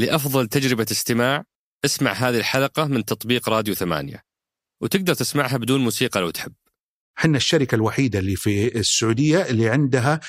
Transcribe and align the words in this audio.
لأفضل 0.00 0.46
تجربة 0.46 0.86
استماع 0.90 1.44
اسمع 1.84 2.12
هذه 2.12 2.38
الحلقة 2.38 2.84
من 2.84 3.04
تطبيق 3.04 3.48
راديو 3.48 3.74
ثمانية. 3.74 4.22
وتقدر 4.82 5.14
تسمعها 5.14 5.56
بدون 5.56 5.80
موسيقى 5.80 6.20
لو 6.20 6.30
تحب. 6.30 6.52
إحنا 7.18 7.36
الشركة 7.36 7.74
الوحيدة 7.74 8.18
اللي 8.18 8.36
في 8.36 8.78
السعودية 8.78 9.42
اللي 9.42 9.68
عندها 9.68 10.20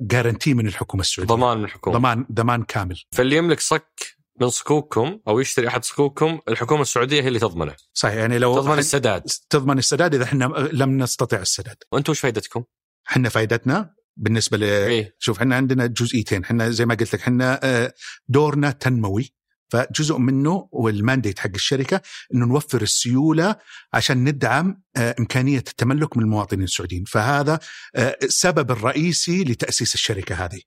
جارنتي 0.00 0.54
من 0.54 0.66
الحكومة 0.66 1.00
السعودية. 1.00 1.34
ضمان 1.34 1.58
من 1.58 1.64
الحكومة. 1.64 1.98
ضمان 1.98 2.26
ضمان 2.32 2.62
كامل. 2.62 3.02
فاللي 3.12 3.36
يملك 3.36 3.60
صك 3.60 4.16
من 4.40 4.48
صكوككم 4.48 5.20
أو 5.28 5.40
يشتري 5.40 5.68
أحد 5.68 5.84
صكوككم 5.84 6.40
الحكومة 6.48 6.82
السعودية 6.82 7.22
هي 7.22 7.28
اللي 7.28 7.38
تضمنه. 7.38 7.74
صحيح 7.94 8.14
يعني 8.14 8.38
لو 8.38 8.60
تضمن 8.60 8.78
السداد. 8.78 9.22
تضمن 9.50 9.78
السداد 9.78 10.14
إذا 10.14 10.24
إحنا 10.24 10.44
لم 10.72 11.02
نستطع 11.02 11.40
السداد. 11.40 11.76
وأنتم 11.92 12.10
وش 12.10 12.20
فائدتكم؟ 12.20 12.64
إحنا 13.10 13.28
فائدتنا 13.28 13.95
بالنسبة 14.16 14.56
ل 14.56 14.62
إيه؟ 14.62 15.14
شوف 15.18 15.38
إحنا 15.38 15.56
عندنا 15.56 15.86
جزئيتين. 15.86 16.42
إحنا 16.42 16.70
زي 16.70 16.86
ما 16.86 16.94
قلت 16.94 17.14
لك 17.14 17.20
إحنا 17.20 17.60
آه، 17.62 17.92
دورنا 18.28 18.70
تنموي. 18.70 19.32
فجزء 19.68 20.18
منه 20.18 20.68
والمانديت 20.72 21.38
حق 21.38 21.50
الشركة 21.54 22.00
إنه 22.34 22.46
نوفر 22.46 22.82
السيولة 22.82 23.56
عشان 23.92 24.24
ندعم 24.24 24.82
آه، 24.96 25.14
إمكانية 25.18 25.58
التملك 25.58 26.16
من 26.16 26.22
المواطنين 26.22 26.64
السعوديين. 26.64 27.04
فهذا 27.04 27.58
آه، 27.96 28.16
السبب 28.22 28.70
الرئيسي 28.70 29.44
لتأسيس 29.44 29.94
الشركة 29.94 30.34
هذه. 30.34 30.60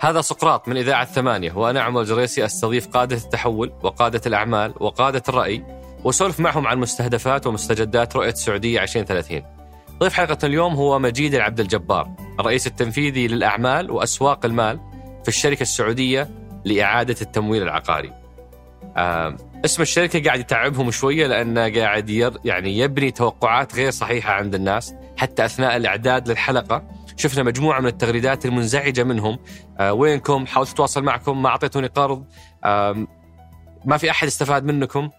هذا 0.00 0.20
سقراط 0.20 0.68
من 0.68 0.76
إذاعة 0.76 1.04
ثمانية 1.04 1.52
وأنا 1.52 1.82
عمر 1.82 2.00
الجريسي 2.00 2.44
أستضيف 2.44 2.88
قادة 2.88 3.16
التحول 3.16 3.72
وقادة 3.82 4.20
الأعمال 4.26 4.74
وقادة 4.80 5.22
الرأي 5.28 5.64
وأسولف 6.04 6.40
معهم 6.40 6.66
عن 6.66 6.78
مستهدفات 6.78 7.46
ومستجدات 7.46 8.16
رؤية 8.16 8.30
السعودية 8.30 8.82
2030 8.82 9.42
ضيف 9.98 10.12
حلقة 10.12 10.38
اليوم 10.44 10.74
هو 10.74 10.98
مجيد 10.98 11.34
العبد 11.34 11.60
الجبار 11.60 12.10
الرئيس 12.40 12.66
التنفيذي 12.66 13.28
للأعمال 13.28 13.90
وأسواق 13.90 14.44
المال 14.46 14.80
في 15.22 15.28
الشركة 15.28 15.62
السعودية 15.62 16.30
لإعادة 16.64 17.16
التمويل 17.22 17.62
العقاري. 17.62 18.12
اسم 19.64 19.82
الشركة 19.82 20.24
قاعد 20.24 20.40
يتعبهم 20.40 20.90
شوية 20.90 21.26
لأنه 21.26 21.80
قاعد 21.80 22.10
يعني 22.44 22.78
يبني 22.78 23.10
توقعات 23.10 23.74
غير 23.74 23.90
صحيحة 23.90 24.32
عند 24.32 24.54
الناس 24.54 24.94
حتى 25.16 25.44
أثناء 25.44 25.76
الإعداد 25.76 26.28
للحلقة 26.28 26.82
شفنا 27.16 27.42
مجموعة 27.42 27.80
من 27.80 27.86
التغريدات 27.86 28.46
المنزعجة 28.46 29.04
منهم. 29.04 29.38
آه 29.78 29.92
وينكم؟ 29.92 30.46
حاولت 30.46 30.70
أتواصل 30.70 31.04
معكم؟ 31.04 31.42
ما 31.42 31.48
أعطيتوني 31.48 31.86
قرض؟ 31.86 32.24
ما 33.84 33.96
في 33.96 34.10
أحد 34.10 34.26
استفاد 34.26 34.64
منكم؟ 34.64 35.10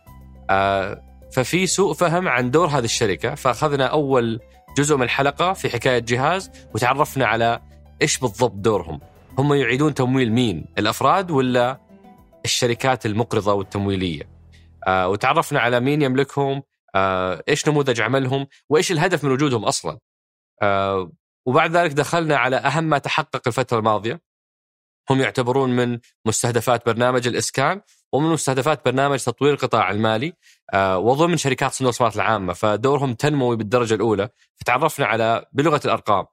آه 0.49 1.03
ففي 1.31 1.67
سوء 1.67 1.93
فهم 1.93 2.27
عن 2.27 2.51
دور 2.51 2.67
هذه 2.67 2.85
الشركة. 2.85 3.35
فأخذنا 3.35 3.85
أول 3.85 4.39
جزء 4.77 4.95
من 4.97 5.03
الحلقة 5.03 5.53
في 5.53 5.69
حكاية 5.69 5.99
جهاز 5.99 6.51
وتعرفنا 6.75 7.25
على 7.25 7.59
إيش 8.01 8.17
بالضبط 8.17 8.53
دورهم. 8.55 8.99
هم 9.37 9.53
يعيدون 9.53 9.93
تمويل 9.93 10.31
مين؟ 10.31 10.65
الأفراد 10.77 11.31
ولا 11.31 11.79
الشركات 12.45 13.05
المقرضة 13.05 13.53
والتمويلية؟ 13.53 14.29
آه 14.87 15.07
وتعرفنا 15.07 15.59
على 15.59 15.79
مين 15.79 16.01
يملكهم؟ 16.01 16.61
آه 16.95 17.43
إيش 17.49 17.67
نموذج 17.67 18.01
عملهم؟ 18.01 18.47
وإيش 18.69 18.91
الهدف 18.91 19.23
من 19.23 19.31
وجودهم 19.31 19.65
أصلا؟ 19.65 19.97
آه 20.61 21.11
وبعد 21.47 21.77
ذلك 21.77 21.91
دخلنا 21.91 22.37
على 22.37 22.55
أهم 22.55 22.83
ما 22.83 22.97
تحقق 22.97 23.41
الفترة 23.47 23.79
الماضية. 23.79 24.21
هم 25.09 25.21
يعتبرون 25.21 25.69
من 25.69 25.99
مستهدفات 26.25 26.85
برنامج 26.85 27.27
الإسكان 27.27 27.81
ومن 28.13 28.29
مستهدفات 28.29 28.85
برنامج 28.85 29.19
تطوير 29.23 29.53
القطاع 29.53 29.91
المالي 29.91 30.33
آه، 30.73 30.97
وضمن 30.97 31.37
شركات 31.37 31.71
صندوق 31.71 31.87
الاستثمارات 31.89 32.15
العامة. 32.15 32.53
فدورهم 32.53 33.13
تنموي 33.13 33.55
بالدرجة 33.55 33.93
الأولى. 33.93 34.29
فتعرفنا 34.55 35.05
على 35.05 35.45
بلغة 35.51 35.81
الأرقام. 35.85 36.25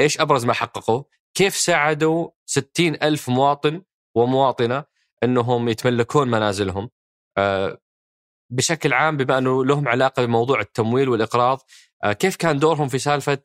إيش 0.00 0.20
أبرز 0.20 0.44
ما 0.44 0.52
حققوا؟ 0.52 1.02
كيف 1.34 1.56
ساعدوا 1.56 2.28
60 2.46 2.94
ألف 3.02 3.28
مواطن 3.28 3.82
ومواطنة 4.14 4.84
أنهم 5.24 5.68
يتملكون 5.68 6.28
منازلهم؟ 6.30 6.90
آه، 7.38 7.78
بشكل 8.50 8.92
عام 8.92 9.16
بما 9.16 9.38
أنه 9.38 9.64
لهم 9.64 9.88
علاقة 9.88 10.24
بموضوع 10.24 10.60
التمويل 10.60 11.08
والإقراض 11.08 11.60
آه، 12.04 12.12
كيف 12.12 12.36
كان 12.36 12.58
دورهم 12.58 12.88
في 12.88 12.98
سالفة 12.98 13.38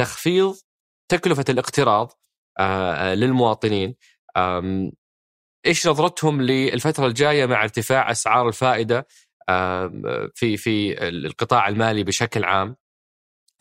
تخفيض 0.00 0.56
تكلفة 1.10 1.44
الاقتراض 1.48 2.12
آه، 2.60 3.14
للمواطنين. 3.14 3.94
آم، 4.36 4.92
إيش 5.66 5.86
نظرتهم 5.88 6.42
للفترة 6.42 7.06
الجاية 7.06 7.46
مع 7.46 7.62
ارتفاع 7.62 8.10
أسعار 8.10 8.48
الفائدة؟ 8.48 9.06
في 10.34 10.56
في 10.56 11.08
القطاع 11.08 11.68
المالي 11.68 12.04
بشكل 12.04 12.44
عام. 12.44 12.76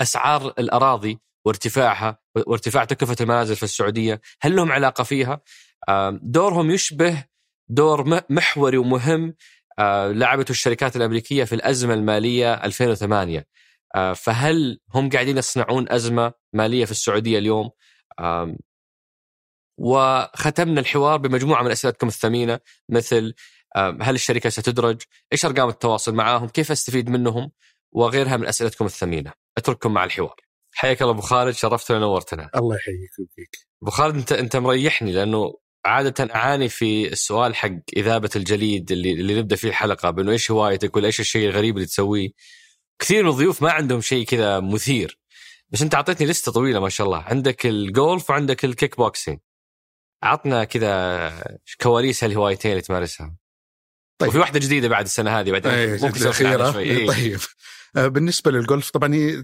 أسعار 0.02 0.54
الأراضي 0.60 1.20
وارتفاعها 1.46 2.20
وارتفاع 2.48 2.86
تكلفة 2.86 3.16
المنازل 3.22 3.56
في 3.56 3.64
السعودية 3.64 4.22
هل 4.42 4.56
لهم 4.56 4.72
علاقة 4.72 5.04
فيها؟ 5.04 5.42
دورهم 6.22 6.72
يشبه 6.72 7.24
دور 7.70 8.22
محوري 8.30 8.78
ومهم 8.78 9.36
آه، 9.80 10.12
لعبته 10.12 10.52
الشركات 10.52 10.96
الأمريكية 10.96 11.44
في 11.44 11.56
الأزمة 11.56 11.94
المالية 11.94 12.54
2008 12.54 13.40
آه، 13.40 13.46
فهل 14.16 14.80
هم 14.94 15.10
قاعدين 15.10 15.38
يصنعون 15.38 15.92
أزمة 15.92 16.34
مالية 16.54 16.86
في 16.86 16.92
السعودية 16.92 17.40
اليوم 17.40 17.70
وختمنا 19.78 20.80
الحوار 20.82 21.18
بمجموعة 21.18 21.64
من 21.64 21.72
أسئلتكم 21.72 22.08
الثمينة 22.08 22.60
مثل 22.90 23.34
هل 24.02 24.16
الشركة 24.16 24.50
ستدرج؟ 24.50 25.02
إيش 25.34 25.46
أرقام 25.46 25.70
التواصل 25.70 26.16
معاهم؟ 26.16 26.48
كيف 26.48 26.72
أستفيد 26.72 27.10
منهم؟ 27.10 27.52
وغيرها 27.92 28.38
من 28.38 28.48
أسئلتكم 28.48 28.86
الثمينة. 28.86 29.34
أترككم 29.58 29.94
مع 29.94 30.04
الحوار. 30.04 30.36
حياك 30.74 31.02
الله 31.02 31.14
أبو 31.14 31.22
خالد 31.22 31.54
شرفتنا 31.54 31.98
ونورتنا. 31.98 32.50
الله 32.56 32.76
يحييك 32.76 33.10
ويبقيك 33.20 33.58
أبو 33.82 33.92
خالد 33.92 34.16
أنت 34.16 34.32
أنت 34.32 34.56
مريحني 34.56 35.12
لأنه 35.12 35.54
عادة 35.86 36.36
أعاني 36.36 36.70
في 36.70 37.12
السؤال 37.12 37.56
حق 37.56 37.72
إذابة 37.98 38.30
الجليد 38.36 38.92
اللي, 38.92 39.12
اللي 39.12 39.40
نبدأ 39.40 39.56
فيه 39.56 39.70
الحلقة 39.70 40.10
بأنه 40.10 40.32
إيش 40.32 40.52
هوايتك 40.52 40.96
ولا 40.96 41.08
إيش 41.08 41.20
الشيء 41.20 41.50
الغريب 41.50 41.76
اللي 41.76 41.88
تسويه 41.88 42.30
كثير 43.00 43.24
من 43.24 43.30
الضيوف 43.30 43.62
ما 43.62 43.72
عندهم 43.72 44.02
شيء 44.02 44.26
كذا 44.26 44.60
مثير. 44.60 45.20
بس 45.70 45.82
أنت 45.82 45.96
أعطيتني 45.96 46.28
لستة 46.28 46.52
طويلة 46.52 46.80
ما 46.80 46.90
شاء 46.90 47.08
الله. 47.08 47.18
عندك 47.18 47.66
الجولف 47.66 48.30
وعندك 48.30 48.66
ال 48.66 48.72
kick 48.72 48.98
boxing. 48.98 49.40
عطنا 50.24 50.64
كذا 50.64 51.44
كواليس 51.82 52.24
هالهوايتين 52.24 52.72
اللي 52.72 52.82
تمارسها. 52.82 53.36
طيب. 54.18 54.30
وفي 54.30 54.38
واحدة 54.38 54.60
جديدة 54.60 54.88
بعد 54.88 55.06
السنة 55.06 55.40
هذه 55.40 55.52
بعدين 55.52 55.72
إيه، 55.72 56.02
ممكن. 56.02 56.32
شوي. 56.74 56.84
إيه. 56.84 57.08
طيب. 57.08 57.40
آه، 57.96 58.08
بالنسبة 58.08 58.52
للجولف 58.52 58.90
طبعا 58.90 59.14
هي 59.14 59.42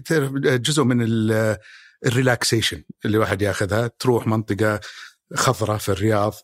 جزء 0.58 0.84
من 0.84 1.02
ال- 1.02 1.56
ال 2.06 2.13
relaxation 2.13 2.82
اللي 3.04 3.16
الواحد 3.16 3.42
ياخذها. 3.42 3.86
تروح 3.98 4.26
منطقة 4.26 4.80
خضراء 5.34 5.78
في 5.78 5.88
الرياض 5.88 6.34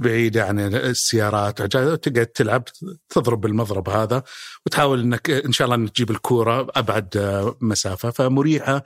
بعيده 0.00 0.44
عن 0.44 0.58
السيارات. 0.60 1.60
وتقعد 1.60 2.26
تلعب 2.26 2.64
تضرب 3.08 3.40
بالمضرب 3.40 3.88
هذا 3.88 4.22
وتحاول 4.66 5.00
إنك 5.00 5.30
إن 5.30 5.52
شاء 5.52 5.64
الله 5.64 5.76
إنك 5.76 5.90
تجيب 5.90 6.10
الكورة 6.10 6.66
أبعد 6.74 7.08
مسافة 7.60 8.10
فمريحة. 8.10 8.84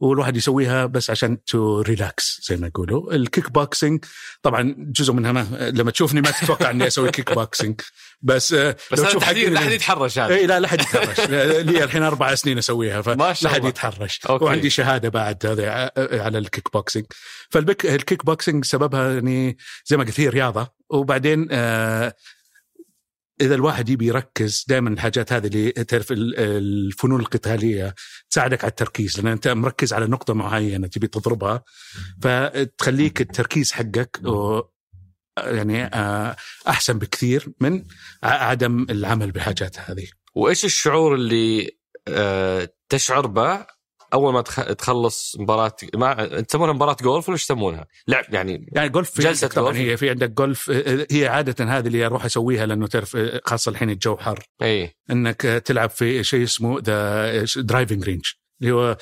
والواحد 0.00 0.36
يسويها 0.36 0.86
بس 0.86 1.10
عشان 1.10 1.44
to 1.44 1.80
relax 1.80 2.40
زي 2.48 2.56
ما 2.56 2.66
يقولوا. 2.66 3.14
ال 3.14 3.21
kick 3.21 3.50
boxing 3.52 4.04
طبعا 4.42 4.74
جزء 4.78 5.12
منها 5.12 5.32
ما 5.32 5.70
لما 5.74 5.90
تشوفني 5.90 6.20
ما 6.20 6.30
تتوقع 6.30 6.70
إني 6.70 6.86
أسوي 6.86 7.10
kick 7.10 7.32
boxing 7.34 7.80
بس 8.22 8.52
آه، 8.52 8.76
بس 8.92 8.98
لو 9.00 9.04
تشوف 9.06 9.24
حقي 9.24 9.46
لا 9.50 9.60
أحد 9.60 9.70
يتحرش 9.72 10.18
هذا. 10.18 10.34
إي 10.34 10.46
لا 10.46 10.60
لا 10.60 10.68
حد 10.68 10.80
يتحرش. 10.80 11.20
لي 11.70 11.84
الحين 11.84 12.02
أربع 12.02 12.34
سنين 12.34 12.58
أسويها 12.58 12.96
ما 12.96 13.02
فلا 13.02 13.32
شاء 13.32 13.52
حد 13.52 13.56
الله. 13.58 13.68
يتحرش. 13.68 14.20
okay. 14.30 14.44
وعندي 14.44 14.70
شهادة 14.70 15.08
بعد 15.08 15.46
هذا 15.46 15.70
ع- 15.70 15.90
على 16.24 16.38
ال 16.38 16.45
kick 16.45 16.72
boxing 16.72 17.06
فال 17.50 17.62
kick 17.62 17.86
ال 17.86 17.94
kick 17.94 18.24
boxing 18.24 18.64
سببها 18.64 19.12
يعني 19.14 19.56
زي 19.86 19.96
ما 19.96 20.04
قلت 20.04 20.20
هي 20.20 20.28
رياضة. 20.28 20.68
وبعدين 20.90 21.48
آه 21.50 22.14
إذا 23.40 23.54
الواحد 23.54 23.88
يبي 23.88 24.06
يركز 24.06 24.64
دائما 24.68 24.90
الحاجات 24.90 25.32
هذه 25.32 25.46
اللي 25.46 25.70
تعرف 25.72 26.12
ال- 26.12 26.38
الفنون 26.38 27.20
القتالية 27.20 27.94
تساعدك 28.30 28.64
على 28.64 28.70
التركيز 28.70 29.16
لأن 29.20 29.26
أنت 29.26 29.48
مركز 29.48 29.92
على 29.92 30.06
نقطة 30.06 30.34
معينة 30.34 30.86
تبي 30.86 31.06
تضربها 31.06 31.62
فتخليك 32.22 33.20
التركيز 33.20 33.72
حقك 33.72 34.20
يعني 35.38 35.84
آه، 35.84 36.36
أحسن 36.68 36.98
بكثير 36.98 37.52
من 37.60 37.84
عدم 38.22 38.86
العمل 38.90 39.30
بالحاجات 39.30 39.76
هذه. 39.78 40.06
وإيش 40.34 40.64
الشعور 40.64 41.14
اللي 41.14 41.70
آه 42.08 42.68
تشعر 42.88 43.26
به 43.26 43.66
أول 44.14 44.32
ما 44.32 44.40
تخ- 44.42 44.74
تخلص 44.74 45.36
مباراة 45.38 45.76
ما 45.94 46.40
تسمونها 46.40 46.72
مباراة 46.72 46.96
جولف 47.02 47.28
ولا 47.28 47.34
إيش 47.34 47.42
يسمونها؟ 47.44 47.86
لعب 48.08 48.24
يعني 48.34 48.66
يعني 48.72 48.88
جولف 48.88 49.10
في 49.10 49.28
عندك 49.28 49.52
طبعا 49.52 49.72
جولف. 49.72 49.78
هي 49.78 49.96
في 49.96 50.10
عندك 50.10 50.30
جولف 50.30 50.70
آه، 50.70 51.06
هي 51.10 51.28
عادة 51.28 51.64
هذه 51.78 51.86
اللي 51.86 52.06
أروح 52.06 52.24
أسويها 52.24 52.66
لأنه 52.66 52.86
تعرف 52.86 53.16
آه، 53.16 53.40
خاصة 53.44 53.70
الحين 53.70 53.90
الجو 53.90 54.16
حر 54.16 54.38
اي 54.62 54.96
إنك 55.10 55.46
آه، 55.46 55.58
تلعب 55.58 55.90
في 55.90 56.24
شيء 56.24 56.42
اسمه 56.44 56.80
the 56.80 57.44
driving 57.56 58.04
range 58.04 58.24
اللي 58.62 58.72
هو 58.72 58.96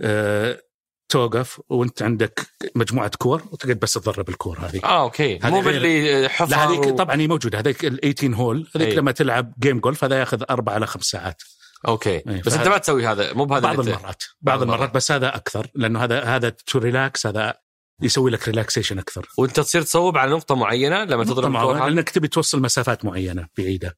آه، 0.00 0.60
توقف 1.08 1.60
وأنت 1.68 2.02
عندك 2.02 2.40
مجموعة 2.74 3.10
كور 3.18 3.42
وتقعد 3.52 3.78
بس 3.78 3.92
تضرب 3.92 4.28
الكور 4.28 4.58
هذه 4.60 4.80
آه 4.84 5.02
okay 5.02 5.38
مو 5.44 5.60
باللي 5.60 6.28
حفر 6.28 6.50
لا 6.50 6.64
هذيك 6.68 6.80
و- 6.86 6.96
طبعا 6.96 7.20
هي 7.20 7.26
موجودة 7.28 7.58
هذيك 7.58 7.84
ال 7.84 8.00
18 8.14 8.34
hole 8.34 8.68
هذيك 8.76 8.88
أي. 8.88 8.94
لما 8.94 9.12
تلعب 9.12 9.52
game 9.60 9.80
جولف 9.80 10.04
هذا 10.04 10.18
ياخذ 10.20 10.42
أربع 10.50 10.76
إلى 10.76 10.86
خمس 10.86 11.04
ساعات 11.04 11.42
okay 11.88 12.10
إيه، 12.10 12.42
بس 12.46 12.52
أنت 12.54 12.68
ما 12.68 12.78
تسوي 12.78 13.06
هذا 13.06 13.32
مو 13.32 13.44
بهذا 13.44 13.60
بعض 13.62 13.80
المرات 13.80 14.22
بعض 14.40 14.62
المرات. 14.62 14.94
بس 14.94 15.12
هذا 15.12 15.36
أكثر 15.36 15.66
لأنه 15.74 16.04
هذا 16.04 16.22
هذا 16.24 16.48
to 16.48 16.78
relax 16.78 17.26
هذا 17.26 17.54
يسوي 18.02 18.30
لك 18.30 18.48
ريلاكسيشن 18.48 18.98
أكثر 18.98 19.28
وأنت 19.38 19.60
تصير 19.60 19.82
تصوب 19.82 20.16
على 20.16 20.30
نقطة 20.30 20.54
معينة 20.54 21.04
لما 21.04 21.24
تضرب 21.24 21.56
هذه؟ 21.56 21.88
لأنك 21.88 22.10
تبي 22.10 22.28
توصل 22.28 22.62
مسافات 22.62 23.04
معينة 23.04 23.48
بعيدة 23.58 23.96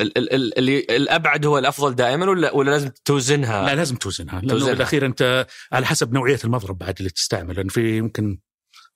ال- 0.00 0.18
ال- 0.18 0.34
ال- 0.34 0.58
اللي 0.58 0.78
الأبعد 0.78 1.46
هو 1.46 1.58
الأفضل 1.58 1.94
دائما 1.94 2.30
ولا 2.30 2.54
ولا 2.54 2.70
لازم 2.70 2.90
توزنها؟ 3.04 3.66
لا 3.66 3.74
لازم 3.74 3.96
توزنها 3.96 4.40
لأنه 4.40 4.48
توزنها. 4.52 4.72
بالأخير 4.72 5.06
أنت 5.06 5.46
على 5.72 5.86
حسب 5.86 6.12
نوعية 6.12 6.38
المضرب 6.44 6.78
بعد 6.78 6.94
اللي 6.98 7.10
تستعمل 7.10 7.56
لأن 7.56 7.68
في 7.68 7.96
يمكن 7.96 8.38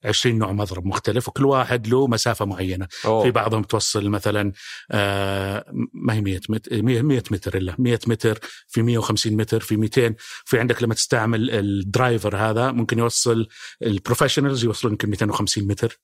20 0.04 0.38
نوع 0.38 0.52
مضرب 0.52 0.86
مختلف 0.86 1.28
وكل 1.28 1.44
واحد 1.44 1.86
له 1.86 2.06
مسافة 2.06 2.44
معينة 2.44 2.88
أوه. 3.04 3.22
في 3.22 3.30
بعضهم 3.30 3.62
توصل 3.62 4.08
مثلا 4.08 4.52
آه 4.90 5.64
ما 5.92 6.14
هي 6.14 6.20
100 6.20 6.40
متر 6.48 6.82
100 6.82 7.02
100 7.02 7.22
متر 7.30 7.56
إلا 7.56 7.76
100 7.78 7.98
متر 8.06 8.40
في 8.68 8.82
150 8.82 9.32
متر 9.32 9.60
في 9.60 9.76
200 9.76 10.14
في 10.44 10.58
عندك 10.58 10.82
لما 10.82 10.94
تستعمل 10.94 11.50
ال 11.50 11.62
driver 11.62 12.36
هذا 12.36 12.72
ممكن 12.72 12.98
يوصل 12.98 13.48
ال 13.82 13.88
professionals 13.88 14.64
يوصلون 14.64 14.92
يمكن 14.92 15.10
250 15.10 15.66
متر 15.66 16.00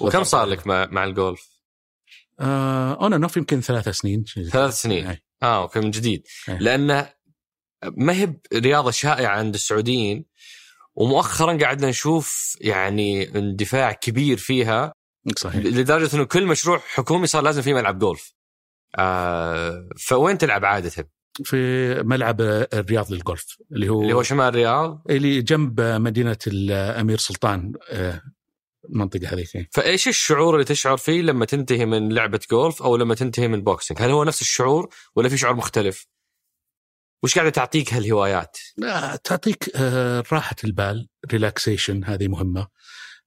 وكم 0.00 0.24
صار 0.24 0.46
لك 0.46 0.66
مع, 0.66 0.86
مع 0.86 1.04
الجولف؟ 1.04 1.50
آه 2.40 2.94
on 2.94 3.12
and 3.12 3.22
off 3.22 3.36
يمكن 3.36 3.60
ثلاث 3.60 3.88
سنين 3.88 4.24
ثلاث. 4.52 4.74
سنين. 4.74 5.06
أي. 5.06 5.22
آه 5.42 5.62
okay 5.62 5.80
من 5.80 5.90
جديد 5.90 6.26
إيه. 6.48 6.58
لأنه 6.58 7.12
ما 7.84 8.12
هي 8.12 8.34
رياضة 8.54 8.90
شائعة 8.90 9.36
عند 9.36 9.54
السعوديين 9.54 10.24
ومؤخرا 10.94 11.58
قاعدنا 11.58 11.88
نشوف 11.88 12.56
يعني 12.60 13.38
اندفاع 13.38 13.92
كبير 13.92 14.36
فيها 14.36 14.92
صحيح 15.36 15.64
لدرجة 15.64 16.16
إنه 16.16 16.24
كل 16.24 16.46
مشروع 16.46 16.78
حكومي 16.78 17.26
صار 17.26 17.42
لازم 17.42 17.62
فيه 17.62 17.74
ملعب 17.74 17.98
جولف. 17.98 18.34
آه 18.98 19.88
فوين 19.98 20.38
تلعب 20.38 20.64
عادة؟ 20.64 21.10
في 21.44 21.94
ملعب 22.02 22.40
الرياض 22.40 23.12
للجولف 23.12 23.56
اللي 23.72 23.88
هو 23.88 24.02
اللي 24.02 24.12
هو 24.12 24.22
شمال 24.22 24.48
الرياض 24.48 25.02
اللي 25.10 25.42
جنب 25.42 25.80
مدينة 25.80 26.36
الأمير 26.46 27.18
سلطان 27.18 27.72
آه، 27.90 28.22
المنطقة 28.90 29.28
هذيك 29.32 29.68
فإيش 29.70 30.08
الشعور 30.08 30.54
اللي 30.54 30.64
تشعر 30.64 30.96
فيه 30.96 31.22
لما 31.22 31.44
تنتهي 31.44 31.86
من 31.86 32.12
لعبة 32.12 32.40
جولف 32.50 32.82
أو 32.82 32.96
لما 32.96 33.14
تنتهي 33.14 33.48
من 33.48 33.62
boxing؟ 33.62 34.02
هل 34.02 34.10
هو 34.10 34.24
نفس 34.24 34.40
الشعور 34.40 34.88
ولا 35.16 35.28
في 35.28 35.36
شعور 35.36 35.56
مختلف؟ 35.56 36.06
وش 37.22 37.34
قاعدة 37.34 37.50
تعطيك 37.50 37.94
هالهوايات؟ 37.94 38.56
لا، 38.76 39.16
تعطيك 39.16 39.70
آه، 39.76 40.24
راحة 40.32 40.56
البال 40.64 41.08
relaxation 41.32 42.04
هذه 42.04 42.28
مهمة. 42.28 42.68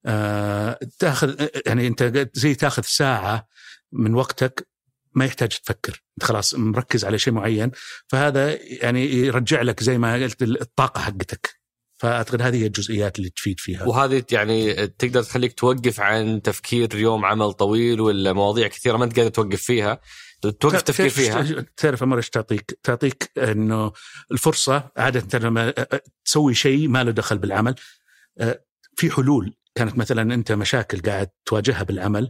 آه، 0.05 0.79
تاخذ 0.99 1.47
يعني 1.65 1.87
انت 1.87 2.29
زي 2.33 2.55
تاخذ 2.55 2.83
ساعة 2.85 3.47
من 3.91 4.15
وقتك 4.15 4.67
ما 5.15 5.25
يحتاج 5.25 5.49
تفكر. 5.49 6.03
انت 6.17 6.23
خلاص 6.23 6.53
مركز 6.53 7.05
على 7.05 7.19
شيء 7.19 7.33
معين 7.33 7.71
فهذا 8.07 8.57
يعني 8.61 9.05
يرجع 9.05 9.61
لك 9.61 9.83
زي 9.83 9.97
ما 9.97 10.13
قلت 10.13 10.41
الطاقة 10.41 11.01
حقتك. 11.01 11.63
فأعتقد 11.97 12.41
هذه 12.41 12.61
هي 12.61 12.65
الجزئيات 12.65 13.19
اللي 13.19 13.29
تفيد 13.29 13.59
فيها. 13.59 13.83
وهذه 13.83 14.23
يعني 14.31 14.87
تقدر 14.87 15.23
تخليك 15.23 15.53
توقف 15.53 15.99
عن 15.99 16.41
تفكير 16.41 16.95
يوم 16.95 17.25
عمل 17.25 17.53
طويل 17.53 18.01
ولا 18.01 18.33
مواضيع 18.33 18.67
كثيرة 18.67 18.97
ما 18.97 19.05
أنت 19.05 19.19
قادر 19.19 19.29
توقف 19.29 19.61
فيها. 19.61 19.99
توقف 20.49 20.81
تفكير 20.81 21.09
تعرف- 21.09 21.47
فيها 21.47 21.65
تعرف 21.77 22.03
أمر 22.03 22.17
إيش 22.17 22.29
تعطيك؟ 22.29 22.79
تعطيك 22.83 23.31
إنه 23.37 23.91
الفرصة 24.31 24.91
عادة 24.97 25.39
لما 25.39 25.73
تسوي 26.25 26.53
شيء 26.55 26.87
ما 26.87 27.03
له 27.03 27.11
دخل 27.11 27.37
بالعمل 27.37 27.75
آه، 28.37 28.65
في 28.95 29.11
حلول 29.11 29.55
كانت 29.75 29.97
مثلا 29.97 30.33
أنت 30.33 30.51
مشاكل 30.51 30.99
قاعد 31.01 31.29
تواجهها 31.45 31.83
بالعمل 31.83 32.29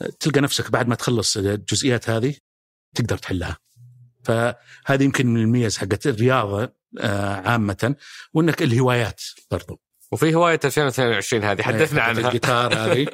آه، 0.00 0.10
تلقى 0.20 0.40
نفسك 0.40 0.70
بعد 0.70 0.88
ما 0.88 0.94
تخلص 0.94 1.36
الجزئيات 1.36 2.10
هذه 2.10 2.34
تقدر 2.94 3.18
تحلها. 3.18 3.56
فهذه 4.24 5.02
يمكن 5.02 5.26
من 5.26 5.40
الميز 5.40 5.78
حقت 5.78 6.06
الرياضة 6.06 6.72
آه، 7.00 7.34
عامة 7.34 7.94
وإنك 8.34 8.62
الهوايات 8.62 9.22
برضو 9.50 9.80
وفي 10.12 10.34
هواية 10.34 10.60
2022 10.64 11.44
هذه 11.44 11.62
حدثنا 11.62 12.02
عنها. 12.02 12.26
الجيتار 12.26 12.74
هذه. 12.74 13.06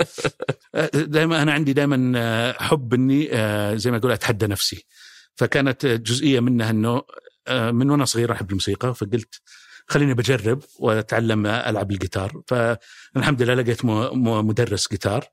دائما 1.14 1.42
أنا 1.42 1.52
عندي 1.52 1.72
دائما 1.72 2.54
حب 2.58 2.94
إني 2.94 3.28
آه، 3.32 3.74
زي 3.74 3.90
ما 3.90 3.96
أقول 3.96 4.12
أتحدى 4.12 4.46
نفسي. 4.46 4.86
فكانت 5.34 5.86
جزئية 5.86 6.40
منها 6.40 6.70
إنه 6.70 7.02
آه، 7.48 7.70
من 7.70 7.90
وأنا 7.90 8.04
صغير 8.04 8.32
أحب 8.32 8.50
الموسيقى 8.50 8.94
فقلت 8.94 9.40
خليني 9.86 10.14
بجرب 10.14 10.62
وأتعلم 10.78 11.46
ألعب 11.46 11.90
الجيتار. 11.90 12.42
فالحمد 12.46 13.42
لله 13.42 13.54
لقيت 13.54 13.84
مدرس 13.84 14.88
جيتار. 14.88 15.24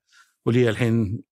ولي 0.45 0.69
الحين 0.69 1.23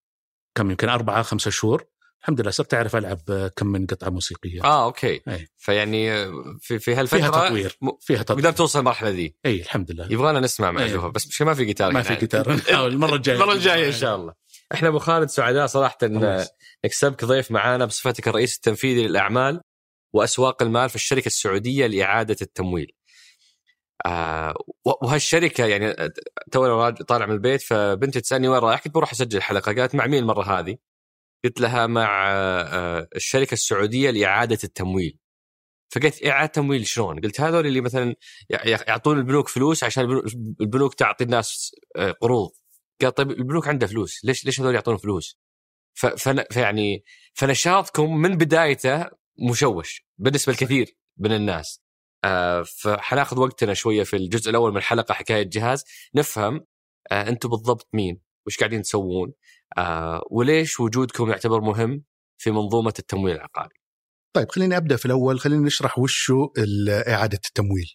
كم 0.55 0.69
يمكن 0.69 0.89
أربعة 0.89 1.21
خمسة 1.21 1.51
شهور. 1.51 1.85
الحمد 2.21 2.41
لله 2.41 2.51
صرت 2.51 2.73
أعرف 2.73 2.95
ألعب 2.95 3.51
كم 3.55 3.67
من 3.67 3.85
قطعة 3.85 4.09
موسيقية 4.09 4.63
آه 4.63 4.83
okay 4.85 5.21
أي. 5.27 5.47
فيعني 5.57 6.25
في 6.59 6.79
في 6.79 6.95
هالفترة 6.95 7.17
فيها 7.19 7.29
تطوير 7.29 7.77
م- 7.81 7.91
فيها 7.99 8.23
تطوير 8.23 8.39
قدرت 8.39 8.57
توصل 8.57 8.79
المرحله 8.79 9.09
ذي 9.09 9.35
إي 9.45 9.61
الحمد 9.61 9.91
لله 9.91 10.11
يبغانا 10.11 10.39
نسمع 10.39 10.71
مع. 10.71 10.87
جوهر 10.87 11.09
بس 11.09 11.27
مش 11.27 11.41
ما 11.41 11.53
في 11.53 11.65
جيتار 11.65 11.91
ما 11.91 12.01
في. 12.01 12.15
جيتار 12.15 12.53
نحاول 12.55 12.91
المرة 12.93 13.15
الجاية 13.15 13.35
المرة 13.35 13.53
الجاية 13.53 13.87
إن 13.87 13.91
شاء 13.91 14.15
الله 14.15 14.33
إحنا 14.73 14.87
أبو 14.87 14.99
خالد 14.99 15.29
سعداء 15.29 15.65
صراحة 15.65 15.97
نكسبك 16.85 17.25
ضيف 17.25 17.51
معانا 17.51 17.85
بصفتك 17.85 18.27
الرئيس 18.27 18.55
التنفيذي 18.55 19.07
للأعمال 19.07 19.61
وأسواق 20.13 20.63
المال 20.63 20.89
في 20.89 20.95
الشركة 20.95 21.27
السعودية 21.27 21.87
لإعادة 21.87 22.35
التمويل. 22.41 22.91
آه 24.05 24.55
وهالشركة 24.85 25.65
يعني 25.65 25.95
تونا 26.51 26.73
راج- 26.73 27.03
طالع 27.03 27.25
من 27.25 27.33
البيت 27.33 27.61
فبنتي 27.61 28.21
تسألني 28.21 28.47
وين 28.47 28.59
رايح؟ 28.59 28.79
قلت 28.81 28.93
بروح 28.93 29.11
أسجل 29.11 29.41
حلقة 29.41 29.73
قالت 29.75 29.95
مع 29.95 30.07
مين 30.07 30.19
المرة 30.23 30.59
هذه؟ 30.59 30.77
قلت 31.43 31.59
لها 31.61 31.87
مع 31.87 32.31
آه 32.31 33.07
الشركة 33.15 33.53
السعودية 33.53 34.09
لإعادة 34.11 34.57
التمويل. 34.63 35.17
فقلت 35.93 36.25
إعادة 36.25 36.51
تمويل 36.51 36.87
شلون؟ 36.87 37.19
قلت 37.19 37.41
هذول 37.41 37.67
اللي 37.67 37.81
مثلا 37.81 38.15
يع- 38.49 38.65
يعطون 38.65 39.17
البنوك 39.17 39.47
فلوس 39.49 39.83
عشان 39.83 40.03
البنوك- 40.61 40.93
تعطي 40.95 41.23
الناس 41.23 41.71
آه، 41.95 42.11
قروض. 42.11 42.49
قال 43.01 43.13
طيب 43.13 43.31
البنوك 43.31 43.67
عندها 43.67 43.87
فلوس 43.87 44.25
ليش 44.25 44.45
ليش 44.45 44.61
هذول 44.61 44.75
يعطون 44.75 44.97
فلوس؟ 44.97 45.39
فيعني 46.51 47.03
فنشاطكم 47.33 48.15
من 48.17 48.37
بدايته 48.37 49.05
مشوش 49.49 50.05
بالنسبة 50.17 50.53
لكثير 50.53 50.97
من 51.17 51.31
الناس. 51.31 51.81
آه، 52.25 52.63
فحناخذ 52.63 53.39
وقتنا 53.39 53.73
شوية 53.73 54.03
في 54.03 54.15
الجزء 54.15 54.49
الأول 54.49 54.71
من 54.71 54.77
الحلقة 54.77 55.13
حكاية 55.13 55.43
جهاز 55.43 55.83
نفهم 56.15 56.65
آه، 57.11 57.29
أنتم 57.29 57.49
بالضبط 57.49 57.87
مين؟ 57.93 58.21
وش 58.47 58.57
قاعدين 58.57 58.81
تسوون؟ 58.81 59.33
آه، 59.77 60.21
وليش 60.31 60.79
وجودكم 60.79 61.29
يعتبر 61.29 61.61
مهم 61.61 62.03
في 62.37 62.51
منظومة 62.51 62.93
التمويل 62.99 63.35
العقاري؟ 63.35 63.75
طيب 64.33 64.51
خليني 64.51 64.77
أبدأ 64.77 64.95
في 64.95 65.05
الأول. 65.05 65.39
خلينا 65.39 65.65
نشرح 65.65 65.99
وشو 65.99 66.47
إعادة 66.89 67.39
التمويل 67.47 67.87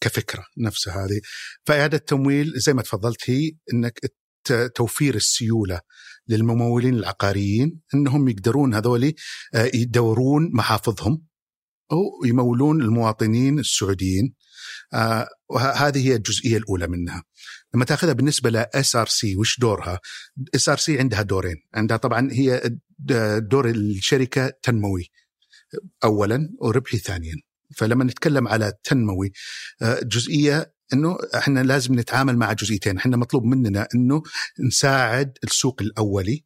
كفكرة 0.00 0.44
نفسها 0.58 1.04
هذه. 1.04 1.20
فإعادة 1.66 1.96
التمويل 1.96 2.52
زي 2.56 2.72
ما 2.74 2.82
تفضلت 2.82 3.30
هي 3.30 3.50
إنك 3.72 4.00
توفير 4.74 5.14
السيولة 5.14 5.80
للممولين 6.28 6.94
العقاريين 6.94 7.80
إنهم 7.94 8.28
يقدرون 8.28 8.74
هذول 8.74 9.12
آه، 9.54 9.70
يدورون 9.74 10.50
محافظهم 10.52 11.22
أو 11.92 12.24
يمولون 12.24 12.82
المواطنين 12.82 13.58
السعوديين. 13.58 14.34
آه، 14.94 15.28
وهذه 15.48 16.08
هي 16.08 16.14
الجزئية 16.14 16.56
الأولى 16.56 16.86
منها. 16.88 17.22
لما 17.74 17.84
تاخذها 17.84 18.12
بالنسبة 18.12 18.50
ل 18.50 18.96
SRC 18.96 19.36
وش 19.36 19.60
دورها؟ 19.60 20.00
SRC 20.54 20.98
عندها 20.98 21.22
دورين 21.22 21.56
عندها 21.74 21.96
طبعا 21.96 22.28
هي 22.32 22.76
دور 23.38 23.68
الشركة 23.68 24.52
تنموي 24.62 25.10
اولا 26.04 26.48
وربحي 26.60 26.98
ثانيا 26.98 27.34
فلما 27.76 28.04
نتكلم 28.04 28.48
على 28.48 28.72
تنموي 28.84 29.32
آه، 29.82 30.00
جزئية 30.02 30.72
إنه 30.92 31.18
إحنا 31.34 31.60
لازم 31.60 31.94
نتعامل 32.00 32.36
مع 32.36 32.52
جزئيتين 32.52 32.96
إحنا 32.96 33.16
مطلوب 33.16 33.44
مننا 33.44 33.88
إنه 33.94 34.22
نساعد 34.66 35.38
السوق 35.44 35.82
الأولي 35.82 36.44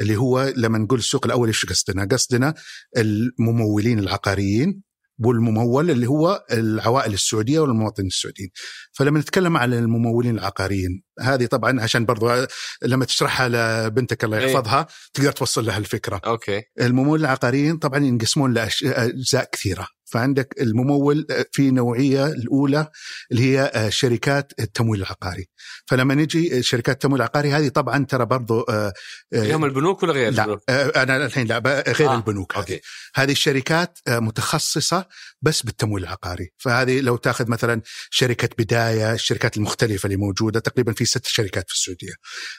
اللي 0.00 0.16
هو 0.16 0.52
لما 0.56 0.78
نقول 0.78 0.98
السوق 0.98 1.26
الأولي 1.26 1.48
إيش 1.48 1.66
قصدنا؟ 1.66 2.04
قصدنا 2.04 2.54
الممولين 2.96 3.98
العقاريين 3.98 4.82
والممول 5.18 5.90
اللي 5.90 6.06
هو 6.06 6.44
العوائل 6.52 7.12
السعودية 7.12 7.60
والمواطنين 7.60 8.08
السعوديين. 8.08 8.50
فلما 8.92 9.20
نتكلم 9.20 9.56
على 9.56 9.78
الممولين 9.78 10.38
العقاريين 10.38 11.02
هذه 11.20 11.46
طبعا 11.46 11.80
عشان 11.80 12.04
برضو 12.04 12.46
لما 12.82 13.04
تشرحها 13.04 13.48
لبنتك 13.48 14.24
الله 14.24 14.38
إيه. 14.38 14.46
يحفظها 14.46 14.86
تقدر 15.14 15.32
توصل 15.32 15.66
لها 15.66 15.78
الفكرة. 15.78 16.20
أوكي 16.26 16.62
الممولين 16.80 17.24
العقاريين 17.24 17.76
طبعا 17.76 17.98
ينقسمون 17.98 18.52
لاجزاء 18.52 19.48
كثيرة 19.52 19.88
فعندك 20.14 20.54
الممول 20.60 21.26
آه، 21.30 21.46
في 21.52 21.70
نوعية 21.70 22.26
الأولى 22.26 22.88
اللي 23.32 23.42
هي 23.42 23.60
آه، 23.74 23.88
شركات 23.88 24.52
التمويل 24.60 25.00
العقاري. 25.02 25.48
فلما 25.86 26.14
نجي 26.14 26.62
شركات 26.62 26.94
التمويل 26.94 27.20
العقاري 27.20 27.52
هذه 27.52 27.68
طبعا 27.68 28.04
ترى 28.04 28.26
برضو 28.26 28.60
آه، 28.60 28.92
آه، 29.32 29.56
هم 29.56 29.64
البنوك 29.64 30.02
ولا 30.02 30.12
غير 30.12 30.32
لا 30.32 30.42
البنوك؟ 30.42 30.62
آه، 30.68 31.02
أنا 31.02 31.16
الحين 31.26 31.46
لا 31.46 31.58
ب- 31.58 31.66
غير 31.88 32.08
آه، 32.10 32.16
البنوك 32.16 32.52
هذه. 32.56 32.60
أوكي. 32.60 32.80
هذه 33.14 33.32
الشركات 33.32 33.98
آه، 34.08 34.18
متخصصة 34.18 35.06
بس 35.42 35.62
بالتمويل 35.62 36.04
العقاري. 36.04 36.50
فهذه 36.58 37.00
لو 37.00 37.16
تأخذ 37.16 37.50
مثلا 37.50 37.82
شركة 38.10 38.48
بداية 38.58 39.12
الشركات 39.12 39.56
المختلفة 39.56 40.06
اللي 40.06 40.16
موجودة 40.16 40.60
تقريبا 40.60 40.92
في 40.92 41.04
ست 41.04 41.26
شركات 41.26 41.64
في 41.68 41.74
السعودية. 41.74 42.12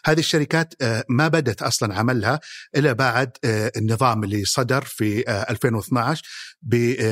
هذه 0.05 0.19
الشركات 0.19 0.74
آه، 0.81 1.03
ما 1.09 1.27
بدت 1.27 1.62
أصلا 1.62 1.95
عملها 1.95 2.39
إلا 2.75 2.93
بعد 2.93 3.31
آه، 3.45 3.71
النظام 3.77 4.24
اللي 4.24 4.45
صدر 4.45 4.81
في 4.81 5.24
آه، 5.27 5.45
2012 5.50 6.24
بنظام 6.62 7.05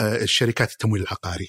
آه، 0.00 0.22
الشركات 0.22 0.72
التمويل 0.72 1.02
العقاري. 1.02 1.48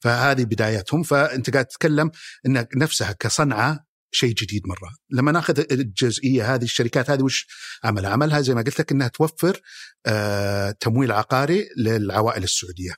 فهذه 0.00 0.44
بدايتهم 0.44 1.02
فأنت 1.02 1.50
قاعد 1.50 1.66
تتكلم 1.66 2.10
إن 2.46 2.66
نفسها 2.76 3.12
كصنعة 3.12 3.86
شيء 4.12 4.34
جديد 4.34 4.62
مرة. 4.66 4.90
لما 5.10 5.32
ناخذ 5.32 5.64
الجزئية 5.72 6.54
هذه 6.54 6.64
الشركات 6.64 7.10
هذه 7.10 7.22
وش 7.22 7.46
عملها؟ 7.84 8.10
عملها 8.10 8.40
زي 8.40 8.54
ما 8.54 8.62
قلت 8.62 8.80
لك 8.80 8.92
إنها 8.92 9.08
توفر 9.08 9.60
آه، 10.06 10.70
تمويل 10.70 11.12
عقاري 11.12 11.68
للعوائل 11.76 12.42
السعودية. 12.42 12.94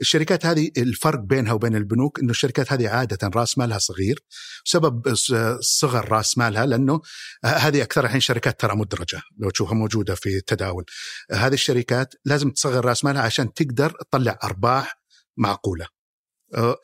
الشركات 0.00 0.46
هذه 0.46 0.70
الفرق 0.76 1.20
بينها 1.20 1.52
وبين 1.52 1.76
البنوك 1.76 2.20
إنه 2.20 2.30
الشركات 2.30 2.72
هذه 2.72 2.88
عادة 2.88 3.30
راس 3.34 3.58
مالها 3.58 3.78
صغير 3.78 4.24
سبب 4.64 5.14
صغر 5.60 6.08
راس 6.12 6.38
مالها 6.38 6.66
لأنه 6.66 7.00
هذه 7.44 7.82
أكثر 7.82 8.04
الحين 8.04 8.20
شركات 8.20 8.60
ترى 8.60 8.76
مدرجة 8.76 9.22
لو 9.38 9.50
تشوفها 9.50 9.74
موجودة 9.74 10.14
في 10.14 10.36
التداول. 10.36 10.84
هذه 11.32 11.54
الشركات 11.54 12.14
لازم 12.24 12.50
تصغر 12.50 12.84
راس 12.84 13.04
مالها 13.04 13.22
عشان 13.22 13.52
تقدر 13.52 13.90
تطلع 13.90 14.38
أرباح 14.44 15.00
معقولة. 15.36 15.86
آه، 16.54 16.76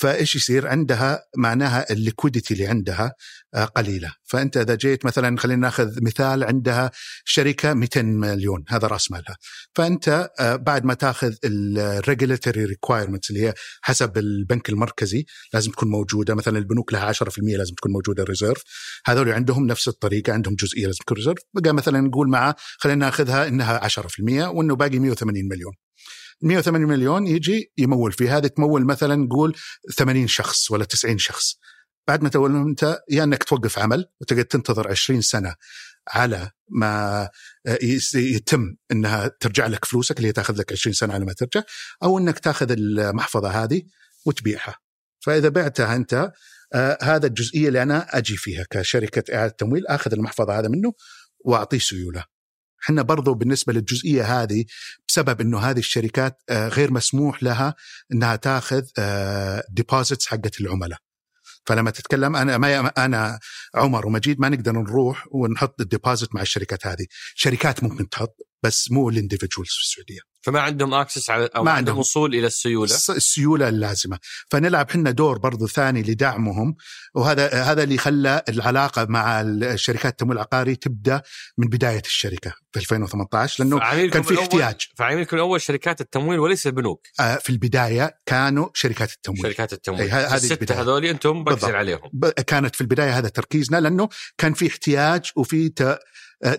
فايش 0.00 0.36
يصير 0.36 0.68
عندها؟ 0.68 1.24
معناها 1.36 1.92
ال 1.92 1.98
liquidity 1.98 2.54
اللي 2.54 2.66
عندها 2.66 3.12
آه، 3.54 3.64
قليلة. 3.64 4.12
فأنت 4.24 4.56
إذا 4.56 4.74
جيت 4.74 5.06
مثلا 5.06 5.38
خلينا 5.38 5.60
نأخذ 5.60 6.02
مثال 6.02 6.44
عندها 6.44 6.90
شركة 7.24 7.74
200 7.74 8.02
مليون 8.02 8.64
هذا 8.68 8.88
رأس 8.88 9.10
مالها. 9.10 9.36
فأنت 9.74 10.30
آه، 10.40 10.56
بعد 10.56 10.84
ما 10.84 10.94
تأخذ 10.94 11.34
ال 11.44 11.55
regulatory 11.55 12.64
requirements 12.64 13.30
اللي 13.30 13.42
هي 13.46 13.54
حسب 13.82 14.18
البنك 14.18 14.68
المركزي 14.68 15.24
لازم 15.54 15.70
تكون 15.70 15.88
موجودة. 15.90 16.34
مثلا 16.34 16.58
البنوك 16.58 16.92
لها 16.92 17.04
10% 17.04 17.56
لازم 17.56 17.74
تكون 17.74 17.92
موجودة 17.92 18.24
reserve 18.24 18.62
هذول 19.06 19.32
عندهم 19.32 19.66
نفس 19.66 19.88
الطريقة 19.88 20.32
عندهم 20.32 20.54
جزئية 20.54 20.86
لازم 20.86 20.98
تكون 20.98 21.16
reserve 21.16 21.38
بقى 21.54 21.74
مثلا 21.74 22.00
نقول 22.00 22.28
مع 22.28 22.54
خلينا 22.78 23.06
نأخذها 23.06 23.48
إنها 23.48 23.88
10% 23.88 24.48
وإنه 24.48 24.76
باقي 24.76 24.98
180 24.98 25.48
مليون. 25.48 25.72
180 26.42 26.88
مليون 26.88 27.26
يجي 27.26 27.72
يمول 27.78 28.12
فيه. 28.12 28.36
هذا 28.36 28.48
تمول 28.48 28.84
مثلا 28.86 29.16
نقول 29.16 29.56
80 29.96 30.26
شخص 30.26 30.70
ولا 30.70 30.84
90 30.84 31.18
شخص. 31.18 31.54
بعد 32.08 32.22
ما 32.22 32.28
تمولهم 32.28 32.68
أنت 32.68 32.98
يا 33.10 33.24
إنك 33.24 33.44
توقف 33.44 33.78
عمل 33.78 34.06
وتقعد 34.20 34.44
تنتظر 34.44 34.88
20 34.88 35.20
سنة 35.20 35.54
على 36.08 36.50
ما 36.68 37.28
يتم 38.14 38.76
إنها 38.92 39.30
ترجع 39.40 39.66
لك 39.66 39.84
فلوسك 39.84 40.18
اللي 40.18 40.32
تأخذ 40.32 40.58
لك 40.58 40.72
20 40.72 40.94
سنة 40.94 41.14
على 41.14 41.24
ما 41.24 41.32
ترجع 41.32 41.62
أو 42.02 42.18
إنك 42.18 42.38
تأخذ 42.38 42.70
المحفظة 42.70 43.48
هذه 43.48 43.82
وتبيعها. 44.26 44.76
فإذا 45.20 45.48
بعتها 45.48 45.96
أنت 45.96 46.32
آه 46.74 46.98
هذا 47.02 47.26
الجزئية 47.26 47.68
اللي 47.68 47.82
أنا 47.82 48.18
أجي 48.18 48.36
فيها 48.36 48.66
كشركة 48.70 49.34
إعادة 49.34 49.54
تمويل 49.58 49.86
أخذ 49.86 50.12
المحفظة 50.12 50.58
هذا 50.58 50.68
منه 50.68 50.92
وأعطيه 51.44 51.78
سيولة. 51.78 52.24
إحنا 52.84 53.02
برضو 53.02 53.34
بالنسبة 53.34 53.72
للجزئية 53.72 54.42
هذه 54.42 54.64
بسبب 55.08 55.40
إنه 55.40 55.58
هذه 55.58 55.78
الشركات 55.78 56.42
آه، 56.48 56.68
غير 56.68 56.92
مسموح 56.92 57.42
لها 57.42 57.74
إنها 58.12 58.36
تاخذ 58.36 58.82
deposits 59.70 60.26
حقت 60.26 60.60
العملاء. 60.60 60.98
فلما 61.66 61.90
تتكلم 61.90 62.36
أنا 62.36 62.58
ما 62.58 62.86
أنا 62.86 63.38
عمر 63.74 64.06
ومجيد 64.06 64.40
ما 64.40 64.48
نقدر 64.48 64.72
نروح 64.72 65.26
ونحط 65.30 65.80
ال 65.80 65.87
deposit 65.87 66.34
مع 66.34 66.42
الشركات 66.42 66.86
هذه. 66.86 67.06
شركات 67.34 67.82
ممكن 67.84 68.08
تحط. 68.08 68.36
بس 68.62 68.90
مو 68.90 69.08
ال 69.08 69.13
individuals 69.13 69.70
في 69.70 69.80
السعودية 69.82 70.20
فما 70.42 70.60
عندهم 70.60 70.94
access 70.94 71.30
على 71.30 71.48
أو 71.56 71.64
ما 71.64 71.70
عندهم. 71.70 71.98
وصول 71.98 72.34
إلى 72.34 72.46
السيولة 72.46 72.94
الس- 72.94 73.10
السيولة 73.10 73.68
اللازمة 73.68 74.18
فنلعب 74.50 74.90
حنا 74.90 75.10
دور 75.10 75.38
برضو 75.38 75.66
ثاني 75.66 76.02
لدعمهم 76.02 76.74
وهذا 77.14 77.62
هذا 77.62 77.82
اللي 77.82 77.98
خلى 77.98 78.42
العلاقة 78.48 79.04
مع 79.04 79.40
الشركات 79.40 80.12
التمويل 80.12 80.36
العقاري 80.36 80.76
تبدأ 80.76 81.22
من 81.58 81.68
بداية 81.68 82.02
الشركة 82.06 82.52
في 82.72 82.78
2018 82.80 83.64
لأنه 83.64 83.78
كان 84.10 84.22
في 84.22 84.40
احتياج. 84.40 84.76
فعميلكم 84.96 85.36
الأول 85.36 85.60
شركات 85.60 86.00
التمويل 86.00 86.38
وليس 86.38 86.66
البنوك 86.66 87.06
آه، 87.20 87.36
في 87.36 87.50
البداية 87.50 88.18
كانوا 88.26 88.68
شركات 88.74 89.12
التمويل 89.12 89.42
شركات 89.42 89.72
التمويل 89.72 90.10
هذه 90.10 90.34
السته. 90.34 90.80
هذول 90.80 91.04
أنتم. 91.06 91.36
مركزين 91.36 91.74
عليهم 91.74 92.10
كانت 92.46 92.74
في 92.74 92.80
البداية 92.80 93.18
هذا 93.18 93.28
تركيزنا 93.28 93.76
لأنه 93.80 94.08
كان 94.38 94.52
في 94.54 94.66
احتياج 94.68 95.30
وفي 95.36 95.68
ت- 95.68 95.98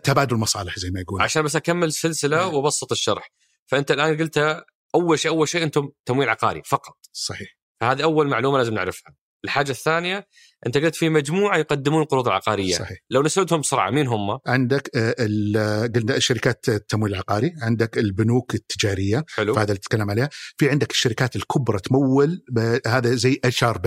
تبادل 0.04 0.36
مصالح 0.36 0.80
زي 0.80 0.90
ما 0.92 1.00
يقول 1.00 1.22
عشان 1.22 1.42
بس 1.42 1.56
أكمل 1.56 1.94
سلسلة 1.94 2.38
نعم. 2.38 2.54
وأبسط 2.54 2.92
الشرح. 2.92 3.32
فأنت 3.66 3.92
الآن 3.92 4.18
قلت 4.18 4.64
أول 4.96 5.20
شيء 5.20 5.32
أول 5.32 5.48
شيء 5.48 5.64
أنتم 5.64 5.90
تمويل 6.06 6.30
عقاري 6.30 6.62
فقط. 6.66 6.98
صحيح. 7.12 7.58
فهذه 7.82 8.04
أول 8.04 8.28
معلومة 8.28 8.58
لازم 8.58 8.74
نعرفها. 8.74 9.16
الحاجة 9.46 9.72
الثانية 9.72 10.28
أنت 10.66 10.78
قلت 10.78 10.96
في 10.96 11.10
مجموعة 11.10 11.58
يقدمون 11.58 12.02
القروض 12.02 12.28
العقارية. 12.28 12.76
صحيح. 12.76 12.98
لو 13.10 13.22
نسردهم 13.22 13.62
بسرعة 13.62 13.90
مين 13.90 14.08
هم؟ 14.08 14.40
عندك 14.48 14.90
آه، 14.96 15.88
قلنا 15.88 16.20
شركات 16.20 16.70
التمويل 16.70 17.14
العقاري 17.14 17.54
عندك 17.62 17.98
البنوك 17.98 18.56
التجارية 18.56 19.24
حلو. 19.30 19.54
فهذا 19.54 19.68
اللي 19.68 19.80
تتكلم 19.80 20.10
عليها. 20.10 20.30
في 20.58 20.70
عندك 20.70 20.92
الشركات 20.92 21.36
الكبرى 21.36 21.80
تمول 21.80 22.44
هذا 22.88 23.16
زي 23.16 23.40
HR 23.44 23.78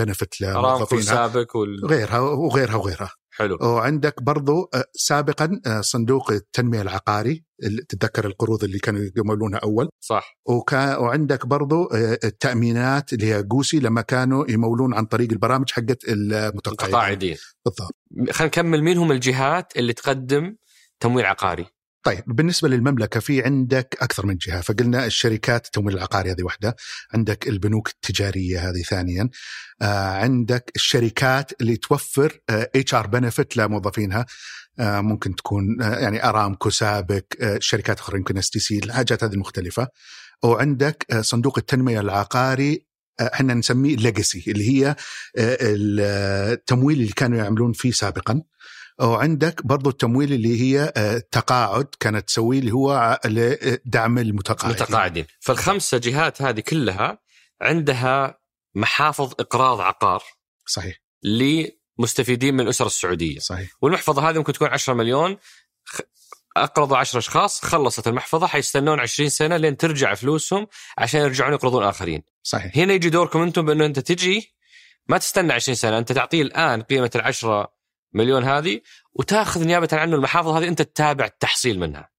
سابق 1.01 1.55
وال... 1.55 1.85
غيرها 1.85 2.19
وغيرها 2.19 2.75
وغيرها. 2.75 3.11
حلو. 3.37 3.57
وعندك 3.61 4.23
برضو 4.23 4.69
آه، 4.73 4.83
سابقا 4.93 5.61
آه، 5.67 5.81
صندوق 5.81 6.31
التنمية 6.31 6.81
العقاري 6.81 7.43
اللي 7.63 7.81
تتذكر 7.81 8.25
القروض 8.25 8.63
اللي 8.63 8.79
كانوا 8.79 9.01
يمولونها 9.17 9.59
أول. 9.59 9.89
صح. 9.99 10.37
وكا 10.45 10.97
وعندك 10.97 11.45
برضو 11.45 11.85
آه، 11.85 12.19
التأمينات 12.23 13.13
اللي 13.13 13.33
هي 13.33 13.43
GOSI 13.43 13.79
لما 13.79 14.01
كانوا 14.01 14.45
يمولون 14.49 14.93
عن 14.93 15.05
طريق 15.05 15.31
البرامج 15.31 15.71
حقت 15.71 16.03
المتقاعدين. 16.09 16.87
متقاعدين 16.87 17.37
بالضبط. 17.65 17.95
خلينا 18.31 18.47
نكمل 18.47 18.83
مين 18.83 18.97
هم 18.97 19.11
الجهات 19.11 19.77
اللي 19.77 19.93
تقدم 19.93 20.55
تمويل 20.99 21.25
عقاري. 21.25 21.65
طيب 22.05 22.23
بالنسبة 22.27 22.69
للمملكة 22.69 23.19
في 23.19 23.43
عندك 23.43 23.97
أكثر 24.01 24.25
من 24.25 24.37
جهة. 24.37 24.61
فقلنا 24.61 25.05
الشركات 25.05 25.65
التمويل 25.65 25.95
العقاري 25.97 26.31
هذه 26.31 26.43
واحدة. 26.43 26.75
عندك 27.13 27.47
البنوك 27.47 27.89
التجارية 27.89 28.69
هذه 28.69 28.81
ثانيا. 28.81 29.29
آه 29.81 30.09
عندك 30.09 30.71
الشركات 30.75 31.51
اللي 31.61 31.77
توفر 31.77 32.39
HR 32.49 33.07
benefit 33.07 33.57
لموظفينها 33.57 34.25
آه 34.79 35.01
ممكن 35.01 35.35
تكون 35.35 35.81
آه 35.81 35.99
يعني 35.99 36.25
ارامكو 36.29 36.69
سابق 36.69 37.23
آه 37.41 37.57
شركات 37.61 37.99
أخرى 37.99 38.17
يمكن 38.17 38.37
STC 38.37 38.79
الحاجات 38.79 39.23
هذه 39.23 39.33
المختلفة. 39.33 39.87
وعندك 40.43 41.05
آه 41.11 41.21
صندوق 41.21 41.57
التنمية 41.57 41.99
العقاري 41.99 42.85
آه، 43.19 43.31
إحنا 43.33 43.53
نسميه 43.53 43.95
legacy 43.95 44.43
اللي 44.47 44.69
هي 44.69 44.87
آه، 45.37 45.57
التمويل 45.61 47.01
اللي 47.01 47.13
كانوا 47.13 47.37
يعملون 47.37 47.73
فيه 47.73 47.91
سابقا. 47.91 48.41
وعندك 48.99 49.65
برضو 49.65 49.89
التمويل 49.89 50.33
اللي 50.33 50.61
هي 50.61 50.93
آه، 50.97 51.17
تقاعد 51.31 51.87
كانت 51.99 52.27
تسويه 52.27 52.59
اللي 52.59 52.71
هو 52.71 52.91
ع- 52.91 53.19
لدعم 53.25 54.17
المتقاعدين. 54.17 54.81
متقاعدين 54.83 55.25
فالخمسة 55.39 55.97
جهات 55.97 56.41
هذه 56.41 56.59
كلها 56.59 57.17
عندها 57.61 58.39
محافظ 58.75 59.33
إقراض 59.39 59.81
عقار 59.81 60.23
صحيح. 60.67 61.01
لمستفيدين 61.23 62.53
من 62.53 62.59
الاسر 62.61 62.85
السعودية. 62.85 63.39
صحيح. 63.39 63.69
والمحفظة 63.81 64.29
هذه 64.29 64.37
ممكن 64.37 64.53
تكون 64.53 64.67
10 64.67 64.93
مليون 64.93 65.37
أقرضوا 66.57 66.97
10 66.97 67.19
أشخاص 67.19 67.65
خلصت 67.65 68.07
المحفظة 68.07 68.47
حيستنون 68.47 68.99
20 68.99 69.29
سنة 69.29 69.57
لين 69.57 69.77
ترجع 69.77 70.13
فلوسهم 70.13 70.67
عشان 70.97 71.21
يرجعون 71.21 71.53
يقرضون 71.53 71.83
آخرين. 71.83 72.23
صحيح. 72.43 72.77
هنا 72.77 72.93
يجي 72.93 73.09
دوركم 73.09 73.41
أنتم 73.41 73.65
بأنه 73.65 73.85
أنت 73.85 73.99
تجي 73.99 74.55
ما 75.07 75.17
تستنى 75.17 75.53
20 75.53 75.75
سنة 75.75 75.97
أنت 75.97 76.11
تعطيه 76.11 76.41
الآن 76.41 76.81
قيمة 76.81 77.11
ال 77.15 77.21
10 77.21 77.74
مليون 78.15 78.43
هذه 78.43 78.81
وتاخذ 79.13 79.65
نيابة 79.65 79.87
عنه 79.93 80.15
المحافظ 80.15 80.47
هذه 80.49 80.67
أنت 80.67 80.81
تتابع 80.81 81.25
التحصيل 81.25 81.79
منها 81.79 82.09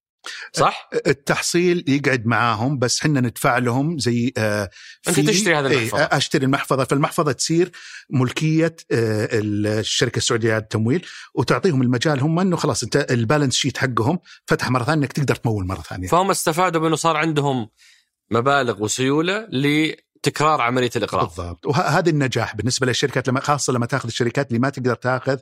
صح؟ 0.53 0.89
التحصيل 1.07 1.85
يقعد 1.89 2.27
معاهم 2.27 2.79
بس 2.79 3.01
حنا 3.01 3.21
ندفع 3.21 3.59
لهم 3.59 3.99
زي 3.99 4.33
آه 4.39 4.71
أنت 5.09 5.15
في- 5.17 5.23
تشتري 5.23 5.55
هذه 5.57 5.67
إيه، 5.67 5.79
المحفظة. 5.79 6.03
أشتري 6.05 6.45
المحفظة 6.45 6.85
فالمحفظة 6.85 7.33
تصير 7.33 7.71
ملكية 8.11 8.77
آه 8.93 9.29
الشركة 9.33 10.17
السعودية 10.17 10.55
للتمويل 10.55 11.07
وتعطيهم 11.35 11.83
المجال 11.83 12.21
هم 12.21 12.41
إنه 12.41 12.57
خلاص 12.57 12.83
أنت 12.83 13.07
البالانس 13.11 13.55
شيت 13.55 13.79
حقهم 13.79 14.19
فتح 14.47 14.71
مرة 14.71 14.85
ثانية 14.85 15.03
إنك 15.03 15.13
تقدر 15.13 15.35
تمول 15.35 15.67
مرة 15.67 15.81
ثانية 15.83 16.09
فهم 16.09 16.31
استفادوا 16.31 16.81
بانه 16.81 16.97
صار 16.97 17.17
عندهم 17.17 17.69
مبالغ 18.31 18.83
وسيولة 18.83 19.47
لتكرار 20.27 20.61
عملية 20.61 20.91
الإقراض. 20.97 21.27
بالضبط. 21.27 21.67
وهذا 21.67 22.11
النجاح 22.11 22.57
بالنسبة 22.57 22.87
للشركات 22.87 23.29
لما 23.29 23.41
خاصة 23.41 23.73
لما 23.73 23.87
تأخذ 23.87 24.07
الشركات 24.09 24.49
اللي 24.49 24.59
ما 24.59 24.71
تقدر 24.71 24.95
تأخذ 24.95 25.39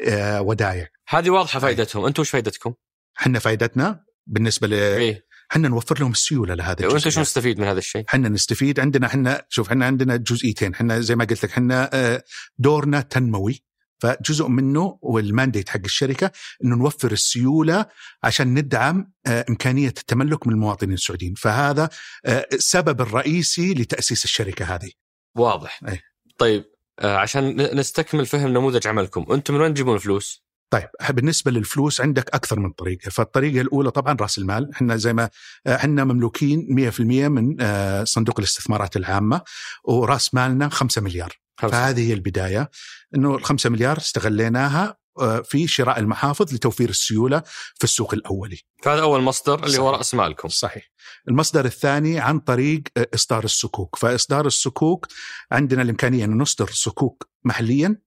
آه 0.00 0.40
ودايع. 0.40 0.86
هذه 1.08 1.30
واضحة 1.30 1.60
فائدتهم 1.60 2.04
أنتم 2.04 2.20
وش 2.20 2.30
فائدتكم؟ 2.30 2.74
إحنا 3.20 3.38
فائدتنا 3.38 4.04
بالنسبة 4.26 4.66
ل 4.66 4.74
إيه. 4.74 5.28
إحنا 5.52 5.68
نوفر 5.68 6.00
لهم 6.00 6.10
السيولة 6.10 6.54
لهذا 6.54 6.86
وأنت 6.86 7.08
شو. 7.08 7.20
مستفيد 7.20 7.60
من 7.60 7.66
هذا 7.66 7.78
الشيء؟ 7.78 8.04
إحنا 8.08 8.28
نستفيد. 8.28 8.80
عندنا 8.80 9.06
إحنا 9.06 9.46
شوف 9.48 9.68
إحنا 9.68 9.86
عندنا 9.86 10.16
جزئيتين. 10.16 10.74
إحنا 10.74 11.00
زي 11.00 11.16
ما 11.16 11.24
قلت 11.24 11.44
لك 11.44 11.50
إحنا 11.50 11.90
آه، 11.92 12.22
دورنا 12.58 13.00
تنموي. 13.00 13.64
فجزء 13.98 14.48
منه 14.48 14.98
والمانديت 15.02 15.68
حق 15.68 15.80
الشركة 15.84 16.30
إنه 16.64 16.76
نوفر 16.76 17.12
السيولة 17.12 17.86
عشان 18.24 18.54
ندعم 18.58 19.12
آه، 19.26 19.44
إمكانية 19.48 19.88
التملك 19.88 20.46
من 20.46 20.52
المواطنين 20.52 20.94
السعوديين. 20.94 21.34
فهذا 21.34 21.88
آه، 22.26 22.46
السبب 22.52 23.00
الرئيسي 23.00 23.74
لتأسيس 23.74 24.24
الشركة 24.24 24.64
هذه. 24.74 24.90
واضح. 25.36 25.80
أي. 25.88 26.00
طيب 26.38 26.64
آه، 27.00 27.16
عشان 27.16 27.56
نستكمل 27.78 28.26
فهم 28.26 28.48
نموذج 28.48 28.86
عملكم. 28.86 29.32
أنتم 29.32 29.54
من 29.54 29.60
وين 29.60 29.74
تجيبون 29.74 29.94
الفلوس؟ 29.94 30.48
طيب 30.70 30.88
بالنسبة 31.10 31.50
للفلوس 31.50 32.00
عندك 32.00 32.34
أكثر 32.34 32.60
من 32.60 32.70
طريقة، 32.70 33.10
فالطريقة 33.10 33.60
الأولى 33.60 33.90
طبعا 33.90 34.16
رأس 34.20 34.38
المال، 34.38 34.70
إحنا 34.72 34.96
زي 34.96 35.12
ما 35.12 35.30
إحنا 35.66 36.04
مملوكين 36.04 36.66
100% 36.70 37.28
من 37.28 37.56
صندوق 38.04 38.38
الاستثمارات 38.38 38.96
العامة 38.96 39.42
ورأس 39.84 40.34
مالنا 40.34 40.68
5 40.68 41.02
مليار، 41.02 41.32
خمسة. 41.60 41.72
فهذه 41.72 42.08
هي 42.08 42.12
البداية. 42.12 42.70
إنه 43.14 43.36
ال 43.36 43.44
5 43.44 43.70
مليار 43.70 43.98
استغليناها 43.98 44.98
آه، 45.20 45.40
في 45.40 45.66
شراء 45.66 45.98
المحافظ 45.98 46.54
لتوفير 46.54 46.88
السيولة 46.88 47.42
في 47.74 47.84
السوق 47.84 48.14
الأولي. 48.14 48.60
فهذا 48.82 49.02
أول 49.02 49.20
مصدر 49.20 49.64
اللي 49.64 49.78
هو 49.78 49.86
صحيح. 49.86 49.98
رأس 49.98 50.14
مالكم 50.14 50.48
صحيح. 50.48 50.90
المصدر 51.28 51.64
الثاني 51.64 52.20
عن 52.20 52.38
طريق 52.38 52.82
آه، 52.96 53.08
إصدار 53.14 53.44
الصكوك، 53.44 53.96
فإصدار 53.96 54.46
الصكوك 54.46 55.06
عندنا 55.52 55.82
الإمكانية 55.82 56.24
أن 56.24 56.38
نصدر 56.38 56.70
صكوك 56.72 57.28
محليا 57.44 58.00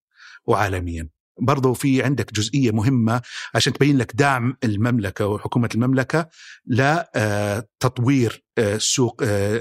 وعالميا. 0.46 1.10
برضو 1.41 1.74
في 1.74 2.03
عندك 2.03 2.33
جزئية 2.33 2.71
مهمة 2.71 3.21
عشان 3.55 3.74
تبين 3.74 3.98
لك 3.98 4.12
دعم 4.15 4.57
المملكة 4.63 5.27
وحكومة 5.27 5.69
المملكة 5.75 6.29
لتطوير 6.67 8.43
آه، 8.57 8.77
سوق 8.77 9.21
آه، 9.24 9.60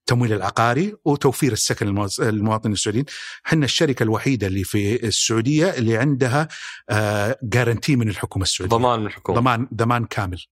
التمويل 0.00 0.32
العقاري 0.32 0.94
وتوفير 1.04 1.52
السكن 1.52 2.06
للمواطنين 2.18 2.72
السعوديين. 2.72 3.04
إحنا 3.46 3.64
الشركة 3.64 4.02
الوحيدة 4.02 4.46
اللي 4.46 4.64
في 4.64 5.06
السعودية 5.06 5.70
اللي 5.70 5.96
عندها 5.96 6.48
جارنتي 7.42 7.96
من 7.96 8.08
الحكومة 8.08 8.42
السعودية. 8.42 8.76
ضمان 8.76 9.00
من 9.00 9.06
الحكومة 9.06 9.40
ضمان 9.40 9.68
ضمان 9.74 10.04
كامل 10.04 10.44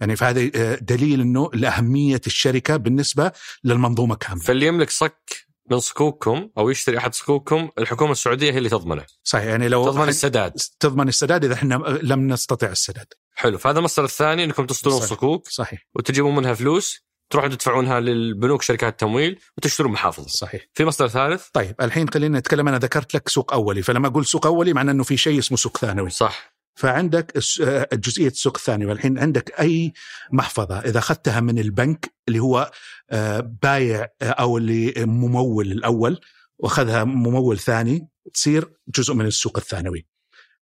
يعني 0.00 0.16
فهذا 0.16 0.50
آه، 0.54 0.74
دليل 0.74 1.20
إنه 1.20 1.50
لأهمية 1.54 2.20
الشركة 2.26 2.76
بالنسبة 2.76 3.32
للمنظومة 3.64 4.14
كاملة 4.14 4.42
فاللي 4.42 4.66
يملك 4.66 4.90
صك 4.90 5.49
من 5.70 5.80
صكوككم 5.80 6.50
أو 6.58 6.70
يشتري 6.70 6.98
أحد 6.98 7.14
صكوككم 7.14 7.68
الحكومة 7.78 8.12
السعودية 8.12 8.52
هي 8.52 8.58
اللي 8.58 8.68
تضمنه. 8.68 9.04
صحيح 9.24 9.44
يعني 9.44 9.68
لو 9.68 9.84
تضمن 9.84 10.08
السداد. 10.08 10.52
تضمن 10.80 11.08
السداد 11.08 11.44
إذا 11.44 11.54
إحنا 11.54 11.74
لم 12.02 12.32
نستطع 12.32 12.66
السداد. 12.66 13.06
حلو 13.34 13.58
فهذا 13.58 13.78
المصدر 13.78 14.04
الثاني 14.04 14.44
إنكم 14.44 14.66
تصدرون 14.66 14.98
صحيح. 14.98 15.10
صكوك. 15.10 15.48
صحيح. 15.48 15.86
وتجيبون 15.94 16.36
منها 16.36 16.54
فلوس 16.54 17.06
تروحون 17.30 17.50
تدفعونها 17.50 18.00
للبنوك 18.00 18.62
شركات 18.62 18.92
التمويل 18.92 19.40
وتشترون 19.58 19.92
محافظ 19.92 20.26
صحيح. 20.26 20.66
في 20.74 20.84
مصدر 20.84 21.08
ثالث؟ 21.08 21.46
طيب 21.52 21.74
الحين 21.80 22.08
خلينا 22.08 22.38
نتكلم 22.38 22.68
أنا 22.68 22.78
ذكرت 22.78 23.14
لك 23.14 23.28
سوق 23.28 23.52
أولي 23.52 23.82
فلما 23.82 24.08
أقول 24.08 24.26
سوق 24.26 24.46
أولي 24.46 24.72
معناه 24.72 24.92
إنه 24.92 25.04
في 25.04 25.16
شيء 25.16 25.38
اسمه 25.38 25.56
سوق 25.56 25.76
ثانوي. 25.76 26.10
صح. 26.10 26.59
فعندك 26.80 27.36
آه، 27.62 27.88
جزئية 27.92 28.28
السوق 28.28 28.56
الثاني 28.56 28.86
والحين 28.86 29.18
عندك 29.18 29.60
أي 29.60 29.92
محفظة 30.32 30.78
إذا 30.78 30.98
أخذتها 30.98 31.40
من 31.40 31.58
البنك 31.58 32.14
اللي 32.28 32.38
هو 32.38 32.70
آه، 33.10 33.40
بايع 33.62 34.08
آه، 34.22 34.24
أو 34.24 34.58
اللي 34.58 34.94
ممول 34.98 35.72
الأول 35.72 36.20
وأخذها 36.58 37.04
ممول 37.04 37.58
ثاني 37.58 38.08
تصير 38.34 38.72
جزء 38.88 39.14
من 39.14 39.26
السوق 39.26 39.58
الثانوي. 39.58 40.06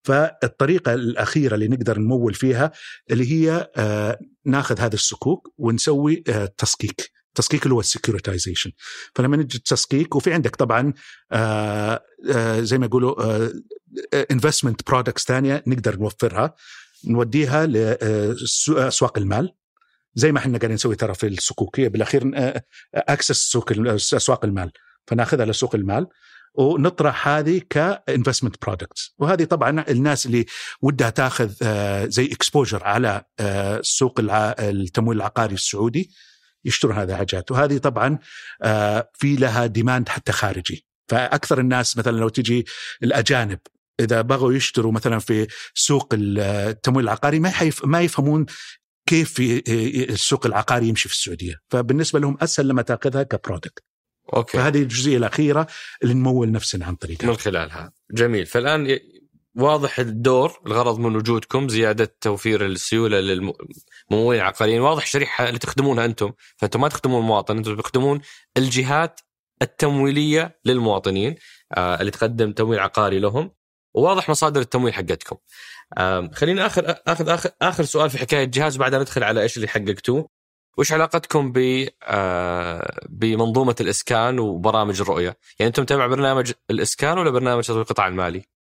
فالطريقة 0.03 0.93
الأخيرة 0.93 1.55
اللي 1.55 1.67
نقدر 1.67 2.00
نمول 2.00 2.33
فيها 2.33 2.71
اللي 3.12 3.31
هي 3.31 3.71
ناخذ 4.45 4.79
هذا 4.79 4.95
الصكوك 4.95 5.53
ونسوي 5.57 6.15
تسكيك. 6.57 7.12
التسكيك 7.39 7.63
اللي 7.63 7.75
هو 7.75 7.79
ال 7.79 7.86
securitization 7.86 8.72
فلما 9.15 9.38
نجي 9.38 9.60
تسكيك 9.60 10.15
وفي 10.15 10.34
عندك 10.34 10.56
طبعا 10.56 10.94
آه، 11.32 12.03
آه، 12.32 12.60
زي 12.60 12.77
ما 12.77 12.86
يقولوا 12.86 13.50
investment 14.31 14.88
products 14.88 15.25
ثانية 15.25 15.63
نقدر 15.67 16.00
نوفرها. 16.00 16.56
نوديها 17.06 17.65
لاسواق 17.65 19.17
المال. 19.17 19.53
زي 20.15 20.32
ما 20.32 20.39
إحنا 20.39 20.58
قاعدين 20.58 20.75
نسوي 20.75 20.96
ترى 20.96 21.13
في 21.13 21.27
الصكوك 21.27 21.88
بالأخير 21.88 22.32
access 22.96 23.51
سوق 23.51 23.72
أسواق 24.13 24.46
المال. 24.46 24.72
فناخذها 25.08 25.46
لسوق 25.46 25.75
المال 25.75 26.08
ونطرح 26.58 27.27
هذه 27.27 27.62
ك 27.69 27.77
investment 27.77 28.55
products 28.62 29.15
وهذه 29.17 29.44
طبعا 29.44 29.86
الناس 29.89 30.25
اللي 30.25 30.46
ودها 30.82 31.10
تاخذ 31.10 31.53
آه، 31.62 32.06
زي 32.06 32.25
exposure 32.25 32.84
على 32.84 33.24
آه، 33.39 33.82
سوق 33.84 34.20
التمويل 34.20 35.17
العقاري 35.17 35.53
السعودي. 35.53 36.12
يشترون 36.67 36.95
هذه 36.97 37.12
الحاجات. 37.12 37.51
وهذه 37.51 37.77
طبعا 37.77 38.19
آه، 38.62 39.09
في 39.13 39.36
لها 39.36 39.65
demand 39.65 40.10
حتى 40.09 40.31
خارجي. 40.31 40.85
فأكثر 41.07 41.59
الناس 41.59 41.98
مثلا 41.98 42.18
لو 42.18 42.29
تجي 42.29 42.65
الأجانب 43.03 43.59
إذا 44.00 44.22
بغوا 44.22 44.53
يشتروا 44.53 44.92
مثلا 44.92 45.20
في 45.20 45.48
سوق 45.74 46.13
التمويل 46.13 47.05
العقاري 47.05 47.39
ما 47.39 47.50
حيف 47.50 47.85
ما 47.85 48.01
يفهمون 48.01 48.46
كيف 49.09 49.39
السوق 50.09 50.46
العقاري 50.46 50.87
يمشي 50.87 51.09
في 51.09 51.15
السعودية. 51.15 51.55
فبالنسبة 51.70 52.20
لهم 52.20 52.37
أسهل 52.42 52.68
لما 52.68 52.81
تأخذها 52.81 53.24
ك 53.24 53.31
product 53.31 53.83
okay. 54.33 54.57
فهذه 54.57 54.81
الجزئية 54.81 55.18
الأخيرة 55.18 55.68
اللي 56.03 56.13
نمول 56.13 56.51
نفسنا 56.51 56.85
عن 56.85 56.96
طريقها. 56.96 57.27
من 57.27 57.35
خلالها. 57.35 57.92
جميل. 58.11 58.46
فالآن 58.46 59.00
واضح 59.57 60.00
الدور 60.00 60.59
الغرض 60.67 61.00
من 61.00 61.15
وجودكم 61.15 61.70
زيادة 61.70 62.15
توفير 62.22 62.65
السيولة 62.65 63.20
للممولين 63.20 64.41
العقاريين 64.41 64.81
واضح 64.81 65.03
الشريحه 65.03 65.48
اللي 65.48 65.59
تخدمونها 65.59 66.05
أنتم 66.05 66.31
فأنتم 66.57 66.81
ما 66.81 66.87
تخدمون 66.87 67.22
المواطن 67.22 67.57
أنتم 67.57 67.75
تخدمون 67.81 68.22
الجهات 68.57 69.20
التمويلية 69.61 70.59
للمواطنين 70.65 71.35
آه 71.77 72.00
اللي 72.00 72.11
تقدم 72.11 72.51
تمويل 72.51 72.79
عقاري 72.79 73.20
لهم 73.20 73.51
وواضح 73.96 74.29
مصادر 74.29 74.61
التمويل 74.61 74.93
حقتكم 74.93 75.35
آم، 75.98 76.31
خلينا 76.31 76.65
آخر 76.65 76.96
آخذ 77.07 77.29
اخر 77.29 77.50
آخر 77.61 77.83
سؤال 77.83 78.09
في 78.09 78.17
حكاية 78.17 78.43
الجهاز 78.43 78.77
بعدها 78.77 79.00
ندخل 79.00 79.24
على 79.24 79.41
إيش 79.41 79.57
اللي 79.57 79.67
حققتوه 79.67 80.29
وش 80.77 80.91
علاقتكم 80.91 81.51
ب 81.51 81.87
آه، 82.03 83.00
بمنظومة 83.09 83.75
الإسكان 83.81 84.39
وبرامج 84.39 85.01
الرؤية؟ 85.01 85.37
يعني 85.59 85.67
أنتم 85.67 85.83
تبع 85.83 86.07
برنامج 86.07 86.51
الإسكان 86.72 87.17
ولا 87.17 87.29
برنامج 87.29 87.63
تطوير 87.63 87.81
القطاع 87.81 88.07
المالي؟ 88.07 88.56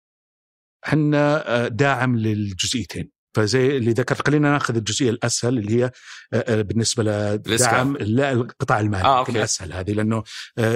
إحنا 0.87 1.45
آه، 1.65 1.69
داعم 1.69 2.17
للجزئيتين. 2.17 3.11
فزي 3.35 3.77
اللي 3.77 3.91
ذكرت 3.93 4.27
خلينا 4.29 4.53
ناخذ 4.53 4.77
الجزئية 4.77 5.11
الأسهل 5.11 5.59
اللي 5.59 5.77
هي 5.77 5.85
آه، 5.85 5.91
آه، 6.35 6.63
بالنسبة 6.63 7.03
لدعم 7.03 7.97
لا، 7.97 8.33
القطاع 8.33 8.81
المالي. 8.81 9.05
آه، 9.05 9.19
okay. 9.19 9.45
اسهل 9.45 9.73
هذه 9.73 9.91
لأنه 9.93 10.23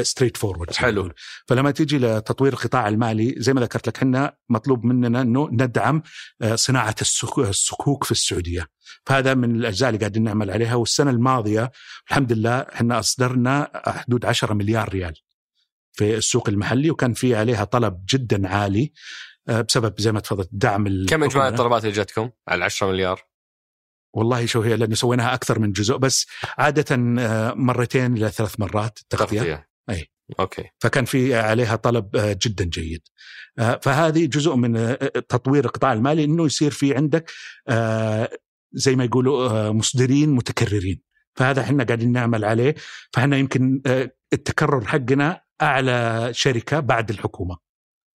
straightforward 0.02 0.74
حلو. 0.74 1.12
فلما 1.48 1.70
تيجي 1.70 1.98
لتطوير 1.98 2.52
القطاع 2.52 2.88
المالي 2.88 3.34
زي 3.38 3.52
ما 3.52 3.60
ذكرت 3.60 3.88
لك 3.88 3.96
إحنا 3.96 4.36
مطلوب 4.48 4.84
مننا 4.84 5.20
إنه 5.20 5.48
ندعم 5.52 6.02
صناعة 6.54 6.94
السك- 7.00 7.38
الصكوك 7.38 8.04
في 8.04 8.10
السعودية. 8.10 8.66
فهذا 9.06 9.34
من 9.34 9.56
الأجزاء 9.56 9.88
اللي 9.88 9.98
قاعدين 10.00 10.22
نعمل 10.22 10.50
عليها. 10.50 10.74
والسنة 10.74 11.10
الماضية 11.10 11.70
الحمد 12.10 12.32
لله 12.32 12.58
إحنا 12.60 12.98
أصدرنا 12.98 13.70
حدود 13.86 14.24
10 14.24 14.54
مليار 14.54 14.88
ريال 14.88 15.14
في 15.92 16.16
السوق 16.16 16.48
المحلي 16.48 16.90
وكان 16.90 17.12
في 17.12 17.34
عليها 17.34 17.64
طلب 17.64 18.04
جدا 18.12 18.48
عالي. 18.48 18.92
بسبب 19.52 20.00
زي 20.00 20.12
ما 20.12 20.20
تفضلت 20.20 20.48
دعم 20.52 20.84
كم. 21.08 21.24
اجمالي 21.24 21.48
الطلبات 21.48 21.82
اللي 21.84 21.94
جاتكم 21.94 22.30
على 22.48 22.64
10 22.64 22.86
مليار؟ 22.86 23.22
والله 24.14 24.46
شو 24.46 24.60
هي 24.60 24.76
لأنه 24.76 24.94
سويناها 24.94 25.34
أكثر 25.34 25.58
من 25.58 25.72
جزء 25.72 25.96
بس 25.96 26.26
عادة 26.58 26.96
آه، 27.18 27.54
مرتين 27.54 28.16
إلى 28.16 28.30
ثلاث 28.30 28.60
مرات 28.60 28.98
تغطية. 29.10 29.38
تغطية. 29.38 29.68
أي. 29.90 30.10
أوكي. 30.40 30.64
فكان 30.78 31.04
في 31.04 31.34
عليها 31.34 31.76
طلب 31.76 32.16
آه، 32.16 32.38
جدا 32.42 32.64
جيد. 32.64 33.02
آه، 33.58 33.80
فهذه 33.82 34.26
جزء 34.26 34.54
من 34.54 34.76
آه، 34.76 34.94
تطوير 35.28 35.64
القطاع 35.64 35.92
المالي 35.92 36.24
إنه 36.24 36.46
يصير 36.46 36.70
في 36.70 36.94
عندك 36.96 37.30
آه، 37.68 38.30
زي 38.72 38.96
ما 38.96 39.04
يقولوا 39.04 39.48
آه، 39.50 39.70
مصدرين 39.72 40.30
متكررين. 40.30 41.02
فهذا 41.34 41.60
إحنا 41.62 41.84
قاعدين 41.84 42.12
نعمل 42.12 42.44
عليه. 42.44 42.74
فإحنا 43.12 43.36
يمكن 43.36 43.82
آه، 43.86 44.10
التكرر 44.32 44.84
حقنا 44.86 45.40
أعلى 45.62 46.28
شركة 46.32 46.80
بعد 46.80 47.10
الحكومة. 47.10 47.69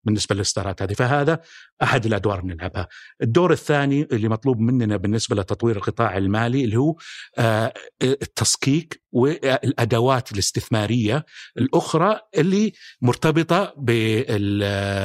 بالنسبة 0.05 0.35
للإصدارات 0.35 0.83
هذه 0.83 0.93
فهذا 0.93 1.41
أحد 1.83 2.07
الأدوار 2.07 2.41
اللي 2.41 2.55
نلعبها. 2.55 2.89
الدور 3.23 3.53
الثاني 3.53 4.09
اللي 4.13 4.29
مطلوب 4.29 4.61
مننا 4.61 4.97
بالنسبة 4.97 5.37
لتطوير 5.37 5.77
القطاع 5.77 6.17
المالي 6.17 6.65
اللي 6.65 6.77
هو 6.77 6.97
آه، 7.39 7.73
التصكيك 8.03 9.03
والأدوات 9.13 10.33
الاستثمارية 10.33 11.25
الأخرى 11.59 12.21
اللي 12.39 12.73
مرتبطة 13.03 13.75
بالتمويل 13.77 15.05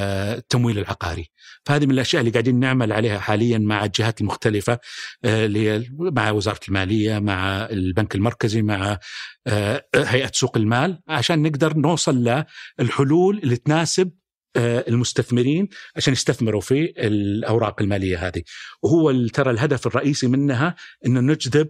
العقاري. 0.80 1.32
فهذه 1.66 1.86
من 1.86 1.92
الأشياء 1.92 2.20
اللي 2.20 2.32
قاعدين 2.32 2.60
نعمل 2.60 2.94
عليها 2.94 3.20
حاليا 3.20 3.58
مع 3.58 3.86
الجهات 3.86 4.22
المختلفة 4.22 4.80
آه، 5.26 5.46
اللي 5.46 5.90
مع 5.92 6.32
وزارة 6.32 6.60
المالية، 6.68 7.20
مع 7.20 7.66
البنك 7.66 8.16
المركزي، 8.16 8.62
مع 8.62 9.00
آه، 9.48 9.86
هيئة 9.96 10.32
سوق 10.34 10.58
المال 10.58 11.02
عشان 11.08 11.42
نقدر 11.42 11.78
نوصل 11.78 12.44
للحلول 12.80 13.40
اللي 13.44 13.56
تناسب 13.56 14.12
المستثمرين 14.58 15.70
عشان 15.96 16.14
يستثمروا 16.14 16.62
في 16.62 16.94
الأوراق 16.98 17.82
المالية 17.82 18.28
هذه 18.28 18.44
وهو 18.84 19.28
ترى 19.28 19.52
الهدف 19.52 19.88
الرئيسي 19.88 20.28
منها 20.28 20.76
إنه 21.06 21.20
نجذب 21.20 21.70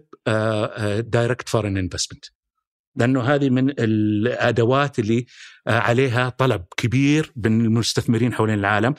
direct 1.10 1.48
foreign 1.48 1.76
investment 1.76 2.24
لأنه 2.96 3.22
هذه 3.22 3.50
من 3.50 3.70
الأدوات 3.78 4.98
اللي 4.98 5.26
عليها 5.66 6.28
طلب 6.28 6.64
كبير 6.76 7.32
من 7.36 7.64
المستثمرين 7.64 8.34
حوالين 8.34 8.58
العالم 8.58 8.94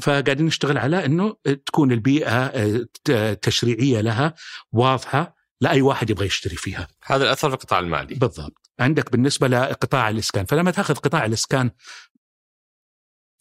فقاعدين 0.00 0.46
نشتغل 0.46 0.78
على 0.78 1.04
إنه 1.04 1.36
تكون 1.66 1.92
البيئة 1.92 2.52
تشريعية 3.42 4.00
لها 4.00 4.34
واضحة 4.72 5.36
لأي 5.60 5.82
واحد 5.82 6.10
يبغى 6.10 6.26
يشتري 6.26 6.56
فيها. 6.56 6.88
هذا 7.04 7.24
الأثر 7.24 7.48
في 7.48 7.54
القطاع 7.54 7.78
المالي. 7.78 8.14
بالضبط. 8.14 8.70
عندك 8.80 9.12
بالنسبة 9.12 9.48
لقطاع 9.48 10.08
الإسكان، 10.08 10.44
فلما 10.44 10.70
تأخذ 10.70 10.94
قطاع 10.94 11.24
الإسكان 11.24 11.70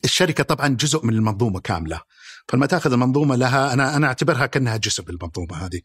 الشركة 0.05 0.43
طبعا 0.43 0.67
جزء 0.67 1.05
من 1.05 1.13
المنظومة 1.13 1.59
كاملة. 1.59 2.01
فلما 2.49 2.65
تأخذ 2.65 2.93
المنظومة 2.93 3.35
لها 3.35 3.73
أنا 3.73 3.95
أنا 3.95 4.07
أعتبرها 4.07 4.45
كأنها 4.45 4.77
جزء 4.77 5.03
من 5.03 5.09
المنظومه 5.09 5.65
هذه. 5.65 5.81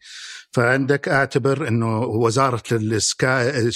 فعندك 0.51 1.09
أعتبر 1.09 1.67
إنه 1.67 1.99
وزارة 1.99 2.63
الاسكان 2.71 3.71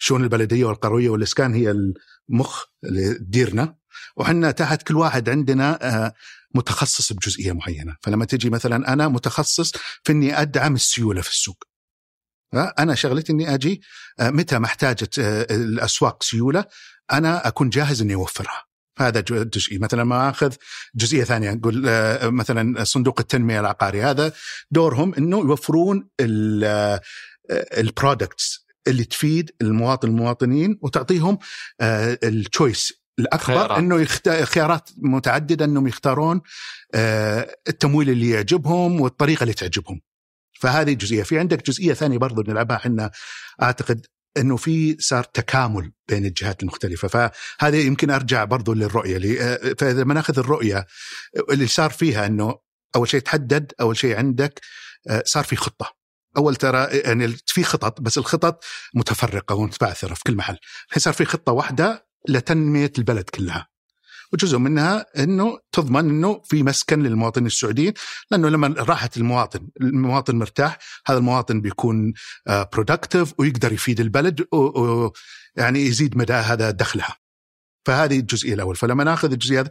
الشؤون 0.00 0.24
البلدية 0.24 0.64
والقروية 0.64 1.08
والإسكان 1.08 1.54
هي 1.54 1.70
المخ 2.30 2.64
اللي 2.84 3.14
تديرنا 3.14 3.76
وحنا 4.16 4.50
تحت 4.50 4.82
كل 4.82 4.96
واحد 4.96 5.28
عندنا 5.28 5.78
آه، 5.82 6.12
متخصص 6.54 7.12
بجزئية 7.12 7.52
معينة 7.52 7.96
فلما 8.02 8.24
تجي 8.24 8.50
مثلا 8.50 8.92
أنا 8.92 9.08
متخصص 9.08 9.72
في 10.04 10.12
إني 10.12 10.40
أدعم 10.40 10.74
السيولة 10.74 11.20
في 11.20 11.30
السوق 11.30 11.64
أنا 12.54 12.94
شغلتي 12.94 13.32
إني 13.32 13.54
أجي 13.54 13.80
آه، 14.20 14.30
متى 14.30 14.58
ما 14.58 14.66
احتاجت 14.66 15.18
آه، 15.18 15.42
الأسواق 15.50 16.22
سيولة 16.22 16.64
أنا 17.12 17.48
أكون 17.48 17.68
جاهز 17.68 18.02
إني 18.02 18.14
أوفرها 18.14 18.67
هذا 18.98 19.20
جزئي 19.30 19.78
مثلا 19.78 20.04
ما 20.04 20.30
أخذ 20.30 20.52
جزئية 20.94 21.24
ثانية 21.24 21.50
نقول 21.50 21.82
مثلا 22.22 22.84
صندوق 22.84 23.20
التنمية 23.20 23.60
العقاري 23.60 24.02
هذا 24.02 24.32
دورهم 24.70 25.14
إنه 25.14 25.38
يوفرون 25.38 26.08
ال 27.78 27.88
products 27.88 28.66
اللي 28.86 29.04
تفيد 29.04 29.50
المواطن 29.60 30.08
المواطنين 30.08 30.78
وتعطيهم 30.82 31.38
ال 31.80 31.96
choice 31.96 32.92
الأكبر 33.18 33.44
خيارات. 33.44 33.78
إنه 33.78 34.00
يخت... 34.00 34.28
خيارات 34.28 34.90
متعددة 34.96 35.64
إنهم 35.64 35.86
يختارون 35.86 36.40
آه 36.94 37.56
التمويل 37.68 38.10
اللي 38.10 38.30
يعجبهم 38.30 39.00
والطريقة 39.00 39.42
اللي 39.42 39.54
تعجبهم. 39.54 40.00
فهذه 40.60 40.92
جزئية، 40.92 41.22
في 41.22 41.38
عندك 41.38 41.66
جزئية 41.66 41.94
ثانية 41.94 42.18
برضو 42.18 42.42
نلعبها 42.42 42.76
إحنا 42.76 43.10
أعتقد 43.62 44.06
إنه 44.38 44.56
في 44.56 44.96
صار 45.00 45.24
تكامل 45.24 45.92
بين 46.08 46.24
الجهات 46.24 46.62
المختلفة. 46.62 47.08
فهذه 47.08 47.86
يمكن 47.86 48.10
أرجع 48.10 48.44
برضو 48.44 48.72
للرؤية. 48.72 49.16
اللي 49.16 49.40
آه، 49.40 49.74
فإذا 49.78 50.04
ما 50.04 50.14
نأخذ 50.14 50.38
الرؤية 50.38 50.86
اللي 51.50 51.66
صار 51.66 51.90
فيها 51.90 52.26
إنه 52.26 52.58
أول 52.96 53.08
شيء 53.08 53.20
تحدد 53.20 53.72
أول 53.80 53.96
شيء 53.96 54.16
عندك 54.16 54.60
آه، 55.08 55.22
صار 55.26 55.44
في 55.44 55.56
خطة. 55.56 55.98
أول 56.36 56.56
ترى 56.56 56.84
يعني 56.84 57.36
في 57.46 57.64
خطط 57.64 58.00
بس 58.00 58.18
الخطط 58.18 58.64
متفرقة 58.94 59.54
ومتبعثرة 59.54 60.14
في 60.14 60.22
كل 60.26 60.34
محل. 60.34 60.56
الحين 60.88 61.00
صار 61.00 61.12
في 61.14 61.24
خطة 61.24 61.52
واحدة 61.52 62.08
لتنمية 62.28 62.92
البلد 62.98 63.30
كلها. 63.30 63.68
وجزء 64.32 64.58
منها 64.58 65.06
إنه 65.18 65.58
تضمن 65.72 66.10
إنه 66.10 66.42
في 66.44 66.62
مسكن 66.62 67.02
للمواطنين 67.02 67.46
السعوديين 67.46 67.92
لأنه 68.30 68.48
لما 68.48 68.74
راحت 68.78 69.16
المواطن 69.16 69.68
المواطن 69.80 70.36
مرتاح 70.36 70.78
هذا 71.06 71.18
المواطن 71.18 71.60
بيكون 71.60 72.12
برودكتيف 72.46 73.28
آه، 73.28 73.34
ويقدر 73.38 73.72
يفيد 73.72 74.00
البلد 74.00 74.46
ويعني 74.52 75.86
يزيد 75.86 76.16
مدى 76.16 76.32
هذا 76.32 76.70
دخلها. 76.70 77.16
فهذه 77.86 78.18
الجزئية 78.18 78.54
الأول. 78.54 78.76
فلما 78.76 79.04
ناخذ 79.04 79.32
الجزئية 79.32 79.60
هذه 79.60 79.68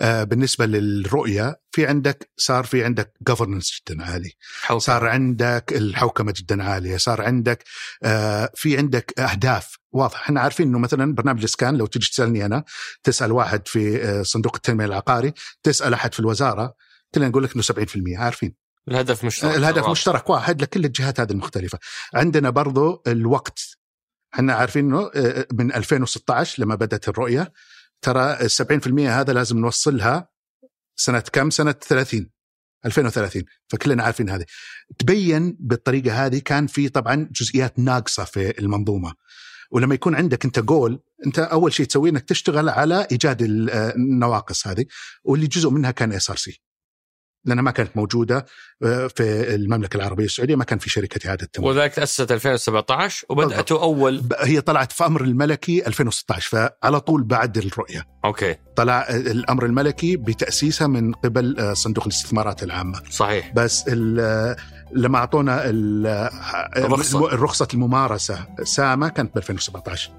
بالنسبة 0.00 0.66
للرؤية 0.66 1.60
في 1.72 1.86
عندك 1.86 2.30
صار 2.36 2.64
في 2.64 2.84
عندك 2.84 3.14
جفرنس 3.28 3.80
جدا 3.80 4.04
عالي. 4.04 4.32
حوكمة. 4.62 4.78
صار 4.78 5.06
عندك 5.06 5.72
الحوكمة 5.72 6.34
جدا 6.36 6.62
عالية. 6.64 6.96
صار 6.96 7.22
عندك 7.22 7.64
آه، 8.02 8.50
في 8.54 8.78
عندك 8.78 9.20
أهداف. 9.20 9.78
واضح. 9.92 10.22
إحنا 10.22 10.40
عارفين 10.40 10.68
إنه 10.68 10.78
مثلا 10.78 11.14
برنامج 11.14 11.38
الاسكان 11.38 11.76
لو 11.76 11.86
تجي 11.86 12.10
تسألني 12.10 12.46
أنا 12.46 12.64
تسأل 13.02 13.32
واحد 13.32 13.68
في 13.68 14.04
آه، 14.04 14.22
صندوق 14.22 14.56
التنمية 14.56 14.84
العقاري 14.84 15.32
تسأل 15.62 15.94
أحد 15.94 16.14
في 16.14 16.20
الوزارة 16.20 16.74
كلنا 17.14 17.28
نقول 17.28 17.44
لك 17.44 17.52
إنه 17.54 17.62
70% 17.62 18.18
عارفين. 18.18 18.54
الهدف 18.88 19.24
مشترك. 19.24 19.56
الهدف. 19.56 19.88
مشترك 19.88 20.30
واحد 20.30 20.62
لكل 20.62 20.84
الجهات 20.84 21.20
هذه 21.20 21.30
المختلفه 21.32 21.78
عندنا 22.14 22.50
برضو 22.50 23.02
الوقت. 23.06 23.60
إحنا 24.34 24.54
عارفين 24.54 24.84
إنه 24.84 25.10
من 25.52 25.74
2016 25.74 26.62
لما 26.62 26.74
بدأت 26.74 27.08
الرؤية 27.08 27.52
ترى 28.02 28.38
ال 28.40 28.50
70% 28.50 29.00
هذا 29.00 29.32
لازم 29.32 29.58
نوصلها 29.58 30.28
سنة 30.96 31.20
كم؟ 31.20 31.50
سنة 31.50 31.72
30 31.72 32.30
2030 32.86 33.42
فكلنا 33.68 34.02
عارفين 34.02 34.30
هذه. 34.30 34.44
تبين 34.98 35.56
بالطريقة 35.60 36.26
هذه 36.26 36.38
كان 36.38 36.66
في 36.66 36.88
طبعا 36.88 37.28
جزئيات 37.32 37.78
ناقصة 37.78 38.24
في 38.24 38.58
المنظومة. 38.58 39.14
ولما 39.70 39.94
يكون 39.94 40.14
عندك 40.14 40.44
أنت 40.44 40.58
جول 40.58 41.00
أنت 41.26 41.38
أول 41.38 41.72
شيء 41.72 41.86
تسويه 41.86 42.10
إنك 42.10 42.24
تشتغل 42.24 42.68
على 42.68 43.06
إيجاد 43.12 43.38
النواقص 43.42 44.66
هذه 44.66 44.84
واللي 45.24 45.46
جزء 45.46 45.70
منها 45.70 45.90
كان 45.90 46.12
SRC 46.12 46.62
لأنها 47.44 47.62
ما 47.62 47.70
كانت 47.70 47.96
موجودة 47.96 48.46
آه، 48.82 49.06
في 49.06 49.54
المملكة 49.54 49.96
العربية 49.96 50.24
السعودية 50.24 50.56
ما 50.56 50.64
كان 50.64 50.78
في 50.78 50.90
شركة 50.90 51.28
إعادة 51.28 51.48
تمويل. 51.52 51.76
وذلك 51.76 51.94
تأسست 51.94 52.32
2017 52.32 53.26
وبداتوا 53.28 53.82
أول. 53.82 54.22
هي 54.40 54.60
طلعت 54.60 54.92
في 54.92 55.06
أمر 55.06 55.24
الملكي 55.24 55.86
2016 55.86 56.50
فعلى 56.50 57.00
طول 57.00 57.22
بعد 57.22 57.58
الرؤية. 57.58 58.06
okay. 58.24 58.56
طلع 58.76 59.06
الأمر 59.10 59.66
الملكي 59.66 60.16
بتأسيسها 60.16 60.86
من 60.86 61.12
قبل 61.12 61.58
آه، 61.58 61.72
صندوق 61.72 62.04
الاستثمارات 62.04 62.62
العامة. 62.62 63.02
صحيح. 63.10 63.52
بس 63.54 63.88
لما 64.92 65.18
أعطونا 65.18 65.62
الرخصة. 66.76 67.32
الرخصة 67.32 67.68
الممارسة 67.74 68.46
ساما 68.64 69.08
كانت 69.08 69.34
ب 69.34 69.38
2017 69.38 70.10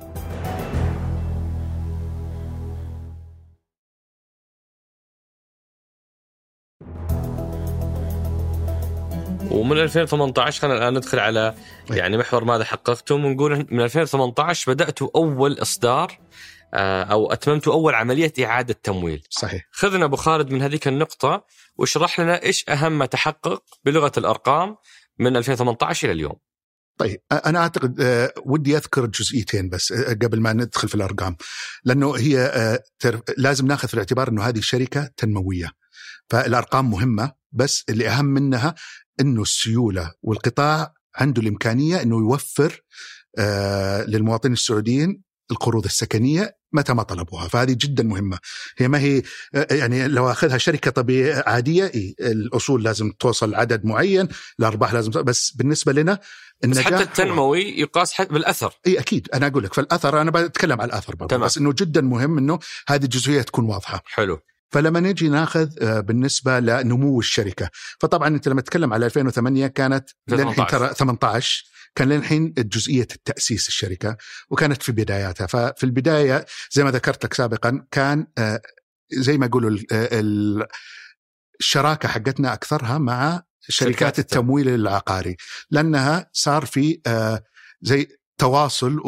ومن 9.51 9.77
2018 9.77 10.62
خلينا 10.62 10.77
الآن 10.77 10.93
ندخل 10.93 11.19
على 11.19 11.56
طيب. 11.88 11.97
يعني 11.97 12.17
محور 12.17 12.43
ماذا 12.43 12.63
حققتم 12.63 13.25
ونقول 13.25 13.67
من 13.71 13.82
2018 13.82 14.73
بداتوا 14.73 15.10
أول 15.15 15.62
إصدار 15.62 16.19
آه، 16.73 17.03
أو 17.03 17.32
اتممتوا 17.32 17.73
أول 17.73 17.95
عملية 17.95 18.34
إعادة 18.43 18.75
تمويل. 18.84 19.23
صحيح. 19.29 19.67
خذنا 19.71 20.06
أبو 20.06 20.15
خالد 20.15 20.51
من 20.51 20.62
هذيك 20.62 20.88
النقطة 20.88 21.45
واشرح 21.77 22.19
لنا 22.19 22.43
إيش 22.43 22.69
أهم 22.69 22.97
ما 22.97 23.06
تحقق 23.06 23.63
بلغة 23.86 24.12
الأرقام 24.17 24.75
من 25.19 25.38
2018 25.38 26.06
إلى 26.08 26.13
اليوم. 26.13 26.36
طيب 26.97 27.19
أنا 27.45 27.60
أعتقد 27.60 28.01
آه، 28.01 28.34
ودي 28.45 28.77
أذكر 28.77 29.06
جزئيتين 29.06 29.69
بس 29.69 29.91
آه، 29.91 30.13
قبل 30.13 30.41
ما 30.41 30.53
ندخل 30.53 30.88
في 30.88 30.95
الأرقام 30.95 31.36
لأنه 31.84 32.15
هي 32.15 32.51
لازم 33.38 33.67
ناخذ 33.67 33.88
في 33.88 33.93
الاعتبار 33.93 34.29
إنه 34.29 34.43
هذه 34.43 34.58
الشركة 34.58 35.10
تنموية 35.17 35.71
فالأرقام 36.29 36.89
مهمة 36.91 37.32
بس 37.51 37.84
اللي 37.89 38.08
أهم 38.08 38.25
منها 38.25 38.75
إنه 39.21 39.41
السيولة 39.41 40.13
والقطاع 40.21 40.93
عنده 41.15 41.41
الإمكانية 41.41 42.02
إنه 42.02 42.17
يوفر 42.17 42.82
آه 43.38 44.04
للمواطنين 44.06 44.54
السعوديين 44.54 45.21
القروض 45.52 45.86
السكنية 45.86 46.58
متى 46.73 46.93
ما 46.93 47.04
طلبوها. 47.04 47.47
فهذه 47.47 47.78
جدا 47.80 48.04
مهمة. 48.04 48.38
هي 48.78 48.88
ما 48.88 48.99
هي 48.99 49.21
آه، 49.56 49.67
يعني 49.73 50.08
لو 50.08 50.32
أخذها 50.32 50.58
شركة 50.58 50.91
طبيعية 50.91 51.43
عادية 51.47 51.86
إيه 51.86 52.15
الأصول 52.19 52.84
لازم 52.84 53.12
توصل 53.19 53.56
عدد 53.56 53.86
معين 53.86 54.28
الأرباح 54.60 54.93
لازم 54.93 55.12
بس 55.12 55.52
بالنسبة 55.52 55.93
لنا 55.93 56.19
بس 56.67 56.80
حتى 56.80 57.04
التنموي 57.04 57.62
يقاس 57.62 58.13
حتى 58.13 58.34
بالأثر. 58.34 58.73
اي 58.88 58.99
أكيد. 58.99 59.28
أنا 59.34 59.47
أقول 59.47 59.63
لك 59.63 59.73
فالأثر 59.73 60.21
أنا 60.21 60.32
بتكلم 60.32 60.82
عن 60.82 60.88
الأثر 60.88 61.15
برضه 61.15 61.38
بس 61.38 61.58
إنه 61.58 61.73
جدا 61.73 62.02
مهم 62.02 62.38
إنه 62.38 62.60
هذه 62.88 63.04
الجزئية 63.04 63.41
تكون 63.41 63.65
واضحة. 63.65 64.04
حلو. 64.06 64.39
فلما 64.73 64.99
نجي 64.99 65.29
ناخذ 65.29 65.69
آه، 65.81 65.99
بالنسبة 65.99 66.59
لنمو 66.59 67.19
الشركة. 67.19 67.69
فطبعا 67.99 68.27
أنت 68.27 68.47
لما 68.47 68.62
تتكلم 68.62 68.93
على 68.93 69.05
2008 69.05 69.67
كانت 69.67 70.09
للحين 70.27 70.67
ترى 70.67 70.93
18 70.93 71.63
كان 71.95 72.09
للحين 72.09 72.53
جزئية 72.57 73.07
التأسيس 73.15 73.67
الشركة 73.67 74.17
وكانت 74.49 74.83
في 74.83 74.91
بداياتها. 74.91 75.47
ففي 75.47 75.83
البداية 75.83 76.45
زي 76.71 76.83
ما 76.83 76.91
ذكرت 76.91 77.25
لك 77.25 77.33
سابقا 77.33 77.86
كان 77.91 78.27
آه، 78.38 78.62
زي 79.12 79.38
ما 79.38 79.45
يقولوا 79.45 79.77
الشراكة 81.59 82.09
حقتنا 82.09 82.53
أكثرها 82.53 82.97
مع 82.97 83.43
شركات 83.69 84.19
التمويل 84.19 84.69
العقاري. 84.69 85.38
لأنها 85.71 86.29
صار 86.33 86.65
في 86.65 87.01
آه، 87.07 87.43
زي 87.81 88.07
تواصل 88.38 88.99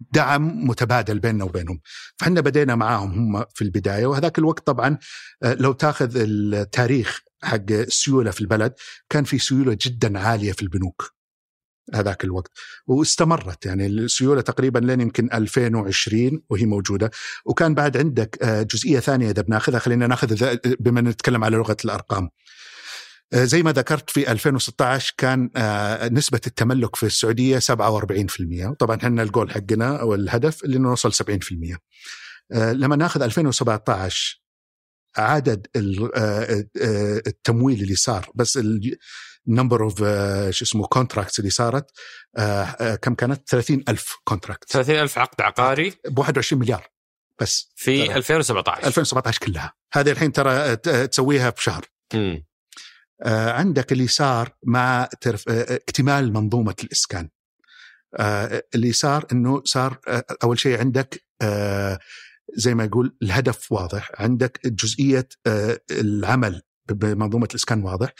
دعم 0.00 0.68
متبادل 0.68 1.18
بيننا 1.18 1.44
وبينهم. 1.44 1.80
فحنا 2.16 2.40
بدينا 2.40 2.74
معاهم 2.74 3.12
هم 3.12 3.44
في 3.54 3.62
البداية 3.62 4.06
وهذاك 4.06 4.38
الوقت 4.38 4.66
طبعا 4.66 4.98
آه، 5.42 5.54
لو 5.54 5.72
تأخذ 5.72 6.16
التاريخ 6.16 7.20
حق 7.42 7.70
السيولة 7.70 8.30
في 8.30 8.40
البلد 8.40 8.74
كان 9.10 9.24
في 9.24 9.38
سيولة 9.38 9.78
جدا 9.80 10.18
عالية 10.18 10.52
في 10.52 10.62
البنوك 10.62 11.14
هذاك 11.94 12.24
الوقت. 12.24 12.50
واستمرت 12.86 13.66
يعني 13.66 13.86
السيولة 13.86 14.40
تقريبا 14.40 14.78
لين 14.78 15.00
يمكن 15.00 15.28
2020 15.32 16.42
وهي 16.50 16.66
موجودة. 16.66 17.10
وكان 17.44 17.74
بعد 17.74 17.96
عندك 17.96 18.38
آه، 18.42 18.62
جزئية 18.62 19.00
ثانية 19.00 19.30
إذا 19.30 19.42
بناخذها 19.42 19.78
خلينا 19.78 20.06
ناخذ 20.06 20.56
بما 20.80 21.00
نتكلم 21.00 21.44
على 21.44 21.56
لغة 21.56 21.76
الأرقام. 21.84 22.30
زي 23.32 23.62
ما 23.62 23.72
ذكرت 23.72 24.10
في 24.10 24.32
2016 24.32 25.14
كان 25.16 25.50
آه، 25.56 26.08
نسبة 26.08 26.40
التملك 26.46 26.96
في 26.96 27.06
السعودية 27.06 27.58
47% 27.58 28.74
طبعا 28.78 28.96
إحنا 28.96 29.22
الجول 29.22 29.50
حقنا 29.50 30.00
أو 30.00 30.14
الهدف 30.14 30.64
اللي 30.64 30.78
نوصل 30.78 31.12
70% 31.12 31.78
لما 32.52 32.96
ناخذ 32.96 33.22
2017 33.22 34.40
عدد 35.16 35.66
التمويل 37.26 37.82
اللي 37.82 37.94
صار 37.94 38.30
بس 38.34 38.58
ال 39.48 39.53
number 39.53 39.84
of 39.84 39.98
شو 40.50 40.64
اسمه 40.64 40.86
contracts 40.86 41.38
اللي 41.38 41.50
صارت 41.50 41.90
كم 43.02 43.14
كانت؟ 43.14 43.48
30 43.48 43.84
ألف 43.88 44.16
contract 44.24 44.72
30 44.72 44.94
ألف 44.96 45.18
عقد 45.18 45.40
عقاري؟ 45.40 45.92
ب 46.08 46.18
21 46.18 46.62
مليار 46.62 46.88
بس. 47.40 47.72
في 47.76 48.06
ترى. 48.06 48.16
2017 48.16 48.86
2017 48.86 49.38
كلها. 49.40 49.72
هذه 49.92 50.10
الحين 50.10 50.32
ترى 50.32 50.76
تسويها 50.76 51.50
بشهر 51.50 51.84
آه 52.14 52.42
عندك 53.24 53.92
اللي 53.92 54.06
صار 54.08 54.56
مع 54.66 55.08
ترف... 55.20 55.48
آه 55.48 55.74
اكتمال 55.74 56.32
منظومة 56.32 56.74
الإسكان. 56.84 57.28
آه 58.18 58.62
اللي 58.74 58.92
صار 58.92 59.26
إنه 59.32 59.62
صار 59.64 59.98
آه 60.08 60.24
أول 60.44 60.58
شيء 60.58 60.80
عندك 60.80 61.24
آه 61.42 61.98
زي 62.56 62.74
ما 62.74 62.84
يقول 62.84 63.16
الهدف 63.22 63.72
واضح 63.72 64.10
عندك 64.18 64.60
جزئية 64.66 65.28
آه 65.46 65.80
العمل 65.90 66.62
بمنظومة 66.88 67.48
الإسكان 67.50 67.82
واضح 67.82 68.12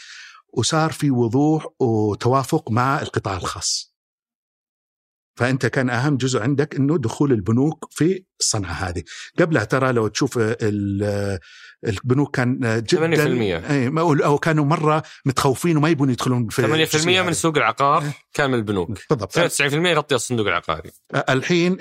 وصار 0.53 0.91
في 0.91 1.11
وضوح 1.11 1.67
وتوافق 1.79 2.71
مع 2.71 3.01
القطاع 3.01 3.37
الخاص. 3.37 3.94
فأنت 5.35 5.65
كان 5.65 5.89
أهم 5.89 6.17
جزء 6.17 6.41
عندك 6.41 6.75
إنه 6.75 6.97
دخول 6.97 7.31
البنوك 7.31 7.87
في 7.91 8.23
الصنعة 8.39 8.71
هذه. 8.71 9.03
قبلها 9.39 9.63
ترى 9.63 9.91
لو 9.91 10.07
تشوف 10.07 10.39
البنوك 11.87 12.35
كان 12.35 12.83
جدا 12.89 13.15
8% 13.15 14.25
أو 14.25 14.37
كانوا 14.37 14.65
مرة 14.65 15.03
متخوفين 15.25 15.77
وما 15.77 15.89
يبون 15.89 16.09
يدخلون 16.09 16.47
في 16.47 16.87
8% 16.95 17.07
من 17.07 17.33
سوق 17.33 17.57
العقار 17.57 18.01
إيه. 18.01 18.13
كان 18.33 18.51
من 18.51 18.57
البنوك. 18.57 18.89
بالضبط. 19.09 19.39
92% 19.39 19.61
يغطي 19.61 20.15
الصندوق 20.15 20.47
العقاري. 20.47 20.91
الحين 21.29 21.77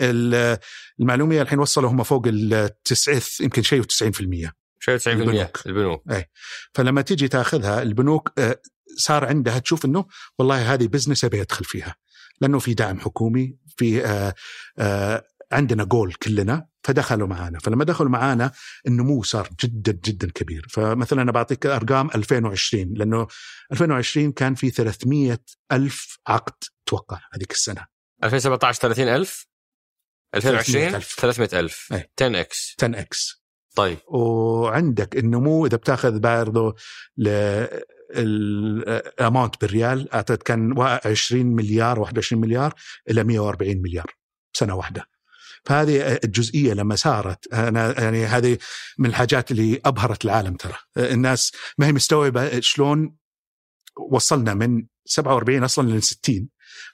المعلومية 1.01 1.43
الحين 1.43 1.59
وصلوا 1.59 1.91
هم 1.91 2.03
فوق 2.03 2.27
ال 2.27 2.71
يمكن 3.41 3.63
شيء 3.63 3.83
و90% 3.83 3.87
شيء 4.81 4.99
90% 4.99 5.07
البنوك, 5.07 5.67
البنوك. 5.67 6.03
أي. 6.11 6.31
فلما 6.75 7.03
تيجي 7.03 7.29
تاخذها 7.29 7.83
البنوك 7.83 8.33
آه، 8.39 8.61
صار 8.97 9.25
عندها 9.25 9.59
تشوف 9.59 9.85
إنه 9.85 10.05
والله 10.39 10.75
هذه 10.75 10.87
بزنس 10.87 11.25
أبي 11.25 11.41
أدخل 11.43 11.65
فيها. 11.65 11.95
لأنه 12.41 12.59
في 12.59 12.75
دعم 12.75 13.01
حكومي 13.01 13.57
في 13.77 14.07
آآ 14.07 14.35
آآ 14.79 15.25
عندنا 15.53 15.85
جول 15.85 16.15
كلنا 16.15 16.67
فدخلوا 16.83 17.29
معانا. 17.29 17.59
فلما 17.59 17.85
دخلوا 17.85 18.11
معانا 18.11 18.53
النمو 18.87 19.23
صار 19.23 19.49
جدا 19.61 19.93
جدا 20.05 20.31
كبير. 20.31 20.67
فمثلا 20.71 21.23
أنا 21.23 21.33
بعطيك 21.33 21.67
أرقام 21.67 22.11
2020 22.15 22.95
لأنه 22.95 23.27
2020 23.73 24.33
كان 24.33 24.55
في 24.55 24.71
300 24.71 25.39
ألف 25.73 26.19
عقد 26.27 26.65
توقع 26.87 27.21
هذيك 27.33 27.53
السنة. 27.53 27.87
2017 28.25 28.81
30 28.81 29.09
ألف؟ 29.09 29.47
2020 30.35 31.01
300 31.01 31.61
ألف. 31.61 31.93
10 31.93 32.41
إكس. 32.41 32.75
10 32.79 33.01
إكس. 33.01 33.45
طيب. 33.77 33.99
وعندك 34.09 35.17
النمو 35.17 35.67
إذا 35.67 35.77
بتأخذ 35.77 36.19
برضه 36.19 36.75
ال 38.11 38.32
amount 38.32 39.61
بالريال 39.61 40.15
أعتقد 40.15 40.39
كان 40.39 40.75
20 41.05 41.47
مليار 41.47 42.01
21 42.01 42.43
مليار 42.43 42.75
إلى 43.11 43.25
140 43.25 43.83
مليار 43.83 44.07
سنة 44.53 44.75
واحدة. 44.75 45.09
فهذه 45.65 46.21
الجزئية 46.25 46.73
لما 46.73 46.97
صارت 46.97 47.53
أنا 47.53 48.01
يعني 48.01 48.27
هذه 48.27 48.59
من 48.99 49.07
الحاجات 49.07 49.51
اللي 49.51 49.81
أبهرت 49.85 50.25
العالم 50.25 50.57
ترى. 50.57 50.77
الناس 50.97 51.53
ما 51.79 51.87
هي 51.87 51.93
مستوعبة 51.93 52.61
شلون 52.61 53.17
وصلنا 54.11 54.55
من 54.55 54.87
47 55.05 55.65
أصلا 55.65 55.91
ل 55.91 56.03
60 56.03 56.49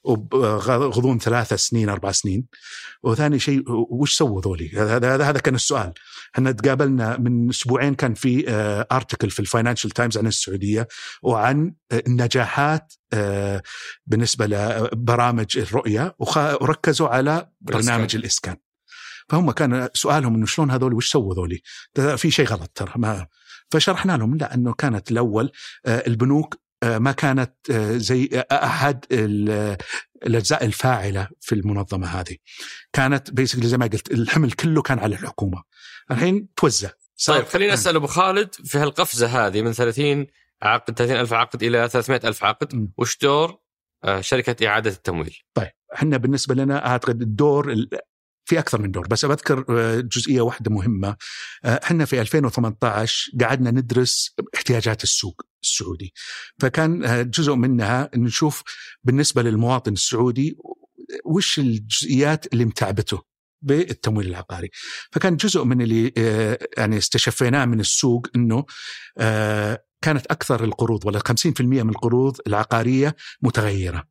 وغضون 0.05 1.19
ثلاثة 1.19 1.57
سنين 1.57 1.89
أربع 1.89 2.13
سنين. 2.13 2.47
وثاني 3.03 3.39
شيء 3.39 3.65
وش 3.91 4.15
سووا 4.15 4.41
ذولي؟ 4.41 4.71
هذا 4.77 5.25
هذا 5.25 5.39
كان 5.39 5.55
السؤال. 5.55 5.93
إحنا 6.35 6.53
تقابلنا 6.53 7.17
من 7.19 7.49
أسبوعين 7.49 7.95
كان 7.95 8.15
في 8.15 8.45
article 8.93 9.27
آه، 9.27 9.31
في 9.31 9.41
ال 9.41 9.46
Financial 9.46 9.91
Times 9.91 10.19
عن 10.19 10.27
السعودية 10.27 10.89
وعن 11.23 11.75
النجاحات 11.93 12.93
آه، 13.13 13.63
بالنسبة 14.07 14.47
لبرامج 14.47 15.59
الرؤية 15.59 16.17
وركزوا 16.61 17.09
على 17.09 17.49
برنامج 17.61 18.17
الإسكان 18.17 18.57
فهم 19.29 19.51
كان 19.51 19.89
سؤالهم 19.95 20.35
إنه 20.35 20.47
شلون 20.47 20.71
هذول 20.71 20.95
وش 20.95 21.11
سووا 21.13 21.35
ذولي؟ 21.35 21.61
في 22.17 22.31
شيء 22.31 22.47
غلط 22.47 22.71
ترى 22.75 22.93
ما 22.97 23.27
فشرحنا 23.71 24.17
لهم 24.17 24.37
لا 24.37 24.55
انه 24.55 24.73
كانت 24.73 25.11
الأول 25.11 25.53
آه، 25.87 26.05
البنوك 26.07 26.61
آه، 26.83 26.99
ما 26.99 27.13
كانت 27.13 27.55
آه، 27.71 27.97
زي 27.97 28.31
آه، 28.35 28.65
أحد 28.65 29.05
الأجزاء 30.27 30.65
الفاعلة 30.65 31.29
في 31.41 31.55
المنظمة 31.55 32.07
هذه. 32.07 32.37
كانت 32.93 33.31
بيسكلي 33.31 33.69
زي 33.69 33.77
ما 33.77 33.87
قلت 33.87 34.11
الحمل 34.11 34.53
كله 34.53 34.83
كان 34.83 34.99
على 34.99 35.17
الحكومة. 35.17 35.63
الحين 36.11 36.49
توزع. 36.57 36.91
طيب 37.27 37.45
خليني 37.45 37.75
أسأل 37.75 37.97
أبو 37.97 38.07
خالد 38.07 38.55
في 38.55 38.79
هالقفزة 38.79 39.47
هذه 39.47 39.63
من 39.63 39.73
30 39.73 40.27
عقد 40.63 40.99
30 40.99 41.17
ألف 41.17 41.33
عقد 41.33 41.63
إلى 41.63 41.89
300 41.89 42.21
ألف 42.25 42.45
عقد 42.45 42.91
وش 42.99 43.19
دور 43.19 43.59
شركة 44.21 44.67
إعادة 44.67 44.91
التمويل؟ 44.91 45.37
طيب 45.55 45.71
إحنا 45.95 46.17
بالنسبة 46.17 46.55
لنا 46.55 46.87
أعتقد 46.87 47.23
الدور 47.23 47.75
في 48.51 48.59
أكثر 48.59 48.83
من 48.83 48.91
دور 48.91 49.07
بس 49.07 49.25
بذكر 49.25 49.65
آه، 49.69 50.01
جزئية 50.01 50.41
واحدة 50.41 50.71
مهمة. 50.71 51.17
آه، 51.65 51.81
إحنا 51.85 52.05
في 52.05 52.21
2018 52.21 53.31
قعدنا 53.41 53.71
ندرس 53.71 54.35
احتياجات 54.55 55.03
السوق 55.03 55.43
السعودي. 55.63 56.13
فكان 56.61 57.05
آه، 57.05 57.23
جزء 57.23 57.55
منها 57.55 58.11
نشوف 58.17 58.63
بالنسبة 59.05 59.43
للمواطن 59.43 59.93
السعودي 59.93 60.57
وش 61.25 61.59
الجزئيات 61.59 62.53
اللي 62.53 62.65
متعبته؟ 62.65 63.23
بالتمويل 63.63 64.29
العقاري. 64.29 64.71
فكان 65.13 65.37
جزء 65.37 65.65
من 65.65 65.83
اللي 65.83 66.13
يعني 66.79 66.99
استشفيناه 66.99 67.65
من 67.65 67.81
السوق 67.81 68.27
إنه 68.37 68.65
كانت 70.03 70.27
أكثر 70.27 70.65
القروض 70.65 71.07
ولا 71.07 71.19
50% 71.19 71.61
من 71.61 71.89
القروض 71.89 72.37
العقارية 72.47 73.17
متغيرة. 73.43 74.05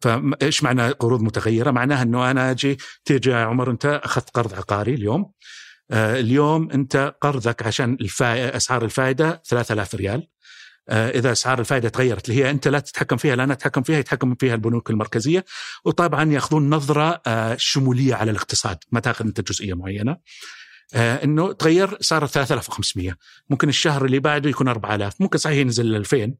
فايش 0.00 0.62
معنى 0.62 0.90
قروض 0.90 1.22
متغيرة؟ 1.22 1.70
معناها 1.70 2.02
إنه 2.02 2.30
أنا 2.30 2.50
أجي 2.50 2.78
تيجي 3.04 3.30
يا 3.30 3.36
عمر 3.36 3.70
أنت 3.70 4.00
أخذت 4.04 4.30
قرض 4.30 4.54
عقاري 4.54 4.94
اليوم 4.94 5.32
آه 5.90 6.20
اليوم 6.20 6.70
أنت 6.70 7.14
قرضك 7.20 7.66
عشان 7.66 7.96
الفا... 8.00 8.56
أسعار 8.56 8.84
الفائدة 8.84 9.42
3000 9.46 9.94
ريال. 9.94 10.14
آه 10.18 10.26
إذا 10.88 11.32
أسعار 11.32 11.58
الفائدة 11.58 11.88
تغيرت 11.88 12.28
اللي 12.28 12.44
هي 12.44 12.50
أنت 12.50 12.68
لا 12.68 12.78
تتحكم 12.78 13.16
فيها 13.16 13.36
لا 13.36 13.44
أنا 13.44 13.52
أتحكم 13.52 13.82
فيها 13.82 13.98
يتحكم 13.98 14.34
فيها 14.34 14.54
البنوك 14.54 14.90
المركزية 14.90 15.44
وطبعا 15.84 16.32
يأخذون 16.32 16.70
نظرة 16.70 17.22
آه 17.26 17.56
شمولية 17.58 18.14
على 18.14 18.30
الاقتصاد. 18.30 18.78
ما 18.90 19.00
تأخذ 19.00 19.26
أنت 19.26 19.40
جزئية 19.40 19.74
معينة. 19.74 20.16
آه 20.94 21.24
إنه 21.24 21.52
تغير 21.52 21.96
صار 22.00 22.26
3500 22.26 23.16
ممكن 23.50 23.68
الشهر 23.68 24.04
اللي 24.04 24.18
بعده 24.18 24.50
يكون 24.50 24.68
4000 24.68 25.20
ممكن 25.20 25.38
صحيح 25.38 25.56
ينزل 25.56 25.86
ل 25.92 25.96
2000 25.96 26.34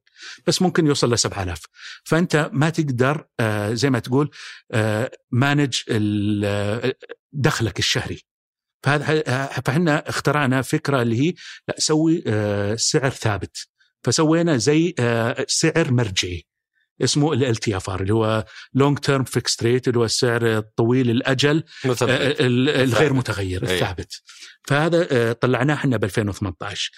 بس 0.46 0.62
ممكن 0.62 0.86
يوصل 0.86 1.12
ل 1.12 1.18
7000 1.18 1.62
فأنت 2.04 2.50
ما 2.52 2.70
تقدر 2.70 3.24
آه 3.40 3.74
زي 3.74 3.90
ما 3.90 3.98
تقول 3.98 4.30
آه 4.72 5.10
مانج 5.30 5.82
آه، 5.90 6.94
دخلك 7.32 7.78
الشهري. 7.78 8.22
فهذا 8.82 9.22
آه، 9.26 9.46
فإحنا 9.46 10.08
اخترعنا 10.08 10.62
فكرة 10.62 11.02
اللي 11.02 11.28
هي 11.28 11.34
لا 11.68 11.74
سوي 11.78 12.24
آه 12.26 12.74
سعر 12.74 13.10
ثابت. 13.10 13.75
فسوينا 14.06 14.56
زي 14.56 14.94
آه 14.98 15.46
سعر 15.48 15.92
مرجعي 15.92 16.46
اسمه 17.04 17.32
LTFR 17.32 18.00
اللي 18.00 18.14
هو 18.14 18.44
long 18.74 18.98
term 18.98 19.24
fixed 19.24 19.62
rate 19.62 19.88
اللي 19.88 19.98
هو 19.98 20.04
السعر 20.04 20.58
الطويل 20.58 21.10
الأجل 21.10 21.62
آه، 21.86 21.96
الغير 22.82 23.12
متغير 23.12 23.66
إيه. 23.66 23.74
الثابت. 23.74 24.22
فهذا 24.62 25.08
آه، 25.10 25.32
طلعناه 25.32 25.74
إحنا 25.74 25.96
ب 25.96 26.04
2018 26.04 26.90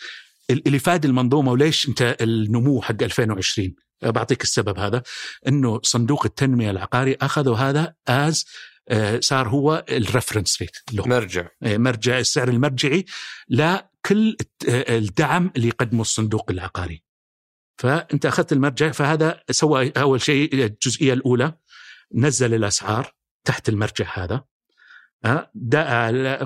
اللي 0.50 0.78
فاد 0.78 1.04
المنظومة 1.04 1.52
وليش 1.52 1.88
أنت 1.88 2.16
النمو 2.20 2.82
حق 2.82 3.02
2020 3.02 3.74
آه، 4.02 4.10
بعطيك 4.10 4.42
السبب 4.42 4.78
هذا. 4.78 5.02
إنه 5.48 5.80
صندوق 5.82 6.24
التنمية 6.24 6.70
العقاري 6.70 7.16
أخذوا 7.22 7.56
هذا 7.56 7.94
as 8.08 8.44
صار 9.20 9.48
هو 9.48 9.84
ال 9.90 9.97
reference 9.97 10.62
rate 10.62 10.76
له. 10.92 11.08
مرجع. 11.08 11.48
مرجع 11.62 12.18
السعر 12.18 12.48
المرجعي 12.48 13.04
لكل 13.48 14.36
الدعم 14.68 15.52
اللي 15.56 15.68
يقدمه 15.68 16.00
الصندوق 16.00 16.50
العقاري. 16.50 17.04
فأنت 17.78 18.26
أخذت 18.26 18.52
المرجع 18.52 18.90
فهذا 18.90 19.42
سوى 19.50 19.90
أول 19.96 20.20
شيء 20.20 20.54
الجزئية 20.54 21.12
الأولى 21.12 21.54
نزل 22.14 22.54
الأسعار 22.54 23.14
تحت 23.44 23.68
المرجع 23.68 24.06
هذا. 24.14 24.44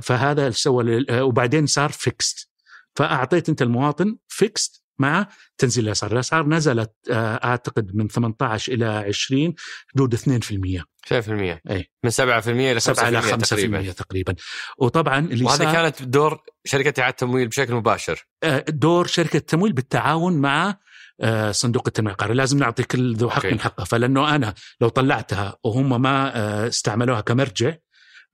فهذا 0.01 0.51
سوى 0.51 1.07
وبعدين 1.11 1.67
صار 1.67 1.93
fixed 1.93 2.51
فأعطيت 2.97 3.49
أنت 3.49 3.63
المواطن 3.63 4.17
fixed 4.29 4.82
مع 4.99 5.27
تنزيل 5.59 5.85
الأسعار، 5.85 6.13
الأسعار 6.13 6.47
نزلت 6.47 6.93
آه، 7.11 7.41
أعتقد 7.45 7.91
من 7.95 8.09
18 8.09 8.73
إلى 8.73 8.87
20 8.87 9.55
حدود 9.95 10.15
2% 10.15 10.85
2% 11.07 11.61
أي. 11.71 11.91
من 12.05 12.11
7% 12.11 12.73
إلى 12.73 12.81
7 12.81 13.09
إلى 13.09 13.23
5% 13.23 13.27
تقريبا 13.27 13.79
تقريبا, 13.79 13.93
تقريبا. 13.93 14.35
وطبعا 14.79 15.19
اللي 15.19 15.45
وهذه 15.45 15.59
صار 15.59 15.73
كانت 15.73 16.03
دور 16.03 16.43
شركة 16.65 17.01
إعادة 17.01 17.13
التمويل 17.13 17.49
بشكل 17.49 17.75
مباشر 17.75 18.27
آه، 18.43 18.65
دور 18.69 19.07
شركة 19.07 19.37
التمويل 19.37 19.73
بالتعاون 19.73 20.33
مع 20.33 20.79
آه، 21.21 21.51
صندوق 21.51 21.83
التنميه 21.87 22.11
العقاريه، 22.11 22.35
لازم 22.35 22.59
نعطي 22.59 22.83
كل 22.83 23.15
ذو 23.15 23.31
حق. 23.31 23.47
من 23.47 23.61
حقه، 23.61 23.85
فلأنه 23.85 24.35
أنا 24.35 24.55
لو 24.81 24.89
طلعتها 24.89 25.57
وهم 25.65 26.03
ما 26.03 26.67
استعملوها 26.67 27.21
كمرجع 27.21 27.75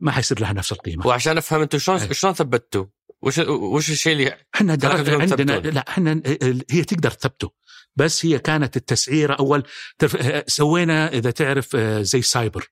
ما 0.01 0.11
حيصير 0.13 0.41
لها 0.41 0.53
نفس 0.53 0.73
القيمة. 0.73 1.07
وعشان 1.07 1.39
أفهم 1.39 1.61
أنتم 1.61 1.79
شلون 1.79 1.99
أي. 1.99 2.15
شلون 2.15 2.33
ثبتوا؟ 2.33 2.85
وش 3.23 3.39
وش 3.39 3.91
الشيء 3.91 4.13
اللي 4.13 4.37
إحنا 4.55 4.73
عندنا. 4.73 5.71
لا 5.71 5.85
إحنا 5.89 6.23
هي 6.71 6.85
تقدر 6.85 7.11
تثبته 7.11 7.53
بس 7.97 8.27
هي 8.27 8.39
كانت 8.39 8.77
التسعيره 8.77 9.35
أول. 9.35 9.63
ترف... 9.99 10.43
سوينا 10.47 11.13
إذا 11.13 11.31
تعرف 11.31 11.77
آه، 11.77 12.03
زي 12.03 12.23
سايبر. 12.23 12.71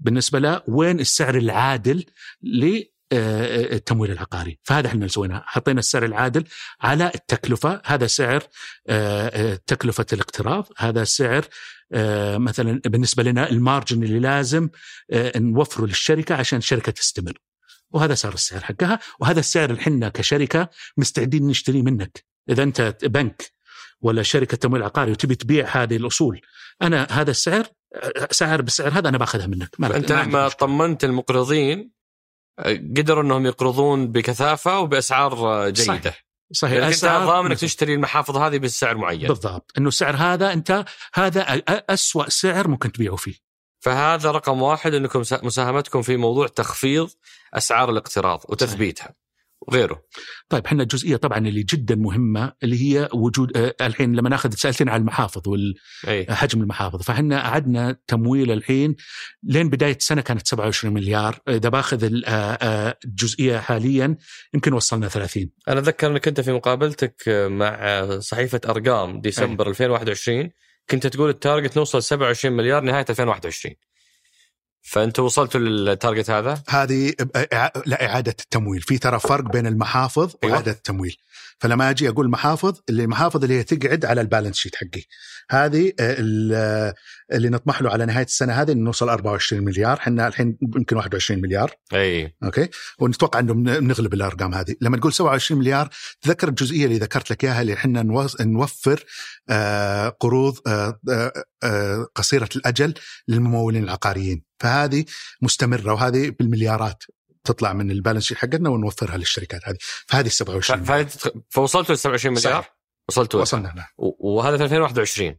بالنسبة 0.00 0.38
له 0.38 0.62
وين 0.68 1.00
السعر 1.00 1.36
العادل 1.36 2.04
للتمويل 2.42 4.10
العقاري؟ 4.12 4.58
فهذا 4.64 4.86
إحنا 4.86 4.98
اللي 4.98 5.08
سويناه. 5.08 5.42
حطينا 5.46 5.78
السعر 5.78 6.04
العادل 6.04 6.44
على 6.80 7.10
التكلفة. 7.14 7.82
هذا 7.84 8.06
سعر 8.06 8.42
آه، 8.88 9.28
آه، 9.28 9.60
تكلفة 9.66 10.06
الاقتراض. 10.12 10.68
هذا 10.78 11.04
سعر 11.04 11.44
آه، 11.92 12.38
مثلا 12.38 12.80
بالنسبة 12.86 13.22
لنا 13.22 13.50
المارجن 13.50 14.02
اللي 14.02 14.18
لازم 14.18 14.68
آه، 15.10 15.38
نوفره 15.38 15.86
للشركة 15.86 16.34
عشان 16.34 16.58
الشركة 16.58 16.92
تستمر. 16.92 17.38
وهذا 17.90 18.14
صار 18.14 18.34
السعر 18.34 18.60
حقها 18.60 18.98
وهذا 19.20 19.40
السعر 19.40 19.70
اللي 19.70 19.80
إحنا 19.80 20.08
كشركة 20.08 20.68
مستعدين 20.96 21.46
نشتري 21.46 21.82
منك. 21.82 22.24
إذا 22.48 22.62
أنت 22.62 22.96
بنك 23.02 23.52
ولا 24.00 24.22
شركة 24.22 24.56
تمويل 24.56 24.82
عقاري 24.82 25.10
وتبي 25.10 25.34
تبيع 25.34 25.68
هذه 25.82 25.96
الأصول 25.96 26.40
أنا 26.82 27.06
هذا 27.10 27.30
السعر 27.30 27.66
سعر 28.30 28.62
بالسعر 28.62 28.92
هذا 28.92 29.08
أنا 29.08 29.18
باخذها 29.18 29.46
منك. 29.46 29.74
ما 29.78 29.96
أنت 29.96 30.12
لما. 30.12 30.48
طمنت 30.48 31.04
المقرضين 31.04 31.90
قدروا 32.96 33.22
إنهم 33.22 33.46
يقرضون 33.46 34.12
بكثافة 34.12 34.78
وبأسعار 34.78 35.70
جيدة. 35.70 36.00
صحيح. 36.00 36.24
صحيح 36.52 36.84
انت 36.84 37.04
ضامن 37.04 37.50
انك 37.50 37.58
تشتري 37.60 37.94
المحافظ 37.94 38.36
هذه 38.36 38.58
بسعر 38.58 38.96
معين. 38.96 39.28
بالضبط. 39.28 39.72
إنه 39.78 39.88
السعر 39.88 40.16
هذا 40.16 40.52
أنت 40.52 40.84
هذا 41.14 41.42
أسوأ 41.68 42.28
سعر 42.28 42.68
ممكن 42.68 42.92
تبيعه 42.92 43.16
فيه. 43.16 43.49
فهذا 43.80 44.30
رقم 44.30 44.62
واحد 44.62 44.94
إنكم 44.94 45.22
سا- 45.22 45.40
مساهمتكم 45.44 46.02
في 46.02 46.16
موضوع 46.16 46.46
تخفيض 46.46 47.10
أسعار 47.54 47.90
الاقتراض 47.90 48.42
وتثبيتها 48.48 49.14
وغيره. 49.68 50.02
طيب 50.48 50.64
إحنا 50.66 50.82
الجزئيه 50.82 51.16
طبعا 51.16 51.38
اللي 51.38 51.62
جدا 51.62 51.94
مهمة 51.94 52.52
اللي 52.62 52.82
هي 52.82 53.08
وجود 53.14 53.56
آه، 53.56 53.74
الحين 53.80 54.14
لما 54.16 54.28
ناخذ 54.28 54.54
سألتين 54.54 54.88
على 54.88 55.00
المحافظ 55.00 55.48
وال 55.48 55.74
أي. 56.08 56.26
حجم 56.30 56.60
المحافظ 56.62 57.02
فإحنا 57.02 57.42
قعدنا 57.42 57.96
تمويل 58.06 58.50
الحين 58.52 58.96
لين 59.42 59.68
بداية 59.68 59.96
السنة 59.96 60.20
كانت 60.22 60.46
27 60.46 60.94
مليار. 60.94 61.38
إذا 61.48 61.68
باخذ 61.68 62.04
ال- 62.04 62.24
آه، 62.26 62.30
آه، 62.62 62.98
الجزئيه 63.04 63.58
حاليا 63.58 64.16
يمكن 64.54 64.72
وصلنا 64.72 65.08
30 65.08 65.50
أنا 65.68 65.80
أتذكر 65.80 66.06
إنك 66.10 66.28
أنت 66.28 66.40
في 66.40 66.52
مقابلتك 66.52 67.22
مع 67.50 68.06
صحيفة 68.18 68.60
أرقام 68.68 69.20
ديسمبر 69.20 69.68
2021 69.68 70.50
كنت 70.90 71.06
تقول 71.06 71.30
ال 71.30 71.37
target 71.37 71.76
نوصل 71.76 72.02
27 72.02 72.56
مليار 72.56 72.82
نهاية 72.82 73.04
2021 73.10 73.74
فانتم 74.82 75.22
وصلتوا 75.22 75.60
لل 75.60 75.77
target 75.77 76.30
هذا؟ 76.30 76.62
هذه 76.68 77.10
إع- 77.10 77.82
لا 77.86 78.06
إعادة 78.06 78.34
التمويل 78.40 78.80
في 78.80 78.98
ترى 78.98 79.20
فرق 79.20 79.44
بين 79.52 79.66
المحافظ 79.66 80.34
أيوة. 80.44 80.54
وإعادة 80.54 80.72
التمويل 80.72 81.16
فلما 81.58 81.90
أجي 81.90 82.08
أقول 82.08 82.30
محافظ 82.30 82.80
اللي 82.88 83.06
محافظ 83.06 83.42
اللي 83.42 83.58
هي 83.58 83.62
تقعد 83.62 84.04
على 84.04 84.20
ال 84.20 84.24
balance 84.24 84.56
sheet 84.56 84.74
حقي 84.76 85.02
هذه 85.50 85.92
ال- 86.00 86.92
اللي 87.32 87.48
نطمح 87.48 87.82
له 87.82 87.90
على 87.90 88.06
نهاية 88.06 88.24
السنة 88.24 88.52
هذه 88.52 88.72
إنه 88.72 88.84
نوصل 88.84 89.08
24 89.08 89.64
مليار. 89.64 89.98
إحنا 89.98 90.26
الحين 90.28 90.58
يمكن 90.76 90.96
21 90.96 91.40
مليار. 91.40 91.70
أي. 91.94 92.36
okay؟ 92.44 92.68
ونتوقع 92.98 93.38
إنه 93.38 93.54
بن- 93.54 93.80
بنغلب 93.80 94.14
الأرقام 94.14 94.54
هذه. 94.54 94.74
لما 94.80 94.96
تقول 94.96 95.12
27 95.12 95.60
مليار 95.60 95.88
تذكر 96.20 96.48
الجزئية 96.48 96.84
اللي 96.84 96.98
ذكرت 96.98 97.30
لك 97.30 97.44
إياها 97.44 97.62
اللي 97.62 97.74
إحنا 97.74 98.02
نوفر 98.40 99.04
آه 99.48 100.08
قروض 100.08 100.58
آه 100.66 101.00
آه 101.62 102.06
قصيرة 102.14 102.48
الأجل 102.56 102.94
للممولين 103.28 103.84
العقاريين. 103.84 104.44
فهذه 104.60 105.04
مستمرة 105.42 105.92
وهذه 105.92 106.30
بالمليارات 106.38 107.02
تطلع 107.44 107.72
من 107.72 107.90
البالانس 107.90 108.24
شيت 108.24 108.38
حقنا 108.38 108.68
ونوفرها 108.70 109.16
للشركات 109.16 109.60
هذه. 109.68 109.76
فهذه 110.06 110.28
ف- 110.28 110.32
27 110.32 111.04
ف- 111.06 111.28
فوصلتوا 111.50 111.94
ل 111.94 111.98
27 111.98 112.34
مليار؟ 112.34 112.52
صحيح. 112.62 112.76
وصلتوا 113.08 113.40
وصلنا 113.40 113.86
و- 113.98 114.30
وهذا 114.36 114.56
في 114.56 114.62
2021 114.64 115.36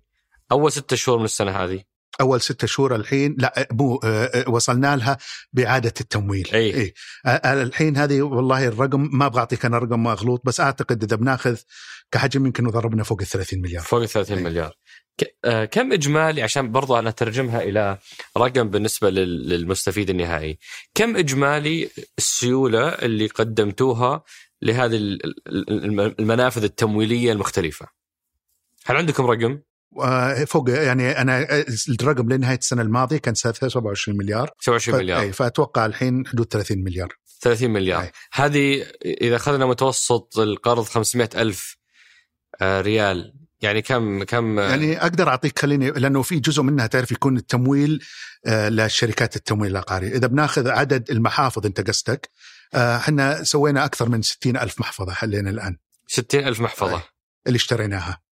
أول 0.52 0.72
ستة 0.72 0.96
شهور 0.96 1.20
من 1.20 1.26
السنة 1.26 1.52
هذه. 1.52 1.84
أول 2.22 2.42
ستة 2.42 2.68
شهور 2.68 2.96
الحين 2.96 3.36
لا 3.40 3.68
مو 3.72 3.96
آه، 4.04 4.26
آه، 4.26 4.50
وصلنا 4.50 4.96
لها 4.96 5.18
بإعادة 5.54 5.94
التمويل. 6.02 6.50
أي. 6.54 6.74
إيه. 6.74 6.94
الحين 7.46 7.98
هذه 7.98 8.22
والله 8.22 8.68
الرقم 8.68 9.10
ما 9.18 9.26
أبغى 9.26 9.40
اعطيك 9.40 9.66
أنا 9.66 9.78
رقم 9.78 10.04
مغلوط 10.04 10.42
بس 10.46 10.60
أعتقد 10.60 11.04
إذا 11.04 11.16
بناخذ 11.16 11.58
كحجم 12.12 12.46
يمكن 12.46 12.68
ضربنا 12.70 13.04
فوق 13.04 13.22
ال 13.22 13.28
30 13.28 13.62
مليار. 13.62 13.84
فوق 13.84 14.02
ال 14.02 14.10
30 14.10 14.38
أي. 14.38 14.44
مليار. 14.44 14.74
كم 15.72 15.94
إجمالي 15.94 16.42
عشان 16.42 16.72
برضو 16.72 17.00
أنا 17.00 17.10
أترجمها 17.10 17.62
إلى 17.62 17.98
رقم 18.38 18.70
بالنسبة 18.70 19.10
لل- 19.10 19.50
للمستفيد 19.50 20.10
النهائي. 20.10 20.60
كم 20.96 21.18
إجمالي 21.18 21.90
السيولة 22.18 22.88
اللي 22.90 23.28
قدمتوها 23.28 24.24
لهذه 24.62 24.96
ال- 24.96 25.26
ال- 25.48 25.70
الم- 25.86 26.16
المنافذ 26.20 26.64
التمويلية 26.64 27.32
المختلفة؟ 27.32 27.88
هل 28.86 28.96
عندكم 28.96 29.26
رقم؟ 29.26 29.60
فوق 30.48 30.70
يعني 30.70 31.22
أنا 31.22 31.38
آه، 31.60 31.66
الرقم 31.90 32.30
لنهاية 32.30 32.58
السنة 32.58 32.82
الماضية 32.82 33.18
كان 33.18 33.34
27 33.34 34.18
مليار. 34.18 34.50
27 34.60 34.98
ف- 34.98 35.02
مليار. 35.02 35.22
أي، 35.22 35.32
فأتوقع 35.32 35.86
الحين 35.86 36.28
حدود 36.28 36.46
30 36.46 36.84
مليار. 36.84 37.10
30 37.42 37.70
مليار. 37.72 38.02
أي. 38.02 38.12
هذه 38.34 38.86
إذا 39.06 39.36
أخذنا 39.36 39.66
متوسط 39.66 40.40
القرض 40.40 40.84
500 40.84 41.30
ألف 41.36 41.78
آه، 42.62 42.82
ريال 42.82 43.34
يعني 43.62 43.82
كم 43.82 44.24
كم؟ 44.24 44.60
يعني 44.60 45.02
أقدر 45.02 45.30
أعطيك 45.30 45.60
خليني 45.60 45.92
لأنه 45.92 46.22
في 46.22 46.40
جزء 46.40 46.62
منها 46.64 46.88
تعرف 46.88 47.12
يكون 47.12 47.38
التمويل 47.38 48.04
آه، 48.46 48.70
لشركات 48.70 49.36
التمويل 49.36 49.72
العقاري. 49.72 50.08
إذا 50.08 50.28
بناخذ 50.28 50.68
عدد 50.70 51.12
المحافظ 51.12 51.66
أنت 51.66 51.88
قصدك 51.90 52.30
آه، 52.74 52.98
إحنا 52.98 53.44
سوينا 53.44 53.86
أكثر 53.86 54.10
من 54.10 54.22
60 54.22 54.58
ألف 54.58 54.80
محفظة 54.80 55.14
حلينا 55.14 55.50
الآن. 55.50 55.78
60 56.08 56.48
ألف 56.48 56.60
محفظة. 56.60 56.96
أي. 56.98 57.02
اللي 57.48 57.56
اشتريناها. 57.56 58.12
آه 58.12 58.31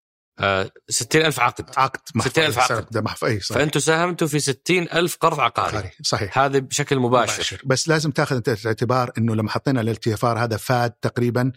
60 0.89 1.25
ألف 1.25 1.39
عقد. 1.39 1.65
عقد 1.77 1.99
60,000 2.19 2.59
عقد. 2.71 2.87
ده 2.91 3.01
محفظه 3.01 3.27
أي 3.27 3.39
صحيح. 3.39 3.57
فانتم 3.57 3.79
ساهمتوا 3.79 4.27
في 4.27 4.39
60 4.39 4.83
ألف 4.93 5.17
قرض 5.19 5.39
عقاري. 5.39 5.77
عقاري 5.77 5.91
صحيح. 6.03 6.39
هذا 6.39 6.59
بشكل 6.59 6.99
مباشر, 6.99 7.33
مباشر. 7.33 7.61
بس 7.65 7.87
لازم 7.87 8.11
تاخذ 8.11 8.35
انت 8.35 8.49
في 8.49 8.61
الاعتبار 8.61 9.11
إنه 9.17 9.35
لما 9.35 9.49
حطينا 9.49 9.81
ال 9.81 9.95
تي 9.95 10.15
هذا 10.23 10.57
فاد 10.57 10.91
تقريبا 10.91 11.51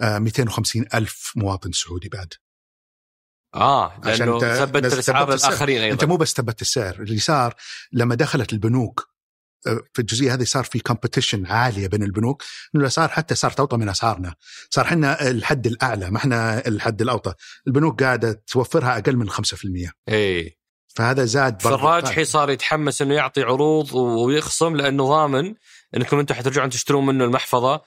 آه، 0.00 0.18
250 0.18 0.84
ألف 0.94 1.32
مواطن 1.36 1.72
سعودي 1.72 2.08
بعد. 2.08 2.34
آه 3.54 4.00
لأنه 4.04 4.34
أنت 4.34 4.44
ثبت 4.44 4.92
الاسعار 4.92 5.32
السعر. 5.32 5.50
للاخرين 5.50 5.82
أنت 5.82 6.02
أيضا 6.02 6.06
مو 6.06 6.16
بس 6.16 6.32
ثبت 6.32 6.62
السعر 6.62 6.94
اللي 6.94 7.18
صار 7.18 7.54
لما 7.92 8.14
دخلت 8.14 8.52
البنوك 8.52 9.00
آه، 9.00 9.15
في 9.92 9.98
الجزئية 9.98 10.34
هذه 10.34 10.44
صار 10.44 10.64
في 10.64 10.78
كومبetition 10.88 11.50
عالية 11.50 11.86
بين 11.86 12.02
البنوك 12.02 12.42
إنه 12.74 12.82
الاسعار 12.82 13.08
حتى 13.08 13.34
صارت 13.34 13.60
اوطى 13.60 13.76
من 13.76 13.88
أسعارنا. 13.88 14.34
صار 14.70 14.84
إحنا 14.84 15.28
الحد 15.30 15.66
الأعلى 15.66 16.10
ما 16.10 16.16
إحنا 16.16 16.66
الحد 16.68 17.02
الأوطى. 17.02 17.34
البنوك 17.66 18.02
قاعدة 18.02 18.42
توفرها 18.46 18.98
أقل 18.98 19.16
من 19.16 19.30
5% 19.30 19.92
اي 20.08 20.58
فهذا 20.86 21.24
زاد. 21.24 21.62
فالراجحي 21.62 22.24
صار 22.24 22.50
يتحمس 22.50 23.02
إنه 23.02 23.14
يعطي 23.14 23.42
عروض 23.42 23.94
ويخصم 23.94 24.76
لأنه 24.76 25.08
ضامن 25.08 25.54
إنكم 25.96 26.18
أنتم 26.18 26.34
حترجعون 26.34 26.70
تشترون 26.70 27.06
منه 27.06 27.24
المحفظة 27.24 27.82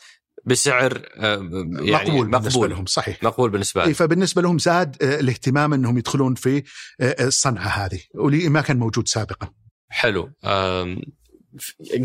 بسعر 0.46 1.02
آه، 1.18 1.36
يعني 1.80 2.12
مقبول 2.12 2.32
بالنسبة 2.32 2.50
مقبول. 2.50 2.70
لهم 2.70 2.86
صحيح. 2.86 3.24
مقبول 3.24 3.50
بالنسبة 3.50 3.84
لهم. 3.84 3.94
فبالنسبة 3.94 4.42
لهم 4.42 4.58
زاد 4.58 5.04
آه، 5.04 5.20
الاهتمام 5.20 5.74
إنهم 5.74 5.98
يدخلون 5.98 6.36
في 6.36 6.64
آه، 7.02 7.26
الصنعة 7.28 7.68
هذه. 7.68 8.00
واللي 8.16 8.50
ما 8.50 8.62
كان 8.62 8.80
موجود 8.80 9.08
سابقا. 9.08 9.48
حلو. 9.90 10.32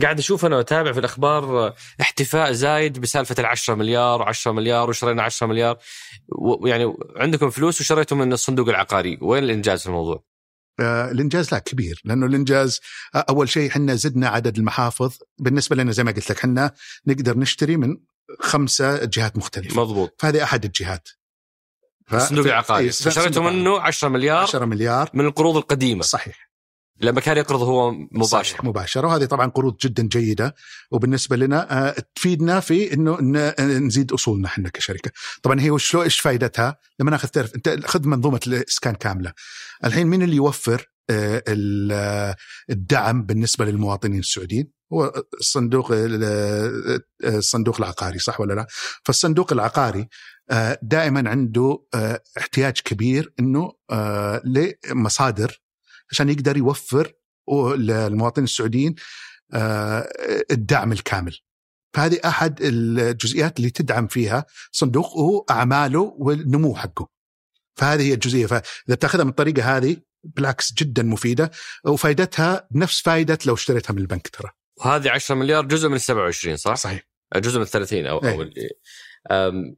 قاعد 0.02 0.18
أشوف 0.18 0.44
أنا 0.44 0.56
وأتابع 0.56 0.92
في 0.92 0.98
الأخبار 1.00 1.74
احتفاء 2.00 2.52
زايد 2.52 2.98
بسالفة 2.98 3.34
ال 3.38 3.46
10 3.46 3.74
مليار 3.74 4.32
و10 4.32 4.46
مليار 4.46 4.88
وشرينا 4.90 5.22
10 5.22 5.46
مليار. 5.46 5.78
و- 6.28 6.66
يعني 6.66 6.94
عندكم 7.16 7.50
فلوس 7.50 7.80
وشريتوا 7.80 8.16
من 8.16 8.32
الصندوق 8.32 8.68
العقاري. 8.68 9.18
وين 9.22 9.44
الإنجاز 9.44 9.80
في 9.80 9.86
الموضوع؟ 9.86 10.24
آه، 10.80 11.10
الإنجاز 11.10 11.52
لا 11.52 11.58
كبير. 11.58 12.00
لأنه 12.04 12.26
الإنجاز 12.26 12.80
آه، 13.14 13.24
أول 13.28 13.48
شيء 13.48 13.70
إحنا 13.70 13.94
زدنا 13.94 14.28
عدد 14.28 14.58
المحافظ. 14.58 15.16
بالنسبة 15.38 15.76
لنا 15.76 15.92
زي 15.92 16.04
ما 16.04 16.10
قلت 16.12 16.30
لك 16.30 16.38
إحنا 16.38 16.72
نقدر 17.06 17.38
نشتري 17.38 17.76
من 17.76 17.96
خمسة 18.40 19.04
جهات 19.04 19.36
مختلفة. 19.36 19.80
مضبوط. 19.80 20.14
فهذه 20.18 20.42
أحد 20.42 20.64
الجهات. 20.64 21.08
ف- 22.06 22.14
الصندوق 22.14 22.46
العقاري. 22.46 22.84
إيه، 22.84 22.90
شريتوا 22.90 23.50
منه 23.50 23.80
10 23.80 24.08
مليار 24.08 24.42
10 24.42 24.64
مليار. 24.64 25.10
من 25.14 25.26
القروض 25.26 25.56
القديمة. 25.56 26.02
صحيح. 26.02 26.50
لما 27.00 27.20
كان 27.20 27.36
يقرض 27.36 27.62
هو 27.62 27.92
مباشر 28.12 28.66
مباشره 28.66 29.06
وهذه 29.08 29.24
طبعا 29.24 29.46
قروض 29.46 29.76
جدا 29.76 30.02
جيدة 30.02 30.54
وبالنسبة 30.90 31.36
لنا 31.36 31.88
آه، 31.88 31.94
تفيدنا 32.14 32.60
في 32.60 32.92
إنه 32.94 33.18
ن- 33.20 33.86
نزيد 33.86 34.12
أصولنا 34.12 34.48
إحنا 34.48 34.68
كشركة. 34.68 35.10
طبعا 35.42 35.60
هي 35.60 35.70
وش 35.70 35.96
إيش 35.96 36.20
فائدتها؟ 36.20 36.76
لما 37.00 37.10
نأخذ 37.10 37.28
تعرف 37.28 37.54
أنت 37.54 37.86
خذ 37.86 38.06
منظومة 38.08 38.40
الإسكان 38.46 38.94
كاملة. 38.94 39.32
الحين 39.84 40.06
مين 40.06 40.22
اللي 40.22 40.36
يوفر 40.36 40.90
آه، 41.10 41.42
ال- 41.48 41.92
آه، 41.92 42.36
الدعم 42.70 43.22
بالنسبة 43.22 43.64
للمواطنين 43.64 44.18
السعوديين؟ 44.20 44.70
هو 44.92 45.12
الصندوق 45.40 45.88
ال- 45.92 47.00
الصندوق 47.24 47.76
العقاري 47.80 48.18
صح 48.18 48.40
ولا 48.40 48.54
لا؟ 48.54 48.66
فالصندوق 49.04 49.52
العقاري 49.52 50.08
آه، 50.50 50.78
دائما 50.82 51.30
عنده 51.30 51.84
آه، 51.94 52.20
احتياج 52.38 52.72
كبير 52.84 53.32
إنه 53.40 53.72
آه، 53.90 54.42
لمصادر 54.44 55.60
عشان 56.10 56.28
يقدر 56.28 56.56
يوفر 56.56 57.12
للمواطنين 57.76 58.44
السعوديين 58.44 58.94
آه، 59.54 60.08
الدعم 60.50 60.92
الكامل. 60.92 61.36
فهذه 61.94 62.18
أحد 62.24 62.58
الجزئيات 62.62 63.58
اللي 63.58 63.70
تدعم 63.70 64.06
فيها 64.06 64.46
صندوق 64.72 65.12
هو 65.16 65.44
أعماله 65.50 66.14
والنمو 66.18 66.74
حقه. 66.74 67.08
فهذه 67.76 68.02
هي 68.02 68.14
الجزئية. 68.14 68.46
فإذا 68.46 68.62
بتأخذها 68.88 69.24
من 69.24 69.30
الطريقة 69.30 69.76
هذه 69.76 69.96
بالعكس 70.24 70.72
جدا 70.72 71.02
مفيدة 71.02 71.50
وفائدتها 71.84 72.68
نفس 72.72 73.00
فائده 73.02 73.38
لو 73.46 73.54
اشتريتها 73.54 73.92
من 73.92 73.98
البنك 73.98 74.28
ترى. 74.28 74.50
وهذه 74.76 75.10
10 75.10 75.34
مليار 75.34 75.64
جزء 75.64 75.88
من 75.88 75.94
ال 75.94 76.00
27 76.00 76.56
صح؟ 76.56 76.74
صحيح. 76.74 77.02
جزء 77.36 77.56
من 77.56 77.62
ال 77.62 77.68
30 77.68 78.06
أو, 78.06 78.24
إيه. 78.24 78.34
أو 78.34 78.42
أم، 79.48 79.76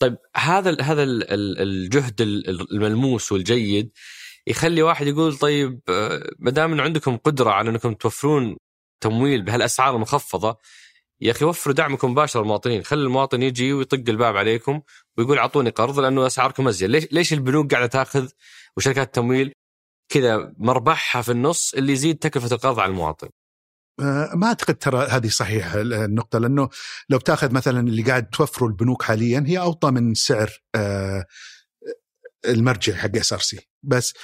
طيب 0.00 0.16
هذا 0.36 0.70
ال- 0.70 0.82
هذا 0.82 1.02
ال- 1.02 1.30
ال- 1.30 1.62
الجهد 1.62 2.20
ال- 2.20 2.72
الملموس 2.72 3.32
والجيد 3.32 3.90
يخلي 4.46 4.82
واحد 4.82 5.06
يقول 5.06 5.36
طيب 5.36 5.80
آه، 5.88 6.30
ما 6.38 6.50
دام 6.50 6.72
إن 6.72 6.80
عندكم 6.80 7.16
قدرة 7.16 7.50
على 7.50 7.70
إنكم 7.70 7.94
توفرون 7.94 8.56
تمويل 9.00 9.42
بهالأسعار 9.42 9.96
المخفضة 9.96 10.58
يا 11.20 11.30
أخي 11.30 11.44
وفروا 11.44 11.74
دعمكم 11.74 12.10
مباشر 12.10 12.40
للمواطنين، 12.40 12.82
خلي 12.82 13.02
المواطن 13.02 13.42
يجي 13.42 13.72
ويطق 13.72 14.02
الباب 14.08 14.36
عليكم 14.36 14.80
ويقول 15.18 15.38
أعطوني 15.38 15.70
قرض 15.70 16.00
لأنه 16.00 16.26
أسعاركم 16.26 16.68
ازين، 16.68 16.90
ليش 16.90 17.06
ليش 17.12 17.32
البنوك 17.32 17.72
قاعدة 17.74 17.86
تأخذ 17.86 18.28
وشركات 18.76 19.06
التمويل 19.06 19.52
كذا 20.12 20.54
مربحها 20.58 21.22
في 21.22 21.32
النص 21.32 21.74
اللي 21.74 21.92
يزيد 21.92 22.18
تكلفة 22.18 22.54
القرض 22.54 22.80
على 22.80 22.90
المواطن؟ 22.90 23.28
آه، 24.00 24.30
ما 24.34 24.46
أعتقد 24.46 24.74
ترى 24.74 25.06
هذه 25.06 25.28
صحيحة 25.28 25.80
النقطة 25.80 26.38
لأنه 26.38 26.68
لو 27.08 27.18
بتأخذ 27.18 27.52
مثلا 27.52 27.80
اللي 27.80 28.02
قاعد 28.02 28.30
توفره 28.30 28.66
البنوك 28.66 29.02
حاليا 29.02 29.44
هي 29.46 29.58
أوطى 29.58 29.90
من 29.90 30.14
سعر 30.14 30.50
آه، 30.74 31.24
المرجع 32.46 32.94
حق 32.94 33.16
SRC 33.16 33.68
بس 33.82 34.14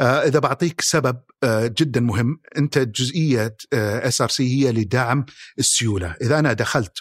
آه، 0.00 0.26
إذا 0.26 0.38
بعطيك 0.38 0.80
سبب 0.80 1.20
آه، 1.42 1.66
جدا 1.66 2.00
مهم 2.00 2.40
أنت 2.58 2.78
جزئية 2.78 3.56
SRC 3.72 4.66
هي 4.66 4.72
لدعم 4.72 5.26
السيولة. 5.58 6.16
إذا 6.22 6.38
أنا 6.38 6.52
دخلت 6.52 6.92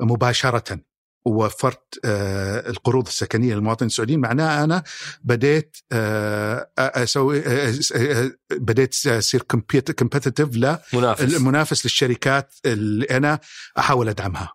مباشرة 0.00 0.80
ووفرت 1.24 1.98
آه، 2.04 2.70
القروض 2.70 3.06
السكنية 3.06 3.54
للمواطنين 3.54 3.86
السعوديين 3.86 4.20
معناه 4.20 4.64
أنا 4.64 4.82
بديت 5.22 5.76
أسوي 6.78 7.42
بديت 8.50 9.06
أصير 9.06 9.42
competitive 9.42 10.48
منافس. 10.94 11.22
المنافس 11.34 11.86
للشركات 11.86 12.54
اللي 12.66 13.04
أنا 13.04 13.38
أحاول 13.78 14.08
أدعمها. 14.08 14.52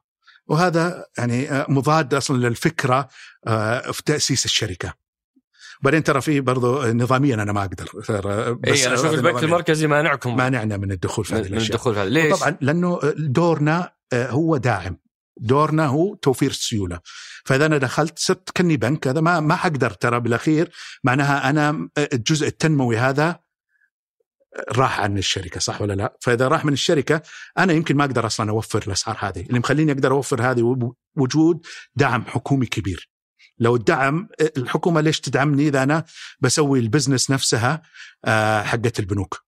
وهذا 0.47 1.05
يعني 1.17 1.65
مضاد 1.69 2.13
أصلا 2.13 2.47
للفكرة 2.47 3.07
في 3.91 4.01
تأسيس 4.05 4.45
الشركة. 4.45 5.05
وبعدين 5.82 6.03
ترى 6.03 6.21
في 6.21 6.41
برضو 6.41 6.84
نظاميا 6.84 7.36
أنا 7.36 7.51
ما 7.51 7.61
أقدر 7.61 7.86
ترى 7.86 8.57
إي 8.67 8.86
أنا 8.88 8.93
أشوف 8.93 9.13
البنك 9.13 9.43
المركزي 9.43 9.88
مانعكم. 9.88 10.36
مانعنا 10.36 10.78
من 10.78 10.91
الدخول 10.91 11.26
في 11.26 11.34
هذه 11.34 11.41
من 11.41 11.45
من 11.45 11.53
الأشياء. 11.53 11.76
الدخول 11.76 11.93
في 11.93 11.99
هذا 11.99 12.09
ليش؟ 12.09 12.39
طبعا 12.39 12.57
لأنه 12.61 12.99
دورنا 13.17 13.91
آه، 14.13 14.30
هو 14.30 14.57
داعم. 14.57 14.97
دورنا 15.38 15.86
هو 15.86 16.15
توفير 16.15 16.49
السيولة. 16.49 16.99
فإذا 17.45 17.65
أنا 17.65 17.78
دخلت 17.78 18.19
صرت 18.19 18.49
كني 18.57 18.78
بنك. 18.78 19.07
هذا 19.07 19.21
ما 19.21 19.39
ما 19.39 19.55
حقدر 19.55 19.89
ترى 19.89 20.19
بالأخير. 20.19 20.71
معناها 21.03 21.49
أنا 21.49 21.89
آه، 21.97 22.09
الجزء 22.13 22.47
التنموي 22.47 22.97
هذا 22.97 23.39
راح 24.71 24.99
عن 24.99 25.17
الشركة 25.17 25.59
صح 25.59 25.82
ولا 25.82 25.93
لا؟ 25.93 26.17
فإذا 26.21 26.47
راح 26.47 26.65
من 26.65 26.73
الشركة 26.73 27.21
أنا 27.57 27.73
يمكن 27.73 27.97
ما 27.97 28.05
أقدر 28.05 28.26
أصلا 28.26 28.51
أوفر 28.51 28.84
الأسعار 28.88 29.17
هذه، 29.19 29.41
اللي 29.41 29.59
مخليني 29.59 29.91
أقدر 29.91 30.11
أوفر 30.11 30.41
هذه 30.41 30.88
وجود 31.15 31.65
دعم 31.95 32.26
حكومي 32.26 32.65
كبير. 32.65 33.14
لو 33.60 33.76
الدعم 33.76 34.30
الحكومة 34.58 35.01
ليش 35.01 35.20
تدعمني 35.20 35.68
إذا 35.68 35.84
أنا 35.84 36.06
بسوي 36.39 36.80
البزنس 36.80 37.32
نفسها 37.32 37.82
آه، 38.26 38.64
حقت 38.64 38.99
البنوك؟ 38.99 39.45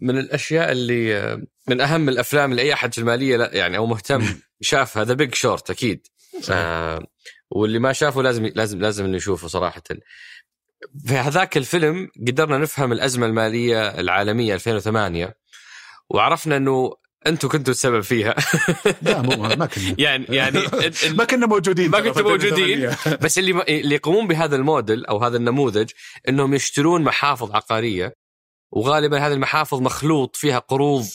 من 0.00 0.18
الأشياء 0.18 0.72
اللي 0.72 1.36
من 1.68 1.80
أهم 1.80 2.08
الأفلام 2.08 2.50
اللي 2.50 2.62
اي 2.62 2.72
أحد 2.72 2.94
في 2.94 3.00
المالية 3.00 3.36
لا 3.36 3.54
يعني 3.54 3.76
أو 3.76 3.86
مهتم 3.86 4.24
شاف 4.60 4.98
هذا 4.98 5.14
Big 5.14 5.34
Short 5.34 5.70
أكيد. 5.70 6.06
آه 6.50 7.06
واللي 7.50 7.78
ما 7.78 7.92
شافه 7.92 8.22
لازم 8.22 8.46
لازم 8.46 8.80
لازم 8.80 9.04
انه 9.04 9.16
يشوفه 9.16 9.48
صراحة. 9.48 9.82
في 11.06 11.14
هذاك 11.14 11.56
الفيلم 11.56 12.08
قدرنا 12.28 12.58
نفهم 12.58 12.92
الأزمة 12.92 13.26
المالية 13.26 13.88
العالمية 13.88 14.54
2008 14.54 15.36
وعرفنا 16.10 16.56
إنه 16.56 16.94
أنتم 17.26 17.48
كنتوا 17.48 17.72
السبب 17.72 18.00
فيها. 18.00 18.34
لا 19.02 19.22
مو 19.22 19.36
ما 19.36 19.66
كنا. 19.66 19.94
يعني 20.04 20.26
يعني 20.28 20.62
ما 21.18 21.24
كنا 21.24 21.46
موجودين 21.46 21.90
ما 21.90 22.00
كنتوا 22.00 22.22
موجودين. 22.22 22.84
2008. 22.84 23.16
بس 23.24 23.38
اللي 23.38 23.62
اللي 23.68 23.94
يقومون 23.94 24.26
بهذا 24.26 24.56
الموديل 24.56 25.06
أو 25.06 25.18
هذا 25.18 25.36
النموذج 25.36 25.90
إنهم 26.28 26.54
يشترون 26.54 27.02
محافظ 27.02 27.52
عقارية 27.52 28.14
وغالبا 28.72 29.26
هذه 29.26 29.32
المحافظ 29.32 29.80
مخلوط 29.80 30.36
فيها 30.36 30.58
قروض 30.58 31.06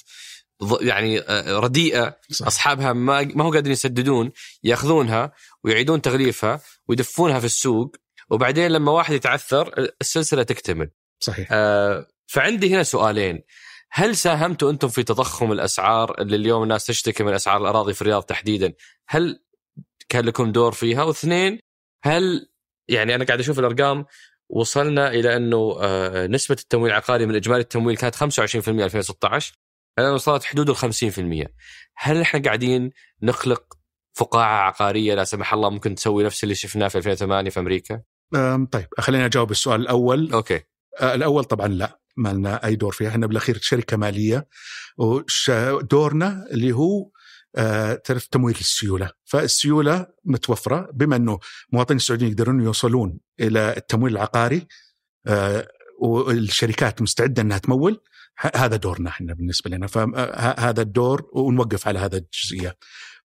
يعني 0.81 1.19
آه، 1.19 1.59
رديئة. 1.59 2.17
صح. 2.31 2.47
أصحابها 2.47 2.93
ما 2.93 3.21
ما 3.21 3.43
هو 3.43 3.51
قادرين 3.51 3.73
يسددون 3.73 4.31
يأخذونها 4.63 5.31
ويعيدون 5.63 6.01
تغليفها 6.01 6.61
ويدفونها 6.87 7.39
في 7.39 7.45
السوق. 7.45 7.95
وبعدين 8.29 8.71
لما 8.71 8.91
واحد 8.91 9.13
يتعثر 9.13 9.91
السلسلة 10.01 10.43
تكتمل. 10.43 10.89
صحيح. 11.19 11.47
آه، 11.51 12.07
فعندي 12.27 12.73
هنا 12.75 12.83
سؤالين. 12.83 13.41
هل 13.91 14.15
ساهمتوا 14.15 14.71
أنتم 14.71 14.87
في 14.87 15.03
تضخم 15.03 15.51
الأسعار 15.51 16.21
اللي 16.21 16.35
اليوم 16.35 16.63
الناس 16.63 16.85
تشتكي 16.85 17.23
من 17.23 17.33
أسعار 17.33 17.61
الأراضي 17.61 17.93
في 17.93 18.01
الرياض 18.01 18.23
تحديدا؟ 18.23 18.73
هل 19.09 19.43
كان 20.09 20.25
لكم 20.25 20.51
دور 20.51 20.71
فيها؟ 20.71 21.03
واثنين 21.03 21.59
هل 22.03 22.49
يعني 22.87 23.15
أنا 23.15 23.25
قاعد 23.25 23.39
أشوف 23.39 23.59
الأرقام 23.59 24.05
وصلنا 24.49 25.07
إلى 25.07 25.35
أنه 25.35 25.77
آه، 25.81 26.27
نسبة 26.27 26.55
التمويل 26.59 26.91
العقاري 26.91 27.25
من 27.25 27.35
إجمالي 27.35 27.61
التمويل 27.61 27.97
كانت 27.97 28.15
25% 28.15 28.23
2016 28.69 29.53
الان 29.99 30.13
وصلت 30.13 30.43
حدود 30.43 30.69
ال 30.69 30.77
50% 30.77 31.47
هل 31.95 32.21
إحنا 32.21 32.41
قاعدين 32.41 32.89
نخلق 33.21 33.77
فقاعة 34.13 34.67
عقارية 34.67 35.15
لا 35.15 35.23
سمح 35.23 35.53
الله 35.53 35.69
ممكن 35.69 35.95
تسوي 35.95 36.23
نفس 36.23 36.43
اللي 36.43 36.55
شفناه 36.55 36.87
في 36.87 36.97
2008 36.97 37.49
في 37.49 37.59
أمريكا؟ 37.59 38.01
طيب 38.71 38.87
خليني 38.99 39.25
أجاوب 39.25 39.51
السؤال 39.51 39.81
الأول. 39.81 40.33
أوكي. 40.33 40.61
آه، 41.01 41.15
الأول 41.15 41.43
طبعا 41.43 41.67
لا. 41.67 41.99
ما 42.19 42.33
لنا 42.33 42.65
أي 42.65 42.75
دور 42.75 42.91
فيها. 42.91 43.09
إحنا 43.09 43.27
بالأخير 43.27 43.57
شركة 43.61 43.97
مالية 43.97 44.47
ودورنا 44.97 46.45
اللي 46.51 46.71
هو 46.71 47.09
آه، 47.55 47.93
تعرف 47.93 48.25
تمويل 48.27 48.55
السيولة. 48.59 49.09
فالسيولة 49.25 50.07
متوفرة 50.25 50.89
بما 50.93 51.15
إنه 51.15 51.39
مواطنين 51.73 51.97
السعوديين 51.97 52.31
يقدرون 52.31 52.61
يوصلون 52.61 53.19
إلى 53.39 53.77
التمويل 53.77 54.13
العقاري 54.13 54.67
آه، 55.27 55.67
والشركات 56.01 57.01
مستعدة 57.01 57.41
إنها 57.41 57.57
تمول. 57.57 58.01
هذا 58.55 58.75
دورنا 58.75 59.09
إحنا 59.09 59.33
بالنسبة 59.33 59.69
لنا. 59.69 59.87
فهذا 59.87 60.81
الدور 60.81 61.29
ونوقف 61.33 61.87
على 61.87 61.99
هذا 61.99 62.17
الجزئية. 62.17 62.77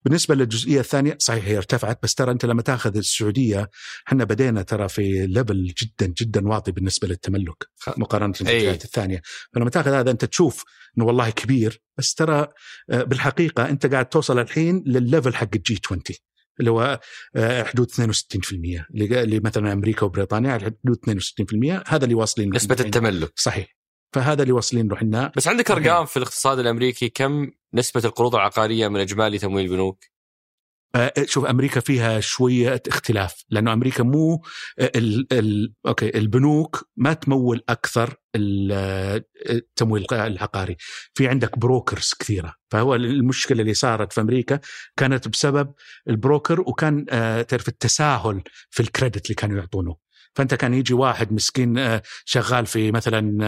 بالنسبة 0.05 0.35
للجزئية 0.35 0.81
الثانية 0.81 1.17
صحيح 1.19 1.45
هي 1.45 1.57
ارتفعت 1.57 1.99
بس 2.03 2.15
ترى 2.15 2.31
أنت 2.31 2.45
لما 2.45 2.63
تاخذ 2.63 2.97
السعودية 2.97 3.71
إحنا 4.09 4.25
بدينا 4.25 4.63
ترى 4.63 4.89
في 4.89 5.27
ليفل 5.27 5.75
جدا 5.83 6.07
جدا 6.07 6.49
واطي 6.49 6.73
بالنسبة 6.73 7.09
للتملك 7.09 7.69
مقارنة. 7.97 8.35
بالجهات 8.41 8.85
الثانية. 8.85 9.23
فلما 9.55 9.71
تاخذ 9.71 9.91
هذا 9.93 10.11
أنت 10.11 10.25
تشوف 10.25 10.65
إنه 10.99 11.05
والله 11.05 11.31
كبير 11.31 11.83
بس 11.99 12.15
ترى 12.15 12.49
آه، 12.91 13.03
بالحقيقة 13.03 13.69
أنت 13.69 13.87
قاعد 13.87 14.07
توصل 14.07 14.39
الحين 14.39 14.85
للل 14.87 15.05
level 15.05 15.35
حق 15.35 15.49
ال 15.55 15.81
G20 15.87 16.03
اللي 16.61 16.71
هو 16.71 17.01
آه، 17.37 17.63
حدود 17.63 17.91
62% 17.91 18.87
اللي 18.95 19.41
مثلا 19.41 19.73
أمريكا 19.73 20.07
وبريطانيا 20.07 20.53
على 20.53 20.65
حدود 20.65 20.99
62% 20.99 21.83
هذا 21.87 22.05
اللي 22.05 22.15
واصلين 22.15 22.55
نسبة. 22.55 22.77
التملك. 22.81 23.33
صحيح. 23.37 23.77
فهذا 24.13 24.43
اللي 24.43 24.53
واصلين 24.53 24.89
له 24.89 24.97
إحنا. 24.97 25.33
بس 25.37 25.49
عندك 25.49 25.71
أرقام 25.71 26.07
في 26.07 26.17
الاقتصاد 26.17 26.59
الأمريكي؟ 26.59 27.09
كم 27.09 27.51
نسبة 27.75 28.03
القروض 28.05 28.35
العقارية 28.35 28.89
من 28.89 29.01
إجمالي 29.01 29.39
تمويل 29.39 29.65
البنوك؟ 29.65 30.05
آه، 30.95 31.13
شوف 31.25 31.45
أمريكا 31.45 31.81
فيها 31.81 32.21
شوية 32.21 32.83
اختلاف 32.89 33.45
لأنه 33.51 33.73
أمريكا 33.73 34.03
مو 34.03 34.43
آه، 34.79 34.93
ال 34.97 35.27
ال 35.33 35.75
okay 35.87 36.19
البنوك 36.19 36.89
ما 36.97 37.13
تمول 37.13 37.63
أكثر 37.69 38.15
آه، 38.37 39.25
التمويل 39.51 40.07
العقاري. 40.13 40.77
في 41.15 41.29
عندك 41.29 41.59
brokers 41.59 42.15
كثيرة. 42.19 42.55
فهو 42.71 42.95
المشكلة 42.95 43.61
اللي 43.61 43.75
صارت 43.75 44.13
في 44.13 44.21
أمريكا 44.21 44.61
كانت 44.97 45.29
بسبب 45.29 45.73
ال 46.09 46.16
broker 46.16 46.61
وكان 46.61 47.07
آه، 47.11 47.43
تعرف 47.43 47.69
التساهل 47.69 48.43
في 48.71 48.81
ال 48.81 48.87
credit 48.87 49.27
اللي 49.27 49.35
كانوا 49.35 49.59
يعطونه. 49.59 50.04
فأنت 50.35 50.55
كان 50.55 50.75
يجي 50.75 50.95
واحد 50.95 51.33
مسكين 51.33 51.79
آه، 51.79 52.03
شغال 52.25 52.67
في 52.67 52.93
مثلا 52.93 53.45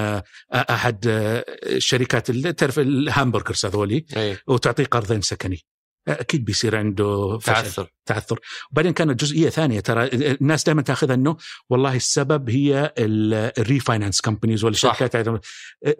آه، 0.52 0.56
أحد 0.70 1.06
آه، 1.08 1.44
الشركات 1.62 2.30
اللي 2.30 2.52
تعرف 2.52 2.78
ال 2.78 2.86
hamburgers 2.86 3.66
هذولي 3.66 4.06
اي 4.16 4.38
وتعطيه 4.46 4.84
قرضين 4.84 5.20
سكني 5.20 5.60
أكيد 6.08 6.44
بيصير 6.44 6.76
عنده 6.76 7.38
فشل. 7.38 7.52
تعثر. 7.52 7.92
تعثر. 8.06 8.40
وبعدين 8.72 8.92
كانت 8.92 9.20
جزئية 9.24 9.48
ثانية 9.48 9.80
ترى 9.80 10.04
الناس 10.12 10.64
دائما 10.64 10.82
تأخذها 10.82 11.14
إنه 11.14 11.36
والله 11.70 11.96
السبب 11.96 12.50
هي 12.50 12.92
ال 12.98 13.11
refinance 13.11 14.20
companies 14.20 14.64
ولا. 14.64 14.72
الشركات 14.72 15.40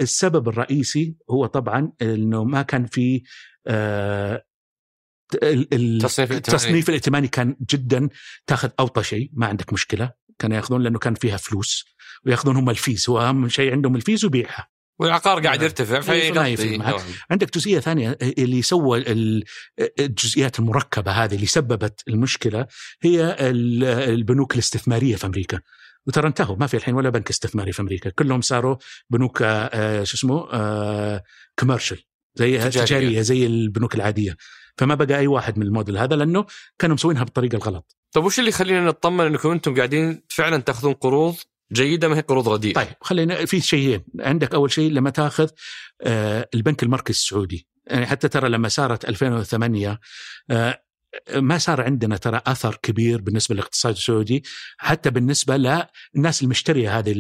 السبب 0.01 0.49
الرئيسي 0.49 1.17
هو 1.31 1.47
طبعا 1.47 1.93
إنه 2.03 2.45
ما 2.45 2.63
كان 2.63 2.87
في 2.87 3.23
آه، 3.67 4.45
ال- 5.43 5.75
ال- 5.75 5.99
تصنيف 6.01 6.33
ائتماني. 6.33 6.39
التصنيف 6.39 6.89
الائتماني 6.89 7.29
كان 7.29 7.57
جدا 7.71 8.09
تأخذ 8.47 8.69
أوطى 8.81 9.03
شيء 9.03 9.31
ما 9.35 9.47
عندك 9.47 9.73
مشكلة. 9.73 10.13
كانوا 10.39 10.57
ياخذون 10.57 10.83
لأنه 10.83 10.99
كان 10.99 11.15
فيها 11.15 11.37
فلوس 11.37 11.85
وياخذون 12.27 12.57
هم 12.57 12.71
ال 12.71 12.78
fees 12.78 13.09
هو 13.09 13.21
أهم 13.21 13.49
شيء 13.49 13.73
عندهم 13.73 13.97
ال 13.97 14.02
fees 14.02 14.25
وبيعها 14.25 14.69
والعقار 14.99 15.41
قاعد 15.41 15.57
نعم. 15.57 15.65
يرتفع 15.65 16.01
إيه، 16.73 16.79
معك. 16.79 16.89
نوعاً. 16.89 17.05
عندك 17.31 17.55
جزئية 17.55 17.81
ثانية 17.81 18.19
اللي 18.23 18.63
سوى 18.63 18.99
ال- 18.99 19.45
الجزئيات 20.01 20.59
المركبة 20.59 21.13
هذه 21.13 21.35
اللي 21.35 21.47
سببت 21.47 22.03
المشكلة 22.09 22.67
هي 23.03 23.37
ال- 23.41 23.85
البنوك 23.85 24.53
الاستثمارية 24.55 25.17
في 25.17 25.27
أمريكا 25.27 25.61
وترى 26.07 26.29
انتهوا 26.29 26.57
ما 26.57 26.67
في 26.67 26.77
الحين 26.77 26.95
ولا 26.95 27.11
بنك 27.11 27.31
استثماري 27.31 27.73
في 27.73 27.83
أمريكا 27.83 28.11
كلهم 28.11 28.41
صاروا 28.41 28.77
بنوك 29.11 29.39
آه، 29.43 30.05
شو 30.05 30.17
اسمه 30.17 30.47
commercial 31.59 31.99
زي 32.35 32.59
تجارية. 32.59 32.85
تجارية 32.85 33.21
زي 33.21 33.47
البنوك 33.47 33.95
العادية 33.95 34.37
فما 34.79 34.95
بقى 34.95 35.19
أي 35.19 35.27
واحد 35.27 35.59
من 35.59 35.67
الموديل 35.67 35.99
هذا 35.99 36.17
لأنه 36.17 36.47
كانوا 36.79 36.95
مسوينها 36.95 37.25
بالطريقة 37.25 37.57
الغلط 37.57 37.97
طيب 38.17 38.25
وش 38.25 38.39
اللي 38.39 38.49
يخلينا 38.49 38.85
نطمن 38.85 39.27
إنكم 39.27 39.51
أنتم 39.51 39.75
قاعدين 39.75 40.23
فعلا 40.29 40.57
تأخذون 40.57 40.93
قروض 40.93 41.37
جيدة 41.73 42.09
ما 42.09 42.17
هي 42.17 42.21
قروض 42.21 42.49
رديئه 42.49 42.75
طيب 42.75 42.89
خلينا 43.01 43.45
في 43.45 43.61
شيئين. 43.61 44.05
عندك 44.21 44.55
أول 44.55 44.71
شيء 44.71 44.91
لما 44.91 45.11
تأخذ 45.11 45.49
آه، 46.03 46.49
البنك 46.55 46.83
المركزي 46.83 47.19
السعودي. 47.19 47.69
يعني 47.87 48.07
حتى 48.07 48.29
ترى 48.29 48.49
لما 48.49 48.69
صارت 48.69 49.05
2008 49.05 50.01
آه، 50.51 50.83
ما 51.35 51.59
صار 51.59 51.81
عندنا 51.81 52.17
ترى 52.17 52.41
أثر 52.47 52.79
كبير 52.83 53.21
بالنسبة 53.21 53.55
للاقتصاد 53.55 53.95
السعودي 53.95 54.43
حتى 54.79 55.11
بالنسبة 55.11 55.57
للناس 55.57 56.43
المشترية 56.43 56.99
هذه 56.99 57.15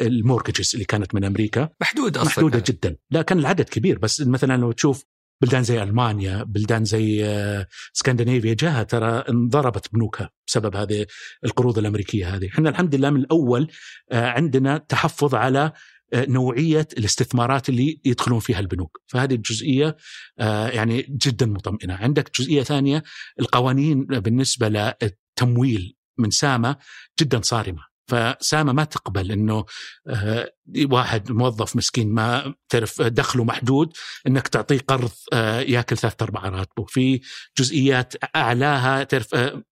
المورجز 0.00 0.70
اللي 0.74 0.84
كانت 0.84 1.14
من 1.14 1.24
أمريكا. 1.24 1.68
محدود 1.80 2.16
أصلا 2.16 2.30
محدودة 2.30 2.62
جدا. 2.66 2.96
لا 3.10 3.22
كان 3.22 3.38
العدد 3.38 3.68
كبير. 3.68 3.98
بس 3.98 4.20
مثلا 4.20 4.56
لو 4.56 4.72
تشوف 4.72 5.04
بلدان 5.40 5.62
زي 5.62 5.82
ألمانيا 5.82 6.42
بلدان 6.42 6.84
زي 6.84 7.24
آه، 7.24 7.66
اسكندنافيا 7.96 8.54
جاها 8.54 8.82
ترى 8.82 9.24
انضربت 9.28 9.92
بنوكها 9.92 10.30
بسبب 10.46 10.76
هذه 10.76 11.06
القروض 11.44 11.78
الأمريكية 11.78 12.36
هذه. 12.36 12.48
إحنا 12.48 12.70
الحمد 12.70 12.94
لله 12.94 13.10
من 13.10 13.20
الأول 13.20 13.70
آه، 14.12 14.26
عندنا 14.26 14.78
تحفظ 14.78 15.34
على 15.34 15.72
آه، 16.12 16.26
نوعية 16.26 16.88
الاستثمارات 16.98 17.68
اللي 17.68 18.00
يدخلون 18.04 18.40
فيها 18.40 18.60
البنوك. 18.60 19.00
فهذه 19.06 19.34
الجزئيه 19.34 19.96
آه، 20.38 20.68
يعني 20.68 21.02
جدا 21.02 21.46
مطمئنة. 21.46 21.94
عندك 21.94 22.40
جزئية 22.40 22.62
ثانية 22.62 23.02
القوانين 23.40 24.04
بالنسبة 24.04 24.68
للتمويل 24.68 25.96
من 26.18 26.30
سامة 26.30 26.76
جدا 27.20 27.40
صارمة. 27.42 27.87
فسامة 28.08 28.72
ما 28.72 28.84
تقبل 28.84 29.32
إنه 29.32 29.64
آه، 30.08 30.52
واحد 30.90 31.32
موظف 31.32 31.76
مسكين 31.76 32.14
ما 32.14 32.54
تعرف 32.68 33.02
دخله 33.02 33.44
محدود 33.44 33.92
إنك 34.26 34.48
تعطيه 34.48 34.78
قرض 34.78 35.10
آه، 35.32 35.60
ياكل 35.60 35.96
ثلاث 35.98 36.22
ارباع 36.22 36.48
راتبه. 36.48 36.84
في 36.84 37.20
جزئيات 37.58 38.14
أعلاها 38.36 39.04
تعرف 39.04 39.34
آه، 39.34 39.62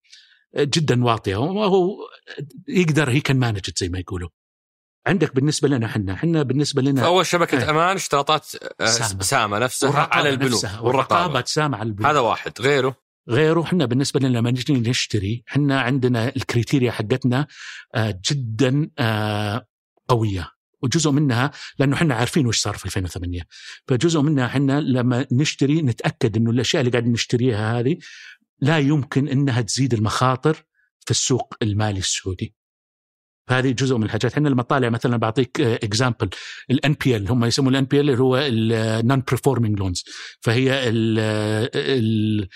جدا 0.58 1.04
واطية. 1.04 1.36
وهو 1.36 1.96
يقدر 2.68 3.10
هي 3.10 3.20
كان 3.20 3.38
managed 3.38 3.78
زي 3.78 3.88
ما 3.88 3.98
يقولوا. 3.98 4.28
عندك 5.06 5.34
بالنسبة 5.34 5.68
لنا 5.68 5.86
إحنا 5.86 6.12
إحنا 6.12 6.42
بالنسبة 6.42 6.82
لنا 6.82 7.02
فأول 7.02 7.26
شبكة 7.26 7.58
إيه. 7.62 7.70
أمان 7.70 7.96
اشتراطات 7.96 8.46
آه، 8.80 8.86
ساما. 8.86 9.22
ساما 9.22 9.58
نفسها 9.58 9.88
والرقابة 9.88 10.14
على 10.16 10.28
البنوك 10.28 10.52
والرقابة 10.64 10.84
والرقابة. 10.86 11.42
ساما 11.46 11.78
على 11.78 11.86
البنوك. 11.88 12.10
هذا 12.10 12.20
واحد. 12.20 12.52
غيره؟ 12.60 13.05
غيره. 13.28 13.62
إحنا 13.62 13.86
بالنسبة 13.86 14.20
لنا 14.20 14.38
لما 14.38 14.50
نجي 14.50 14.72
نشتري 14.72 15.44
إحنا 15.48 15.80
عندنا 15.80 16.36
ال 16.36 16.42
criteria 16.42 16.90
حقتنا 16.90 17.46
آه، 17.94 18.20
جدا 18.30 18.90
آه، 18.98 19.66
قوية. 20.08 20.50
وجزء 20.82 21.10
منها 21.10 21.50
لأنه 21.78 21.96
إحنا 21.96 22.14
عارفين 22.14 22.46
وش 22.46 22.58
صار 22.58 22.76
في 22.76 22.86
2008 22.86 23.42
فجزء 23.88 24.20
منها 24.20 24.46
إحنا 24.46 24.80
لما 24.80 25.26
نشتري 25.32 25.82
نتأكد 25.82 26.36
إنه 26.36 26.50
الأشياء 26.50 26.80
اللي 26.80 26.90
قاعدين 26.90 27.12
نشتريها 27.12 27.80
هذه 27.80 27.98
لا 28.60 28.78
يمكن 28.78 29.28
إنها 29.28 29.60
تزيد 29.60 29.94
المخاطر 29.94 30.64
في 31.04 31.10
السوق 31.10 31.54
المالي 31.62 31.98
السعودي. 31.98 32.54
هذه 33.48 33.70
جزء 33.70 33.96
من 33.96 34.02
الحاجات. 34.02 34.32
إحنا 34.32 34.48
لما 34.48 34.62
طالع 34.62 34.88
مثلا 34.88 35.16
بعطيك 35.16 35.60
example 35.60 37.16
ال 37.16 37.20
NPL 37.20 37.30
هم 37.30 37.44
يسموا 37.44 37.70
ال 37.70 37.84
NPL 37.84 38.10
اللي 38.10 38.22
هو 38.22 38.36
ال 38.36 39.22
non-performing 39.28 39.78
loans 39.78 40.04
فهي 40.40 40.88
ال 40.88 41.18
ال 41.74 42.48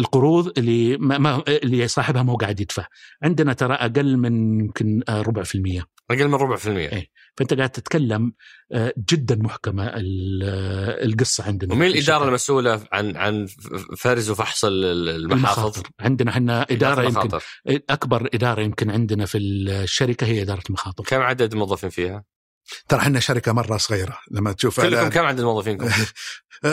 القروض 0.00 0.58
اللي 0.58 0.96
ما 0.96 1.18
ما 1.18 1.42
اللي 1.48 1.88
صاحبها 1.88 2.22
ما 2.22 2.32
هو 2.32 2.36
قاعد 2.36 2.60
يدفع 2.60 2.86
عندنا 3.22 3.52
ترى 3.52 3.74
أقل 3.74 4.16
من 4.16 4.60
يمكن 4.60 5.00
آه، 5.08 5.22
ربع 5.22 5.42
في 5.42 5.54
المية 5.54 5.86
أقل 6.10 6.28
من 6.28 6.34
ربع 6.34 6.56
في 6.56 6.66
المية 6.68 6.88
إيه. 6.92 7.06
فأنت 7.36 7.54
قاعد 7.54 7.70
تتكلم 7.70 8.32
آه، 8.72 8.92
جدا 9.12 9.36
محكمة 9.36 9.84
آه، 9.86 10.00
القصة 11.04 11.44
عندنا 11.44 11.74
ومين 11.74 11.90
الإدارة 11.90 12.28
المسؤولة 12.28 12.80
عن 12.92 13.16
عن 13.16 13.46
فرز 13.98 14.30
وفحص 14.30 14.64
ال- 14.64 14.84
ال- 14.84 15.08
المحافظ؟ 15.08 15.58
المخاطر 15.58 15.90
عندنا 16.00 16.30
إحنا 16.30 16.62
إدارة 16.70 17.02
يمكن 17.02 17.20
المخاطر. 17.20 17.44
أكبر 17.66 18.28
إدارة 18.34 18.62
يمكن 18.62 18.90
عندنا 18.90 19.26
في 19.26 19.38
الشركة 19.38 20.26
هي 20.26 20.42
إدارة 20.42 20.62
المخاطر 20.68 21.04
كم 21.04 21.20
عدد 21.20 21.52
الموظفين 21.52 21.90
فيها؟ 21.90 22.24
ترى 22.88 23.00
إحنا 23.00 23.20
شركة 23.20 23.52
مرة 23.52 23.76
صغيرة 23.76 24.18
لما 24.30 24.52
تشوف 24.52 24.80
كلكم 24.80 25.08
كم 25.08 25.24
عدد 25.24 25.40
موظفينكم؟ 25.40 25.88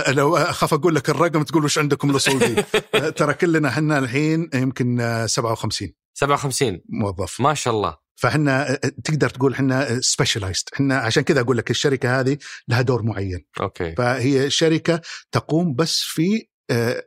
لو 0.07 0.37
أخاف 0.37 0.73
أقول 0.73 0.95
لك 0.95 1.09
الرقم 1.09 1.43
تقول 1.43 1.65
وش 1.65 1.77
عندكم 1.77 2.09
الاصول 2.09 2.39
دي 2.39 2.63
ترى 3.17 3.33
كلنا 3.33 3.69
إحنا 3.69 3.99
الحين 3.99 4.49
يمكن 4.53 4.99
أه، 5.01 5.25
57 5.25 5.93
57 6.13 6.81
موظف. 6.89 7.41
ما 7.41 7.53
شاء 7.53 7.73
الله. 7.73 7.97
فإحنا 8.15 8.79
تقدر 9.03 9.29
تقول 9.29 9.53
إحنا 9.53 10.01
سبيشلايزد 10.01 10.63
إحنا 10.73 10.97
عشان 10.97 11.23
كذا 11.23 11.41
أقول 11.41 11.57
لك 11.57 11.71
الشركة 11.71 12.19
هذه 12.19 12.37
لها 12.67 12.81
دور 12.81 13.03
معين. 13.03 13.45
okay. 13.61 13.95
فهي 13.95 14.49
شركة 14.49 15.01
تقوم 15.31 15.75
بس 15.75 15.99
في 16.01 16.47
أه، 16.69 17.03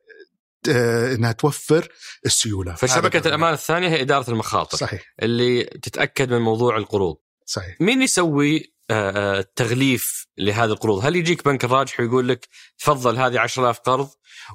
أه، 0.68 1.14
إنها 1.14 1.33
توفر 1.33 1.89
السيولة. 2.26 2.74
فشبكة 2.74 3.28
الأمان 3.28 3.53
الثانية 3.53 3.89
هي 3.89 4.01
إدارة 4.01 4.31
المخاطر. 4.31 4.78
صحيح. 4.78 5.14
اللي 5.22 5.64
تتأكد 5.64 6.33
من 6.33 6.41
موضوع 6.41 6.76
القروض. 6.76 7.16
صحيح. 7.51 7.76
مين 7.80 8.03
يسوي 8.03 8.72
آه، 8.90 9.38
آه، 9.38 9.44
تغليف 9.57 10.26
لهذه 10.38 10.70
القروض؟ 10.70 11.07
هل 11.07 11.16
يجيك 11.16 11.44
بنك 11.44 11.64
الراجحي 11.64 12.01
ويقول 12.01 12.28
لك 12.28 12.48
تفضل 12.78 13.18
هذه 13.18 13.38
10000 13.38 13.78
قرض 13.78 14.09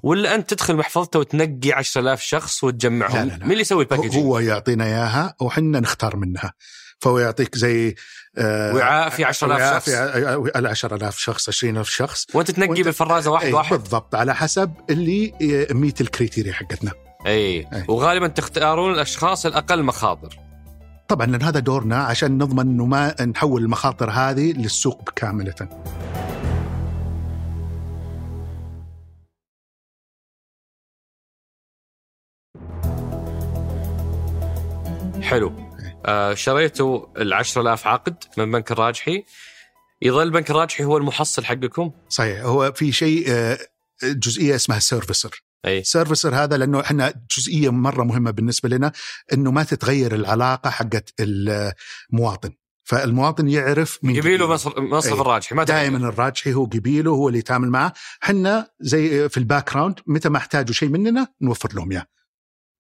ولا 0.04 0.36
أنت 0.36 0.50
تدخل 0.54 0.76
محفظته 0.76 1.20
وتنقي 1.20 1.72
10000 1.72 2.22
شخص 2.22 2.64
وتجمعهم؟ 2.64 3.16
لا، 3.18 3.24
لا، 3.24 3.30
لا. 3.38 3.44
مين 3.44 3.52
اللي 3.52 3.62
يسوي 3.62 3.84
ال 3.84 3.87
packaging 3.87 4.16
هو 4.16 4.40
يعطينا 4.40 4.86
إياها 4.86 5.36
وحنا 5.42 5.80
نختار 5.80 6.16
منها. 6.16 6.54
فهو 7.00 7.20
يعطيك 7.20 7.56
زي 7.58 7.96
وعاء 8.38 9.10
في 9.10 9.24
10000 9.24 9.60
وعاء 9.60 9.80
شخص. 9.80 9.90
ال 10.56 10.68
10000 10.68 11.18
شخص 11.20 11.50
20000 11.50 11.90
شخص. 11.90 12.28
وأنت 12.34 12.52
تنقي 12.52 12.76
وأنت- 12.76 12.86
بالفرازة 12.86 13.32
واحد 13.32 13.46
أي 13.46 13.54
واحد؟ 13.54 13.78
بالضبط 13.78 14.16
على 14.16 14.36
حسب 14.36 14.74
اللي 14.90 15.34
ميت 15.72 16.02
الكريتيريا 16.02 16.54
حقتنا. 16.54 16.92
اي 17.28 17.68
أي. 17.74 17.86
وغالبا 17.88 18.28
تختارون 18.28 18.94
الأشخاص 18.94 19.46
الأقل 19.46 19.84
مخاطر. 19.84 20.45
طبعا 21.08 21.26
لأن 21.26 21.42
هذا 21.42 21.60
دورنا 21.60 21.98
عشان 21.98 22.38
نضمن 22.38 22.60
إنه 22.60 22.86
ما 22.86 23.22
نحول 23.22 23.62
المخاطر 23.62 24.10
هذه 24.10 24.52
للسوق 24.52 25.10
كاملة. 25.16 25.56
حلو. 35.22 35.54
آه 36.06 36.34
شريتوا 36.34 37.22
ال 37.22 37.34
10000 37.34 37.88
عقد 37.88 38.16
من 38.38 38.52
بنك 38.52 38.72
الراجحي. 38.72 39.24
يظل 40.02 40.24
البنك 40.24 40.52
الراجحي 40.52 40.84
هو 40.84 40.98
المحصل 40.98 41.46
حقكم؟ 41.46 41.92
صحيح. 42.10 42.42
هو 42.46 42.72
في 42.72 42.92
شيء 42.92 43.26
آه، 43.30 43.58
جزئية 44.04 44.56
اسمها 44.56 44.80
servicer 44.80 45.44
اي 45.66 45.84
servicer 45.84 46.36
هذا 46.36 46.58
لأنه 46.58 46.80
إحنا 46.80 47.14
جزئية 47.38 47.70
مرة 47.72 48.04
مهمة 48.04 48.32
بالنسبة 48.32 48.70
لنا 48.70 48.92
إنه 49.34 49.52
ما 49.52 49.64
تتغير 49.64 50.16
العلاقة 50.16 50.70
حقت 50.70 51.14
المواطن. 51.20 52.52
فالمواطن 52.88 53.50
يعرف 53.50 54.00
من 54.04 54.16
يبي 54.16 54.38
له 54.38 54.48
مصرف, 54.48 55.06
أي. 55.06 55.12
الراجحي 55.22 55.56
ما. 55.56 55.64
دائما 55.64 55.98
الراجحي 55.98 56.54
هو 56.54 56.66
قبيله 56.66 57.12
هو 57.12 57.28
اللي 57.28 57.40
يتعامل 57.40 57.70
معه. 57.70 57.94
إحنا 58.24 58.68
زي 58.80 59.30
في 59.30 59.38
ال 59.38 59.74
background 59.74 60.00
متى 60.08 60.30
ما 60.30 60.38
احتاجوا 60.38 60.74
شيء 60.74 60.90
مننا 60.90 61.28
نوفر 61.42 61.74
لهم 61.74 61.92
إياه. 61.92 62.06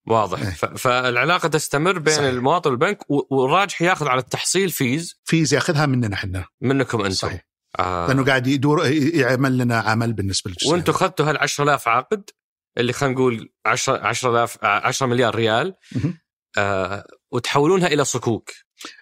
واضح. 0.07 0.39
إيه. 0.39 0.49
ف- 0.49 0.65
فالعلاقة 0.65 1.47
تستمر 1.47 1.99
بين 1.99 2.13
صحيح. 2.15 2.25
المواطن 2.29 2.69
والبنك 2.69 3.11
و- 3.11 3.21
والراجحي 3.35 3.85
ياخذ 3.85 4.07
على 4.07 4.19
التحصيل 4.21 4.69
fees 4.69 5.19
fees 5.23 5.53
ياخذها 5.53 5.85
مننا 5.85 6.13
إحنا. 6.15 6.45
منكم 6.61 6.99
أنتم. 7.01 7.15
صحيح. 7.15 7.47
آه. 7.79 8.07
لأنه 8.07 8.25
قاعد 8.25 8.47
يدور 8.47 8.85
يعمل 9.13 9.57
لنا 9.57 9.79
عمل 9.79 10.13
بالنسبة 10.13 10.51
للجزء 10.51 10.71
وأنتم 10.71 10.91
اخذتوا 10.93 11.29
هال 11.29 11.37
10000 11.37 11.87
عقد 11.87 12.29
اللي 12.77 12.93
خلينا 12.93 13.15
نقول 13.15 13.49
10 13.65 13.97
10000 14.07 14.57
10 14.63 15.07
مليار 15.07 15.35
ريال. 15.35 15.73
آه 16.57 17.05
وتحولونها 17.31 17.87
إلى 17.87 18.05
صكوك 18.05 18.49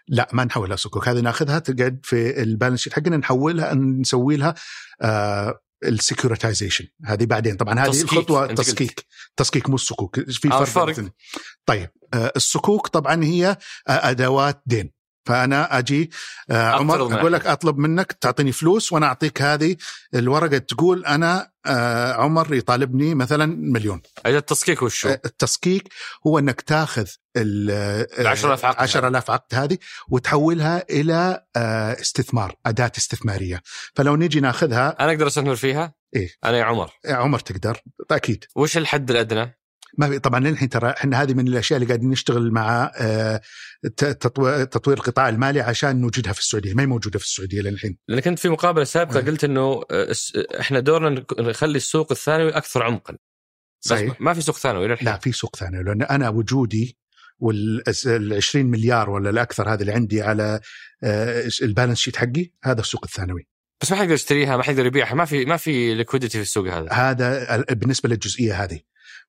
لا 0.07 0.30
ما 0.34 0.43
نحولها 0.45 0.76
صكوك 0.76 1.07
هذه 1.07 1.19
ناخذها 1.19 1.59
تقعد 1.59 1.99
في 2.03 2.41
ال 2.41 2.46
balance 2.46 2.80
sheet 2.82 2.93
حقنا 2.93 3.17
نحولها 3.17 3.74
نسوي 3.74 4.36
لها 4.38 4.55
آه 5.01 5.59
ال 5.84 5.90
securitization 5.90 6.86
هذه 7.05 7.26
بعدين 7.26 7.55
طبعا 7.57 7.80
هذه 7.80 7.89
تسكيك. 7.91 8.13
الخطوة 8.13 8.47
قلت. 8.47 8.57
تسكيك 8.57 9.05
تسكيك 9.38 9.69
مو 9.69 9.76
الصكوك 9.76 10.19
في 10.30 10.51
آه، 10.51 10.63
فرق, 10.63 10.93
فرق. 10.93 11.09
طيب 11.65 11.89
آه 12.13 12.32
الصكوك 12.36 12.88
طبعا 12.88 13.24
هي 13.24 13.57
آه 13.88 14.09
أدوات 14.09 14.61
دين 14.65 14.93
فأنا 15.26 15.78
أجي 15.78 16.11
آه 16.49 16.69
عمر 16.69 17.15
أقول 17.15 17.34
لك 17.34 17.47
أطلب 17.47 17.78
منك 17.78 18.11
تعطيني 18.11 18.51
فلوس 18.51 18.93
وأنا 18.93 19.05
أعطيك 19.05 19.41
هذه 19.41 19.76
الورقة 20.13 20.57
تقول 20.57 21.05
أنا 21.05 21.51
آه 21.65 22.13
عمر 22.13 22.53
يطالبني 22.53 23.15
مثلا 23.15 23.45
مليون 23.45 24.01
اذا 24.26 24.38
التصكيك 24.38 24.82
وشو؟ 24.82 25.09
آه، 25.09 25.21
التسكيك 25.26 25.93
هو 26.28 26.39
إنك 26.39 26.61
تاخذ 26.61 27.07
ال 27.38 27.71
ال 28.19 28.28
10,000 28.28 28.65
عقد 28.65 28.80
10000 28.80 29.32
عقد 29.32 29.55
هذه 29.55 29.78
وتحولها 30.09 30.84
إلى 30.89 31.45
استثمار 32.01 32.55
أداة 32.65 32.91
استثمارية 32.97 33.61
فلو 33.95 34.15
نيجي 34.15 34.39
ناخذها 34.39 34.95
أنا 34.99 35.11
أقدر 35.11 35.28
أستثمر 35.28 35.55
فيها؟ 35.55 35.93
إيه. 36.15 36.30
أنا 36.45 36.57
يا 36.57 36.63
عمر 36.63 36.91
يا 37.05 37.15
عمر 37.15 37.39
تقدر 37.39 37.82
أكيد 38.11 38.45
وش 38.55 38.78
الحد 38.78 39.11
الأدنى؟ 39.11 39.62
ما 39.98 40.10
في 40.10 40.20
طبعا 40.20 40.39
للحين 40.39 40.70
ترى 40.70 40.89
إحنا 40.89 41.22
هذه 41.22 41.34
من 41.34 41.48
الأشياء 41.48 41.78
اللي 41.78 41.88
قاعدين 41.88 42.10
نشتغل 42.10 42.52
مع 42.52 42.91
آه، 42.98 43.41
تطوير 44.64 44.98
القطاع 44.98 45.30
المالي 45.30 45.62
عشان 45.62 46.02
نوجدها 46.02 46.34
في 46.34 46.39
السعودية. 46.39 46.74
ما 46.74 46.82
هي 46.84 46.88
موجودة 46.88 47.20
في 47.20 47.26
السعودية 47.26 47.62
للحين. 47.62 47.98
لانك 48.08 48.28
انت 48.28 48.39
في 48.39 48.50
مقابلة 48.50 48.84
سابقة 48.84 49.20
إيه. 49.20 49.26
قلت 49.26 49.44
إنه 49.44 49.82
آه، 49.91 50.14
إحنا 50.60 50.80
دورنا 50.80 51.26
نخلي 51.39 51.78
السوق 51.78 52.12
الثانوي 52.12 52.50
أكثر 52.50 52.84
عمقا. 52.84 53.18
صحيح. 53.80 54.22
ما 54.22 54.34
في 54.34 54.41
سوق 54.41 54.58
ثانوي 54.58 54.88
للحين. 54.88 55.08
لا 55.08 55.18
في 55.18 55.32
سوق 55.32 55.56
ثاني 55.56 55.84
لأن 55.84 56.02
أنا 56.02 56.30
وجودي 56.30 56.98
وال 57.39 57.84
20 58.38 58.66
مليار 58.66 59.10
ولا 59.10 59.30
الأكثر 59.30 59.74
هذا 59.74 59.82
اللي 59.82 59.91
عندي 59.94 60.22
على 60.22 60.60
آه، 61.04 61.50
ال 61.61 61.66
balance 61.66 61.97
sheet 61.99 62.16
حقي 62.16 62.52
هذا 62.64 62.82
السوق 62.82 63.02
الثانوي. 63.06 63.48
بس 63.82 63.91
ما 63.91 63.98
حيقدر 63.98 64.14
يشتريها 64.14 64.58
ما 64.58 64.64
حيقدر 64.64 64.86
يبيعها 64.86 65.14
ما 65.16 65.26
في 65.26 65.46
ما 65.46 65.58
في 65.58 65.96
liquidity 65.95 66.38
في 66.38 66.44
السوق 66.44 66.68
هذا. 66.68 66.91
هذا 66.91 67.56
ال- 67.56 67.76
بالنسبة 67.76 68.10
للجزئية 68.10 68.64
هذه. 68.64 68.80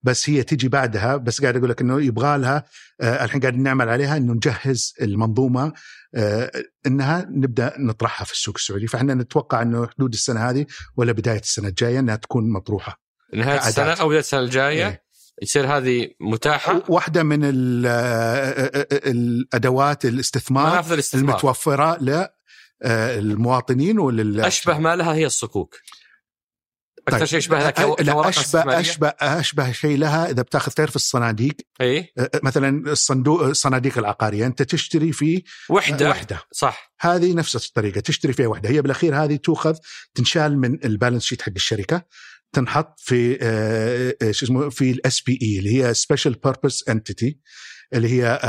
بس 0.05 0.31
هي 0.31 0.43
تجي 0.43 0.69
بعدها 0.69 1.17
بس 1.17 1.41
قاعد 1.41 1.57
أقول 1.57 1.71
لك 1.71 1.81
إنه 1.81 2.03
يبغى 2.03 2.39
لها 2.39 2.65
آه، 3.01 3.25
الحين 3.25 3.41
قاعد 3.41 3.57
نعمل 3.57 3.89
عليها 3.89 4.17
إنه 4.17 4.33
نجهز 4.33 4.95
المنظومة 5.01 5.73
آه، 6.15 6.51
إنها 6.87 7.27
نبدأ 7.31 7.75
نطرحها 7.79 8.25
في 8.25 8.33
السوق 8.33 8.55
السعودي. 8.59 8.87
فإحنا 8.87 9.15
نتوقع 9.15 9.63
إنه 9.63 9.87
حدود 9.87 10.13
السنة 10.13 10.51
هذه 10.51 10.67
ولا 10.97 11.13
بداية 11.13 11.41
السنة 11.41 11.69
الجاية 11.69 11.99
إنها 11.99 12.17
تكون 12.17 12.53
مطروحة. 12.53 13.01
نهاية 13.35 13.57
كأداة. 13.57 13.69
السنة 13.69 13.93
أو 13.93 14.07
بداية 14.09 14.21
السنة 14.21 14.41
الجاية؟ 14.41 14.87
إيه. 14.87 15.05
يصير 15.43 15.77
هذه 15.77 16.09
متاحة؟ 16.21 16.83
واحدة 16.89 17.23
من 17.23 17.41
آه، 17.87 18.87
الأدوات 18.93 20.05
الاستثمار 20.05 20.73
منافذ 20.73 20.93
الاستثمار. 20.93 21.25
المتوفرة 21.25 21.99
للمواطنين 22.85 23.99
ولل 23.99 24.41
أشبه 24.41 24.79
ما 24.79 24.97
لها 24.97 25.15
هي 25.15 25.27
الصكوك. 25.27 25.75
أكثر 27.09 27.19
طيب. 27.19 27.27
شيء 27.29 27.39
يشبه 27.39 27.59
لها 27.59 27.71
كو- 27.71 27.97
لا 28.01 28.29
اشبه. 28.29 28.81
اشبه 28.81 29.09
أشبه 29.21 29.73
شيء 29.73 29.97
لها 29.99 30.31
إذا 30.31 30.43
بتاخذ 30.43 30.73
تعرف 30.73 30.97
الصناديق. 30.97 31.55
إي. 31.81 32.13
مثلا 32.43 32.93
الصندوق 32.93 33.43
الصناديق 33.43 33.99
العقارية 33.99 34.47
أنت 34.47 34.63
تشتري 34.63 35.13
فيه 35.13 35.43
وحدة. 35.71 36.11
وحدة. 36.11 36.41
صح. 36.53 36.95
هذه 37.01 37.35
نفس 37.35 37.57
الطريقة 37.69 38.01
تشتري 38.01 38.33
فيها 38.33 38.47
وحدة. 38.47 38.71
هي 38.71 38.83
بالأخير 38.83 39.25
هذه 39.25 39.37
تؤخذ 39.37 39.77
تنشال 40.15 40.59
من 40.59 40.85
ال 40.85 40.90
balance 40.90 41.25
sheet 41.25 41.43
حق 41.43 41.53
الشركة 41.57 42.03
تنحط 42.53 43.01
في 43.01 43.35
شو 44.33 44.47
اسمه 44.47 44.69
في 44.71 44.91
ال 44.91 45.21
SPV 45.21 45.59
اللي 45.59 45.83
هي 45.85 45.95
special 45.95 46.33
purpose 46.35 46.85
entity 46.89 47.39
اللي 47.95 48.09
هي 48.09 48.41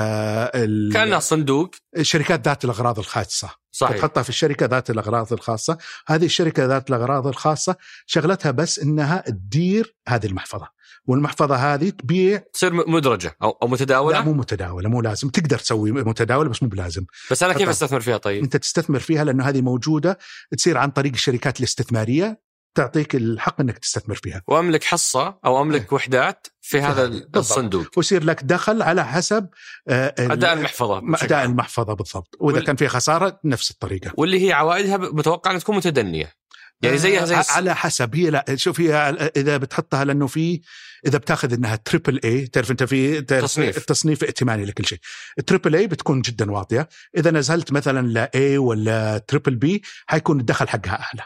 ال- 0.55 0.93
كأنها 0.93 1.19
صندوق. 1.19 1.71
الشركات 1.97 2.47
ذات 2.47 2.65
الأغراض 2.65 2.99
الخاصة. 2.99 3.49
صحيح 3.75 3.97
تحطها 3.97 4.23
في 4.23 4.29
الشركة 4.29 4.65
ذات 4.65 4.89
الأغراض 4.89 5.33
الخاصة 5.33 5.77
هذه 6.07 6.25
الشركة 6.25 6.65
ذات 6.65 6.89
الأغراض 6.89 7.27
الخاصة 7.27 7.75
شغلتها 8.05 8.51
بس 8.51 8.79
إنها 8.79 9.23
تدير 9.27 9.95
هذه 10.07 10.25
المحفظة 10.25 10.67
والمحفظة 11.05 11.55
هذه 11.55 11.89
تبيع 11.89 12.43
تصير 12.53 12.73
مدرجة 12.73 13.37
أو 13.43 13.49
أو 13.49 13.67
لا 13.67 13.73
متداوله 13.73 14.21
مو 14.21 14.33
متداولة 14.33 14.89
مو 14.89 15.01
لازم 15.01 15.29
تقدر 15.29 15.57
تسوي 15.59 15.91
متداولة 15.91 16.49
بس 16.49 16.63
مو 16.63 16.69
بلازم 16.69 17.05
بس 17.31 17.43
أنا 17.43 17.53
كيف. 17.53 17.69
أستثمر 17.69 17.99
فيها 17.99 18.17
طيب؟ 18.17 18.43
أنت 18.43 18.57
تستثمر 18.57 18.99
فيها 18.99 19.23
لأنه 19.23 19.43
هذه 19.43 19.61
موجودة 19.61 20.17
تصير 20.57 20.77
عن 20.77 20.89
طريق 20.89 21.13
الشركات 21.13 21.59
الاستثمارية 21.59 22.44
تعطيك 22.75 23.15
الحق 23.15 23.61
إنك 23.61 23.77
تستثمر 23.77 24.15
فيها. 24.15 24.41
وأملك 24.47 24.83
حصة 24.83 25.39
أو 25.45 25.61
أملك 25.61 25.93
وحدات 25.93 26.47
في 26.61 26.81
هذا. 26.81 27.05
بالضبط. 27.07 27.37
الصندوق. 27.37 27.87
ويصير 27.97 28.23
لك 28.23 28.43
دخل 28.43 28.81
على 28.81 29.05
حسب 29.05 29.47
آه، 29.89 30.15
أداء 30.19 30.53
المحفظة 30.53 30.97
أداء. 31.25 31.45
المحفظة 31.45 31.93
بالضبط. 31.93 32.35
وإذا 32.39 32.57
وال- 32.57 32.65
كان 32.65 32.75
في 32.75 32.87
خسارة 32.87 33.39
نفس 33.45 33.71
الطريقة. 33.71 34.11
واللي 34.17 34.47
هي 34.47 34.53
عوائدها 34.53 34.97
متوقع 34.97 35.51
ان 35.51 35.59
تكون 35.59 35.75
متدنية. 35.77 36.33
يعني 36.81 36.97
زيها 36.97 37.25
زي 37.25 37.35
آه، 37.35 37.39
الس- 37.39 37.51
على 37.51 37.75
حسب. 37.75 38.15
هي 38.15 38.29
لا 38.29 38.45
شوف 38.55 38.79
هي 38.79 38.93
إذا 39.37 39.57
بتحطها 39.57 40.05
لأنه 40.05 40.27
في 40.27 40.61
إذا 41.07 41.17
بتاخذ 41.17 41.53
إنها 41.53 41.75
triple 41.75 42.19
A 42.23 42.47
تعرف 42.47 42.71
أنت 42.71 42.83
في 42.83 43.21
تصنيف. 43.21 43.77
التصنيف 43.77 44.23
ائتماني 44.23 44.65
لكل 44.65 44.85
شيء. 44.85 44.99
ال 45.39 45.44
triple 45.44 45.75
A 45.75 45.87
بتكون 45.87 46.21
جدا 46.21 46.51
واطيه 46.51 46.89
إذا 47.17 47.31
نزلت 47.31 47.71
مثلا 47.71 48.07
ل 48.07 48.31
A 48.35 48.57
ولا 48.57 49.17
triple 49.17 49.55
B 49.55 49.81
حيكون 50.07 50.39
الدخل 50.39 50.67
حقها 50.69 50.91
أعلى. 51.01 51.23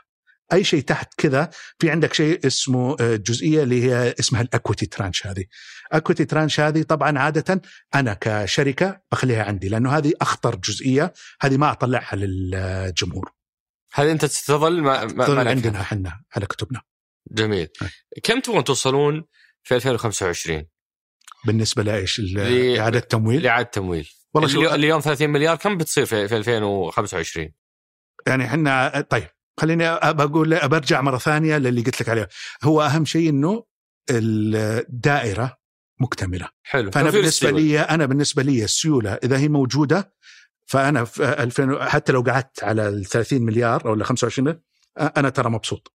أي 0.53 0.63
شيء 0.63 0.81
تحت 0.81 1.13
كذا 1.17 1.49
في 1.79 1.89
عندك 1.91 2.13
شيء 2.13 2.47
اسمه 2.47 2.95
آه، 2.99 3.15
جزئية 3.15 3.63
اللي 3.63 3.83
هي 3.83 4.15
اسمها 4.19 4.41
ال 4.41 4.47
equity 4.47 4.85
tranche 4.85 5.27
هذه. 5.27 5.45
equity 5.91 6.25
tranche 6.25 6.59
هذه 6.59 6.81
طبعا 6.81 7.19
عادة 7.19 7.61
أنا 7.95 8.17
كشركة 8.21 9.01
بخليها 9.11 9.43
عندي 9.43 9.69
لأنه 9.69 9.97
هذه 9.97 10.13
أخطر 10.21 10.55
جزئية 10.55 11.13
هذه 11.41 11.57
ما 11.57 11.71
أطلعها 11.71 12.15
للجمهور. 12.15 13.31
هل 13.93 14.07
أنت 14.07 14.25
ستظل 14.25 14.81
ما, 14.81 15.05
ما 15.05 15.25
تظل 15.25 15.47
عندنا 15.47 15.81
إحنا 15.81 16.21
على 16.35 16.45
كتبنا. 16.45 16.81
جميل. 17.31 17.67
أي. 17.81 17.89
كم 18.23 18.39
تبغون 18.39 18.63
توصلون 18.63 19.25
في 19.63 19.75
2025 19.75 20.65
بالنسبة 21.45 21.83
لإيش؟ 21.83 22.19
ل- 22.19 22.77
اعاده 22.79 22.99
التمويل 22.99 23.43
لإعادة 23.43 23.69
تمويل. 23.69 24.09
والله 24.33 24.49
شو 24.49 24.59
اليوم, 24.59 24.73
اليوم 24.73 24.99
30 25.01 25.29
مليار 25.29 25.55
كم 25.55 25.77
بتصير 25.77 26.05
في, 26.05 26.27
في 26.27 26.37
2025 26.37 27.51
يعني 28.27 28.45
إحنا 28.45 29.01
طيب 29.01 29.27
خليني 29.59 29.87
أبى 29.87 30.23
أقول 30.23 30.67
برجع 30.67 31.01
مرة 31.01 31.17
ثانية 31.17 31.57
للي 31.57 31.81
قلت 31.81 32.01
لك 32.01 32.09
عليه 32.09 32.29
هو 32.63 32.81
أهم 32.81 33.05
شيء 33.05 33.29
إنه 33.29 33.63
الدائرة 34.09 35.57
مكتملة 35.99 36.49
حلو 36.63 36.91
فأنا 36.91 37.09
بالنسبة. 37.09 37.51
لي 37.51 37.79
أنا 37.79 38.05
بالنسبة 38.05 38.43
لي 38.43 38.63
السيولة 38.63 39.13
إذا 39.13 39.37
هي 39.37 39.47
موجودة 39.47 40.13
فأنا 40.65 41.05
في 41.05 41.23
2000 41.23 41.89
حتى 41.89 42.11
لو 42.11 42.21
قعدت 42.21 42.63
على 42.63 42.87
ال 42.87 43.05
30 43.05 43.41
مليار 43.41 43.85
أو 43.85 43.93
ال 43.93 44.05
25 44.05 44.59
أنا 44.97 45.29
ترى 45.29 45.49
مبسوط 45.49 45.93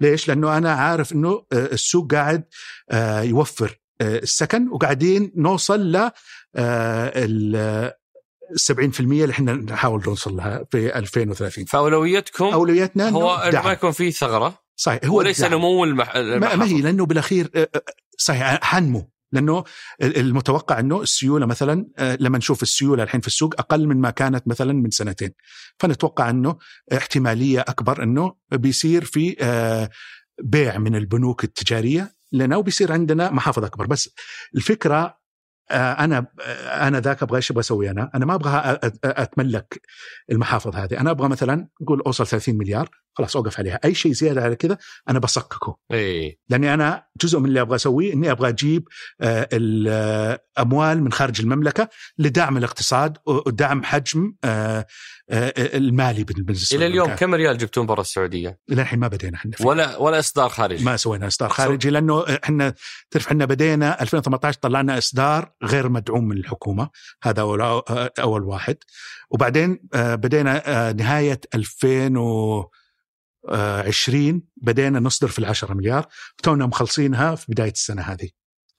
ليش؟ 0.00 0.28
لأنه 0.28 0.56
أنا 0.56 0.72
عارف 0.72 1.12
إنه 1.12 1.46
السوق 1.52 2.14
قاعد 2.14 2.44
يوفر 3.22 3.78
السكن 4.00 4.68
وقاعدين 4.68 5.32
نوصل 5.36 5.96
ل 5.96 6.10
70% 8.56 9.00
اللي 9.00 9.30
إحنا 9.30 9.52
نحاول 9.52 10.02
نوصل 10.06 10.36
لها 10.36 10.64
في 10.70 10.98
2030 10.98 11.64
فاولويتكم 11.64 12.44
اولويتنا 12.44 13.08
هو 13.08 13.34
انه 13.34 13.62
ما. 13.62 13.72
يكون 13.72 13.90
في 13.92 14.10
ثغرة 14.12 14.58
صحيح 14.76 15.00
هو 15.04 15.18
وليس. 15.18 15.44
نمو 15.44 15.84
المح... 15.84 16.14
ما, 16.14 16.20
المحافظ. 16.20 16.58
ما 16.58 16.66
هي 16.66 16.80
لأنه 16.80 17.06
بالأخير 17.06 17.68
صحيح 18.18 18.58
حنمو 18.64 19.10
لأنه 19.32 19.64
المتوقع 20.02 20.78
إنه 20.80 21.02
السيولة 21.02 21.46
مثلا 21.46 21.86
لما 22.20 22.38
نشوف 22.38 22.62
السيولة 22.62 23.02
الحين 23.02 23.20
في 23.20 23.26
السوق 23.26 23.54
أقل 23.58 23.86
من 23.86 23.96
ما 24.00 24.10
كانت 24.10 24.48
مثلا 24.48 24.72
من 24.72 24.90
سنتين 24.90 25.30
فنتوقع 25.78 26.30
إنه 26.30 26.56
احتمالية 26.92 27.60
أكبر 27.60 28.02
إنه 28.02 28.34
بيصير 28.52 29.04
في 29.04 29.36
بيع 30.42 30.78
من 30.78 30.96
البنوك 30.96 31.44
التجارية 31.44 32.14
لنا 32.32 32.56
وبيصير 32.56 32.92
عندنا 32.92 33.30
محافظ 33.30 33.64
أكبر 33.64 33.86
بس 33.86 34.10
الفكرة 34.56 35.19
أنا 35.70 36.26
آه، 36.40 36.88
أنا 36.88 37.00
ذاك 37.00 37.22
أبغى 37.22 37.36
إيش 37.36 37.50
أبغى 37.50 37.60
أسوي 37.60 37.90
أنا؟ 37.90 38.10
أنا 38.14 38.26
ما 38.26 38.34
أبغى 38.34 38.78
أتملك 39.04 39.80
المحافظ 40.30 40.76
هذه، 40.76 41.00
أنا 41.00 41.10
أبغى 41.10 41.28
مثلا 41.28 41.68
نقول 41.82 42.00
أوصل 42.00 42.26
30 42.26 42.54
مليار 42.58 42.90
خلاص 43.14 43.36
أوقف 43.36 43.58
عليها، 43.58 43.80
أي 43.84 43.94
شيء 43.94 44.12
زيادة 44.12 44.42
على 44.42 44.56
كذا 44.56 44.78
أنا 45.08 45.18
بصككه، 45.18 45.76
اي 45.92 46.38
لأني 46.48 46.74
أنا 46.74 47.04
جزء 47.22 47.38
من 47.38 47.46
اللي 47.46 47.60
أبغى 47.60 47.76
أسويه 47.76 48.12
إني 48.12 48.30
أبغى 48.30 48.48
أجيب 48.48 48.88
آه، 49.20 49.48
الاموال 49.52 51.02
من 51.02 51.12
خارج 51.12 51.40
المملكة 51.40 51.88
لدعم 52.18 52.56
الاقتصاد 52.56 53.16
ودعم 53.26 53.84
حجم 53.84 54.34
آه، 54.44 54.86
آه، 55.30 55.52
المالي 55.56 56.24
بالنسبة 56.24 56.76
إلى 56.76 56.86
اليوم. 56.86 57.14
كم 57.14 57.34
ريال 57.34 57.58
جبتون 57.58 57.86
برا 57.86 58.00
السعودية؟ 58.00 58.58
إلى 58.70 58.82
الحين 58.82 58.98
ما 58.98 59.08
بدينا 59.08 59.36
إحنا. 59.36 59.52
ولا 59.60 59.96
ولا 59.96 60.18
إصدار 60.18 60.48
خارجي 60.48 60.84
ما 60.84 60.96
سوينا 60.96 61.26
إصدار 61.26 61.48
خارجي 61.48 61.90
لأنه 61.90 62.24
إحنا 62.44 62.74
تعرف 63.10 63.26
إحنا 63.26 63.44
بدينا 63.44 64.02
2018 64.02 64.58
طلعنا 64.62 64.98
إصدار 64.98 65.52
غير 65.62 65.88
مدعوم 65.88 66.28
من 66.28 66.36
الحكومة. 66.36 66.90
هذا 67.22 67.40
اول 67.40 67.82
أول 68.18 68.44
واحد. 68.44 68.76
وبعدين 69.30 69.78
آه، 69.94 70.14
بدينا 70.14 70.88
آه، 70.88 70.92
نهاية 70.92 71.40
2020 71.54 74.42
بدينا 74.56 75.00
نصدر 75.00 75.28
في 75.28 75.38
العشرة 75.38 75.74
مليار. 75.74 76.06
تونا 76.42 76.66
مخلصينها 76.66 77.34
في 77.34 77.46
بداية 77.48 77.72
السنة 77.72 78.02
هذه. 78.02 78.28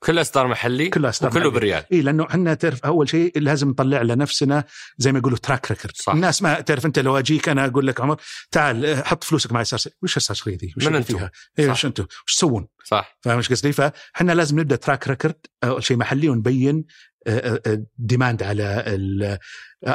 كله 0.04 0.22
اصدار 0.22 0.48
محلي 0.48 0.90
كلها 0.90 1.10
اصدار 1.10 1.32
محلي. 1.32 1.50
بالريال 1.50 1.84
اي 1.94 2.02
لأنه 2.02 2.28
إحنا 2.30 2.54
تعرف 2.54 2.86
أول 2.86 3.10
شيء 3.10 3.40
لازم 3.40 3.70
نطلع 3.70 4.02
لنفسنا 4.02 4.64
زي 4.98 5.12
ما 5.12 5.20
يقولوا 5.20 5.38
track 5.38 5.72
record 5.72 5.96
صح. 5.96 6.14
الناس 6.14 6.42
ما 6.42 6.62
تعرف 6.62 6.86
أنت 6.86 7.00
لو 7.00 7.18
أجيك 7.20 7.50
أنا 7.50 7.66
أقول 7.66 7.88
لك 7.88 8.02
عمر 8.02 8.18
تعال 8.52 8.86
آه، 8.86 9.02
حط 9.04 9.24
فلوسك 9.24 9.52
مع 9.52 9.62
أساس 9.62 9.90
وش 10.04 10.18
أساس 10.18 10.48
ذي؟ 10.48 10.74
وش 10.78 10.88
من 10.88 10.96
أنتم؟ 10.96 11.18
فيها؟ 11.18 11.32
اي. 11.60 11.70
وش 11.70 11.86
أنتم؟ 11.86 12.06
وش 12.28 12.36
تسوون؟ 12.36 12.68
صح 12.86 13.18
فاهم 13.22 13.38
إيش 13.38 13.50
قصدي؟ 13.50 13.72
فاحنا 13.72 14.32
لازم 14.32 14.60
نبدأ 14.60 14.76
track 14.76 15.08
record 15.08 15.36
أول 15.64 15.84
شيء 15.84 15.98
محلي 15.98 16.30
ونبين 16.30 16.86
آه، 17.28 17.84
demand 17.98 18.44
على 18.44 18.84
ال- 18.88 19.38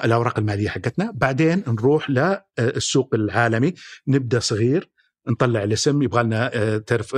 الأوراق 0.04 0.38
المالية 0.38 0.68
حقتنا، 0.68 1.10
بعدين 1.14 1.64
نروح 1.66 2.10
للسوق 2.10 3.14
العالمي 3.14 3.74
نبدأ 4.08 4.38
صغير 4.40 4.90
نطلع 5.28 5.62
الاسم 5.62 6.02
يبغى 6.02 6.22
لنا 6.22 6.78
تعرف 6.78 7.16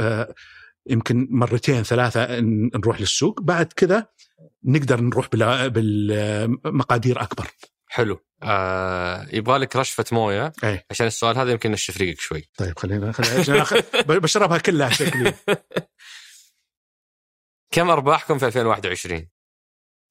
يمكن 0.89 1.26
مرتين 1.30 1.82
ثلاثة 1.82 2.41
نروح 2.74 3.01
للسوق، 3.01 3.41
بعد 3.41 3.72
كذا 3.72 4.07
نقدر 4.64 5.01
نروح 5.01 5.28
بال- 5.32 5.70
بالمقادير 5.70 7.22
أكبر. 7.22 7.47
حلو. 7.86 8.24
آه 8.43 9.26
يبغى 9.32 9.59
لك 9.59 9.76
رشفة 9.76 10.05
موية. 10.12 10.53
أي. 10.64 10.84
عشان 10.91 11.07
السؤال 11.07 11.39
هذا 11.39 11.53
يمكن 11.53 11.70
نشف 11.70 11.97
ريقك 11.97 12.20
شوي. 12.20 12.49
طيب 12.59 12.78
خلينا 12.78 13.12
خلينا 13.12 13.66
بشربها 14.07 14.59
كلها 14.59 14.91
شكلي 14.91 15.34
كم 17.74 17.91
أرباحكم 17.91 18.39
في 18.39 18.47
2021 18.47 19.28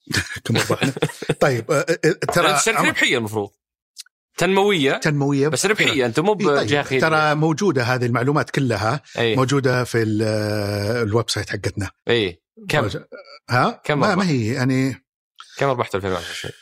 كم 0.45 0.55
وضحنا 0.55 0.93
طيب 1.39 1.71
آه، 1.71 1.85
آه، 2.05 2.11
ترى 2.33 2.57
عمر، 2.77 2.87
ربحيه 2.89 3.17
المفروض. 3.17 3.49
تنموية 4.37 4.91
تنموية. 4.97 5.47
بس 5.47 5.65
ربحية 5.65 6.05
أنتم 6.05 6.25
مو 6.25 6.31
إيه، 6.33 6.47
بجهه 6.47 6.81
طيب. 6.81 6.81
خيريه 6.85 7.01
ترى 7.01 7.35
موجودة 7.35 7.83
هذه 7.83 8.05
المعلومات 8.05 8.49
كلها 8.49 9.01
إي. 9.17 9.35
موجودة 9.35 9.83
في 9.83 10.01
ال- 10.03 10.21
ال 11.07 11.29
website 11.29 11.49
حقتنا. 11.49 11.91
إي. 12.09 12.41
كم؟ 12.69 12.89
ها؟ 13.49 13.81
كم 13.83 13.99
ما؟ 13.99 14.15
ما 14.15 14.29
هي 14.29 14.47
يعني 14.53 15.05
كم 15.57 15.67
ربحتوا 15.67 15.99
2021 15.99 16.53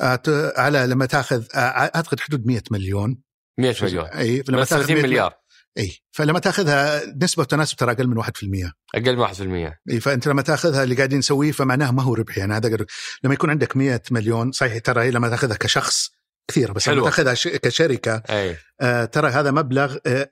أت- 0.00 0.58
على 0.58 0.86
لما 0.86 1.06
تاخذ 1.06 1.44
أعتقد 1.54 2.20
حدود 2.20 2.46
100 2.46 2.62
مليون. 2.70 3.22
100 3.58 3.74
مليون. 3.82 4.04
إي 4.04 4.42
فلما 4.42 4.60
بس 4.60 4.68
تاخذ 4.68 4.80
30 4.82 4.96
100 4.96 5.02
مليار. 5.06 5.34
إي 5.78 5.92
فلما 6.12 6.38
تاخذها 6.38 7.02
نسبة 7.22 7.40
وتناسب 7.40 7.76
ترى 7.76 7.92
أقل 7.92 8.06
من 8.06 8.16
1% 8.22 8.72
أقل 8.94 9.16
من 9.16 9.18
1% 9.18 9.80
إي 9.90 10.00
فأنت 10.00 10.28
لما 10.28 10.42
تاخذها 10.42 10.82
اللي 10.82 10.94
قاعدين 10.94 11.18
نسويه 11.18 11.52
فمعناه 11.52 11.90
ما 11.90 12.02
هو 12.02 12.14
ربحي. 12.14 12.40
يعني 12.40 12.54
هذا 12.54 12.76
قد- 12.76 12.86
لما 13.24 13.34
يكون 13.34 13.50
عندك 13.50 13.76
100 13.76 14.02
مليون 14.10 14.52
صحيح 14.52 14.78
ترى 14.78 15.02
هي 15.04 15.10
لما 15.10 15.28
تاخذها 15.28 15.56
كشخص 15.56 16.10
كثيرة 16.48 16.72
بس 16.72 16.88
لما 16.88 16.96
حلوة. 16.96 17.10
تأخذها 17.10 17.34
كشركة 17.58 18.22
أي 18.30 18.56
آه، 18.80 19.04
ترى 19.04 19.30
هذا 19.30 19.50
مبلغ 19.50 19.96
آه، 20.06 20.08
آه، 20.08 20.30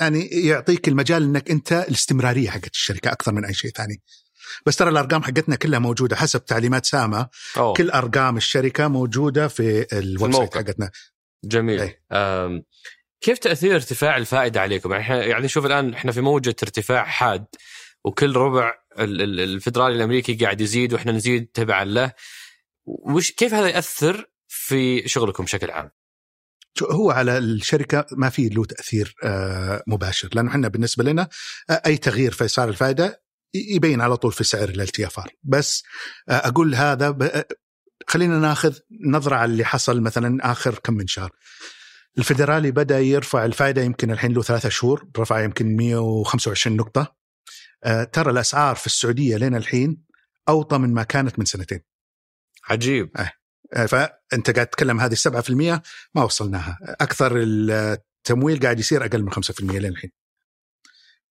يعني 0.00 0.26
يعطيك 0.26 0.88
المجال 0.88 1.22
إنك 1.22 1.50
أنت 1.50 1.72
الاستمرارية 1.72 2.50
حقت 2.50 2.70
الشركة 2.70 3.12
أكثر 3.12 3.32
من 3.32 3.44
أي 3.44 3.54
شيء 3.54 3.70
ثاني. 3.70 4.02
بس 4.66 4.76
ترى 4.76 4.90
الأرقام 4.90 5.22
حقتنا 5.22 5.56
كلها 5.56 5.78
موجودة 5.78 6.16
حسب 6.16 6.44
تعليمات 6.44 6.86
ساما 6.86 7.28
أوه. 7.56 7.72
كل 7.74 7.90
أرقام 7.90 8.36
الشركة 8.36 8.88
موجودة 8.88 9.48
في 9.48 9.86
ال 9.98 10.32
website. 10.32 10.54
حقتنا. 10.54 10.90
جميل 11.44 11.80
أي. 11.80 12.00
كيف 13.20 13.38
تأثير 13.38 13.74
ارتفاع 13.74 14.16
الفائدة 14.16 14.60
عليكم؟ 14.60 14.90
يعني 14.92 15.02
إحنا 15.02 15.24
يعني 15.24 15.48
شوف 15.48 15.66
الآن 15.66 15.94
إحنا 15.94 16.12
في 16.12 16.20
موجة 16.20 16.56
ارتفاع 16.62 17.04
حاد 17.04 17.46
وكل 18.04 18.36
ربع 18.36 18.74
ال- 18.98 19.22
ال- 19.22 19.40
الفدرالي 19.40 19.94
الأمريكي 19.96 20.34
قاعد 20.34 20.60
يزيد 20.60 20.92
وإحنا 20.92 21.12
نزيد 21.12 21.46
تبعا 21.46 21.84
له 21.84 22.12
وش 22.86 23.30
كيف 23.32 23.54
هذا 23.54 23.68
يأثر 23.68 24.30
في 24.52 25.08
شغلكم 25.08 25.44
بشكل 25.44 25.70
عام؟ 25.70 25.90
هو 26.82 27.10
على 27.10 27.38
الشركة 27.38 28.06
ما 28.12 28.28
في 28.30 28.48
له 28.48 28.64
تأثير 28.64 29.14
آه، 29.24 29.82
مباشر 29.86 30.28
لأنه 30.32 30.50
إحنا 30.50 30.68
بالنسبة 30.68 31.04
لنا 31.04 31.28
آه، 31.70 31.82
أي 31.86 31.96
تغيير 31.96 32.32
في 32.32 32.44
أسعار 32.44 32.68
الفائدة 32.68 33.22
يبين 33.54 34.00
على 34.00 34.16
طول 34.16 34.32
في 34.32 34.44
سعر 34.44 34.68
ال 34.68 35.06
LTFR 35.06 35.28
بس 35.42 35.82
آه، 36.28 36.32
أقول 36.32 36.74
هذا 36.74 37.10
ب- 37.10 37.44
خلينا 38.08 38.38
ناخذ 38.38 38.78
نظرة 39.06 39.36
على 39.36 39.52
اللي 39.52 39.64
حصل 39.64 40.00
مثلا 40.00 40.50
آخر 40.52 40.78
كم 40.78 40.94
من 40.94 41.06
شهر. 41.06 41.30
الفدرالي 42.18 42.70
بدأ 42.70 42.98
يرفع 43.00 43.44
الفائدة 43.44 43.82
يمكن 43.82 44.10
الحين 44.10 44.32
له 44.32 44.42
ثلاثة 44.42 44.68
شهور 44.68 45.08
رفع 45.18 45.44
يمكن 45.44 45.76
125 45.76 46.76
نقطة. 46.76 47.16
آه، 47.84 48.04
ترى 48.04 48.30
الأسعار 48.30 48.76
في 48.76 48.86
السعودية 48.86 49.36
لين 49.36 49.54
الحين 49.56 50.02
أوطى 50.48 50.78
من 50.78 50.94
ما 50.94 51.02
كانت 51.02 51.38
من 51.38 51.44
سنتين. 51.44 51.80
عجيب. 52.68 53.10
آه، 53.16 53.32
فأنت 53.74 54.50
قاعد 54.50 54.66
تتكلم 54.66 55.00
هذه 55.00 55.14
7% 55.14 55.82
ما 56.14 56.22
وصلناها. 56.24 56.78
أكثر 57.00 57.32
التمويل 57.36 58.60
قاعد 58.60 58.78
يصير 58.80 59.04
أقل 59.04 59.22
من 59.22 59.32
5% 59.32 59.60
لين 59.78 59.92
الحين. 59.92 60.10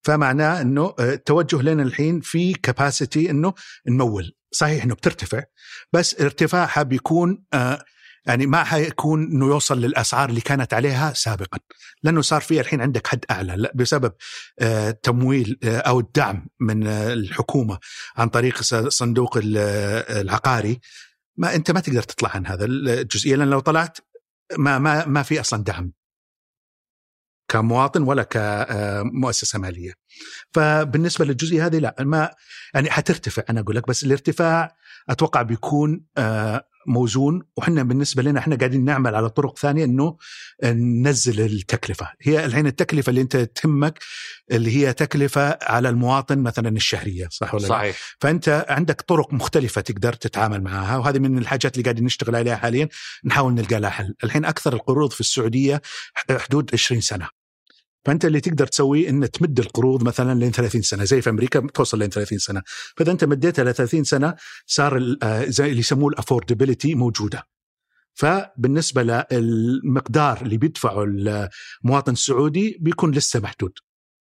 فمعناه 0.04 0.62
إنه 0.62 0.94
آه، 1.00 1.14
التوجه 1.14 1.62
لنا 1.62 1.84
الحين 1.84 2.22
في 2.22 2.54
كباسيتي 2.54 3.30
إنه 3.30 3.54
نمول. 3.88 4.36
صحيح 4.52 4.84
إنه 4.84 4.96
بترتفع 4.96 5.44
بس 5.94 6.22
ارتفاعها 6.22 6.84
بيكون 6.84 7.44
آه، 7.54 7.86
يعني 8.26 8.46
ما 8.48 8.64
حيكون 8.64 9.24
إنه 9.24 9.46
يوصل 9.46 9.82
للأسعار 9.82 10.30
اللي 10.30 10.42
كانت 10.42 10.74
عليها 10.74 11.14
سابقا. 11.14 11.60
لأنه 12.04 12.22
صار 12.22 12.42
في 12.42 12.60
الحين 12.60 12.82
عندك 12.82 13.08
حد 13.08 13.26
أعلى. 13.32 13.72
بسبب 13.76 14.14
آه، 14.60 14.92
تمويل 14.92 15.60
آه، 15.64 15.78
أو 15.78 16.00
الدعم 16.00 16.48
من 16.60 16.88
آه، 16.88 17.14
الحكومة 17.14 17.80
عن 18.18 18.30
طريق 18.30 18.62
ص- 18.62 18.74
صندوق 18.76 19.38
ال- 19.38 19.58
آه، 19.58 20.22
العقاري. 20.22 20.80
ما 21.40 21.56
أنت 21.56 21.72
ما 21.72 21.80
تقدر 21.80 22.04
تطلع 22.04 22.30
عن 22.30 22.48
هذا 22.48 22.66
الجزئيه 22.66 23.36
لأن 23.36 23.50
لو 23.50 23.60
طلعت 23.60 23.98
ما 24.58 24.80
ما 24.80 25.06
ما 25.06 25.24
في 25.24 25.40
أصلا 25.40 25.64
دعم 25.64 25.94
كمواطن 27.52 28.04
ولا 28.04 28.24
كمؤسسه 28.24 29.60
مالية. 29.60 29.94
فبالنسبة 30.54 31.26
للجزئية 31.26 31.66
هذه 31.66 31.80
لا 31.80 31.96
ما 32.00 32.36
يعني 32.74 32.92
حترتفع 32.92 33.44
أنا 33.50 33.60
أقول 33.60 33.76
لك 33.76 33.88
بس 33.88 34.04
الارتفاع 34.04 34.76
أتوقع 35.10 35.41
بيكون 35.41 36.06
آه، 36.18 36.66
موزون. 36.88 37.41
وحنا 37.58 37.84
بالنسبة 37.84 38.24
لنا 38.24 38.39
إحنا 38.39 38.56
قاعدين 38.56 38.86
نعمل 38.86 39.16
على 39.16 39.30
طرق 39.30 39.58
ثانية 39.58 39.84
إنه 39.84 40.18
ننزل 40.64 41.41
التكلفة، 41.41 42.08
هي 42.22 42.45
الحين 42.45 42.68
التكلفة 42.68 43.10
اللي 43.10 43.22
أنت 43.22 43.38
تهمك 43.38 44.00
اللي 44.52 44.78
هي 44.78 44.93
تكلفة 44.93 45.58
على 45.62 45.89
المواطن 45.89 46.39
مثلا 46.39 46.70
الشهرية 46.70 47.28
صح 47.32 47.54
ولا 47.54 47.62
لا؟ 47.62 47.70
صحيح. 47.70 47.97
فأنت 48.20 48.66
عندك 48.70 49.02
طرق 49.02 49.34
مختلفة 49.34 49.82
تقدر 49.82 50.14
تتعامل 50.14 50.64
معها 50.64 50.97
وهذه 50.97 51.20
من 51.20 51.38
الحاجات 51.38 51.74
اللي 51.74 51.84
قاعدين 51.84 52.06
نشتغل 52.06 52.36
عليها 52.36 52.56
حاليا 52.56 52.89
نحاول 53.26 53.54
نلقى 53.54 53.80
لها 53.80 53.89
حل. 53.89 54.16
الحين 54.24 54.45
أكثر 54.45 54.74
القروض 54.74 55.12
في 55.12 55.20
السعودية 55.20 55.82
حدود 56.30 56.70
20 56.74 57.02
سنة. 57.02 57.39
فأنت 58.10 58.26
اللي 58.26 58.39
تقدر 58.41 58.68
تسويه 58.68 59.10
إن 59.10 59.32
تمد 59.32 59.60
القروض 59.60 60.03
مثلا 60.03 60.39
لين 60.39 60.51
30 60.51 60.82
سنة 60.82 61.03
زي 61.03 61.22
في 61.22 61.30
أمريكا 61.30 61.68
توصل 61.74 61.99
لين 61.99 62.10
30 62.10 62.38
سنة. 62.38 62.62
فإذا 62.97 63.12
أنت 63.12 63.24
مديتها 63.24 63.64
ل 63.64 63.74
30 63.74 64.03
سنة 64.03 64.36
صار 64.66 64.97
ال- 64.97 65.24
آه، 65.24 65.45
زي 65.45 65.66
اللي 65.66 65.80
يسموه 65.80 66.10
الافوردبيلتي 66.10 66.95
موجودة. 66.95 67.43
فبالنسبة 68.14 69.26
للمقدار 69.32 70.41
اللي 70.41 70.57
بيدفعه 70.57 71.03
المواطن 71.03 72.12
السعودي 72.12 72.78
بيكون 72.82 73.12
لسه 73.12 73.39
محدود. 73.39 73.72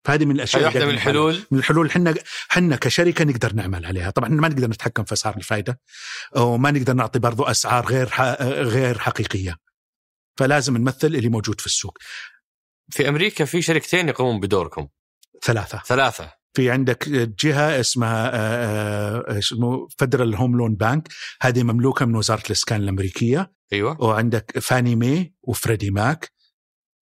فهذه 0.06 0.26
من 0.26 0.36
الأشياء 0.36 0.64
واحدة 0.64 0.86
من 0.86 0.94
الحلول؟ 0.94 1.40
من 1.52 1.60
الحلول. 1.60 1.88
إحنا 1.88 2.14
إحنا 2.52 2.76
كشركة 2.76 3.26
نقدر 3.26 3.54
نعمل 3.54 3.86
عليها. 3.86 4.10
طبعا 4.10 4.30
ما 4.30 4.48
نقدر 4.48 4.68
نتحكم 4.68 5.04
في 5.04 5.14
أسعار 5.14 5.38
الفائده 5.38 5.80
وما 6.38 6.72
نقدر 6.72 6.94
نعطي 6.94 7.20
برضو 7.20 7.44
أسعار 7.44 7.86
غير 7.86 8.10
غير 8.68 8.98
حقيقية. 9.00 9.56
فلازم 10.38 10.78
نمثل 10.78 11.08
اللي 11.08 11.30
موجود 11.30 11.60
في 11.62 11.66
السوق. 11.66 11.98
في 12.90 13.10
أمريكا 13.10 13.46
في 13.46 13.62
شركتين 13.62 14.10
يقومون 14.10 14.40
بدوركم. 14.40 14.88
ثلاثة. 15.46 15.82
ثلاثة. 15.86 16.34
في 16.54 16.72
عندك 16.72 17.10
جهة 17.10 17.80
اسمها 17.80 18.32
آه، 18.34 19.36
آه، 19.36 19.38
اسمه 19.38 19.88
فدرال 19.98 20.36
هوم 20.36 20.58
لون 20.58 20.76
بانك 20.76 21.08
هذه 21.42 21.64
مملوكة 21.64 22.06
من 22.06 22.16
وزارة 22.16 22.44
الإسكان 22.46 22.82
الأمريكية. 22.82 23.52
أيوه. 23.74 24.02
وعندك 24.02 24.60
فاني 24.60 24.96
مي 24.96 25.34
وفريدي 25.44 25.92
ماك 25.92 26.32